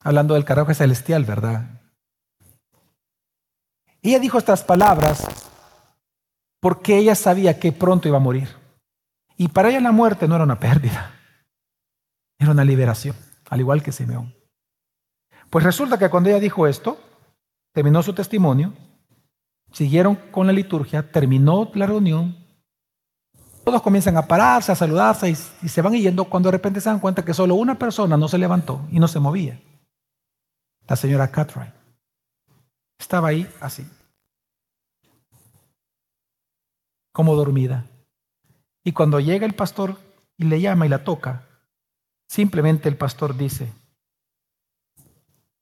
Hablando 0.00 0.34
del 0.34 0.44
carruaje 0.44 0.74
celestial, 0.74 1.24
¿verdad? 1.24 1.75
Ella 4.06 4.20
dijo 4.20 4.38
estas 4.38 4.62
palabras 4.62 5.26
porque 6.60 6.96
ella 6.96 7.14
sabía 7.14 7.58
que 7.58 7.72
pronto 7.72 8.08
iba 8.08 8.18
a 8.18 8.20
morir. 8.20 8.48
Y 9.36 9.48
para 9.48 9.68
ella 9.68 9.80
la 9.80 9.92
muerte 9.92 10.28
no 10.28 10.34
era 10.34 10.44
una 10.44 10.58
pérdida, 10.60 11.14
era 12.38 12.52
una 12.52 12.64
liberación, 12.64 13.16
al 13.50 13.60
igual 13.60 13.82
que 13.82 13.92
Simeón. 13.92 14.34
Pues 15.50 15.64
resulta 15.64 15.98
que 15.98 16.08
cuando 16.08 16.30
ella 16.30 16.38
dijo 16.38 16.66
esto, 16.66 16.98
terminó 17.72 18.02
su 18.02 18.14
testimonio, 18.14 18.72
siguieron 19.72 20.16
con 20.30 20.46
la 20.46 20.52
liturgia, 20.52 21.10
terminó 21.10 21.70
la 21.74 21.86
reunión, 21.86 22.36
todos 23.64 23.82
comienzan 23.82 24.16
a 24.16 24.26
pararse, 24.26 24.72
a 24.72 24.76
saludarse 24.76 25.30
y, 25.30 25.34
se 25.34 25.82
van 25.82 25.92
yendo 25.94 26.24
cuando 26.26 26.48
de 26.48 26.52
repente 26.52 26.80
se 26.80 26.88
dan 26.88 27.00
cuenta 27.00 27.24
que 27.24 27.34
solo 27.34 27.56
una 27.56 27.76
persona 27.76 28.16
no 28.16 28.28
se 28.28 28.38
levantó 28.38 28.86
y 28.90 29.00
no 29.00 29.08
se 29.08 29.18
movía. 29.18 29.60
La 30.86 30.96
señora 30.96 31.30
Cartwright. 31.30 31.85
Estaba 32.98 33.28
ahí 33.28 33.48
así, 33.60 33.86
como 37.12 37.34
dormida. 37.34 37.86
Y 38.84 38.92
cuando 38.92 39.20
llega 39.20 39.46
el 39.46 39.54
pastor 39.54 39.98
y 40.36 40.44
le 40.44 40.60
llama 40.60 40.86
y 40.86 40.88
la 40.88 41.04
toca, 41.04 41.46
simplemente 42.28 42.88
el 42.88 42.96
pastor 42.96 43.36
dice, 43.36 43.72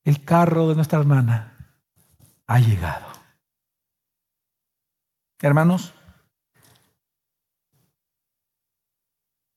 el 0.05 0.25
carro 0.25 0.69
de 0.69 0.75
nuestra 0.75 0.99
hermana 0.99 1.79
ha 2.47 2.59
llegado. 2.59 3.07
Hermanos, 5.41 5.95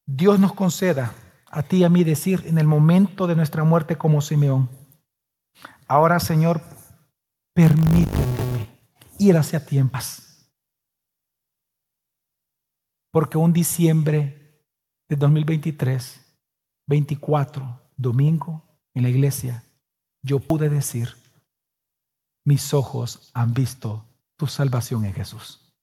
Dios 0.06 0.40
nos 0.40 0.54
conceda 0.54 1.14
a 1.50 1.64
ti 1.64 1.78
y 1.78 1.84
a 1.84 1.90
mí 1.90 2.04
decir 2.04 2.44
en 2.46 2.58
el 2.58 2.68
momento 2.68 3.28
de 3.28 3.36
nuestra 3.36 3.64
muerte 3.66 3.98
como 3.98 4.22
Simeón, 4.22 4.70
ahora 5.88 6.20
Señor, 6.20 6.62
permíteme 7.58 8.70
ir 9.18 9.36
hacia 9.36 9.66
ti 9.66 9.80
en 9.80 9.89
paz. 9.89 10.47
Porque 13.12 13.39
un 13.39 13.51
diciembre 13.51 14.62
de 15.10 15.16
2023, 15.16 16.22
24, 16.86 17.82
domingo, 17.97 18.64
en 18.93 19.01
la 19.01 19.10
iglesia, 19.10 19.64
yo 20.22 20.39
pude 20.39 20.70
decir, 20.70 21.16
mis 22.45 22.76
ojos 22.76 23.32
han 23.34 23.55
visto 23.55 24.05
tu 24.36 24.45
salvación 24.45 25.03
en 25.05 25.16
Jesús. 25.16 25.74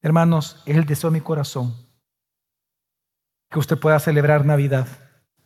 Hermanos, 0.00 0.62
es 0.64 0.74
el 0.78 0.86
deseo 0.86 1.10
de 1.10 1.18
mi 1.18 1.20
corazón 1.22 1.74
que 3.50 3.58
usted 3.58 3.78
pueda 3.78 4.00
celebrar 4.00 4.46
Navidad 4.46 4.88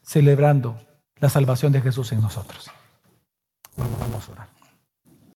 celebrando 0.03 0.81
la 1.17 1.31
salvación 1.31 1.73
de 1.73 1.81
Jesús 1.81 2.13
en 2.13 2.21
nosotros. 2.21 2.71
Vamos, 3.77 4.29
a 4.29 4.33
orar. 4.33 4.54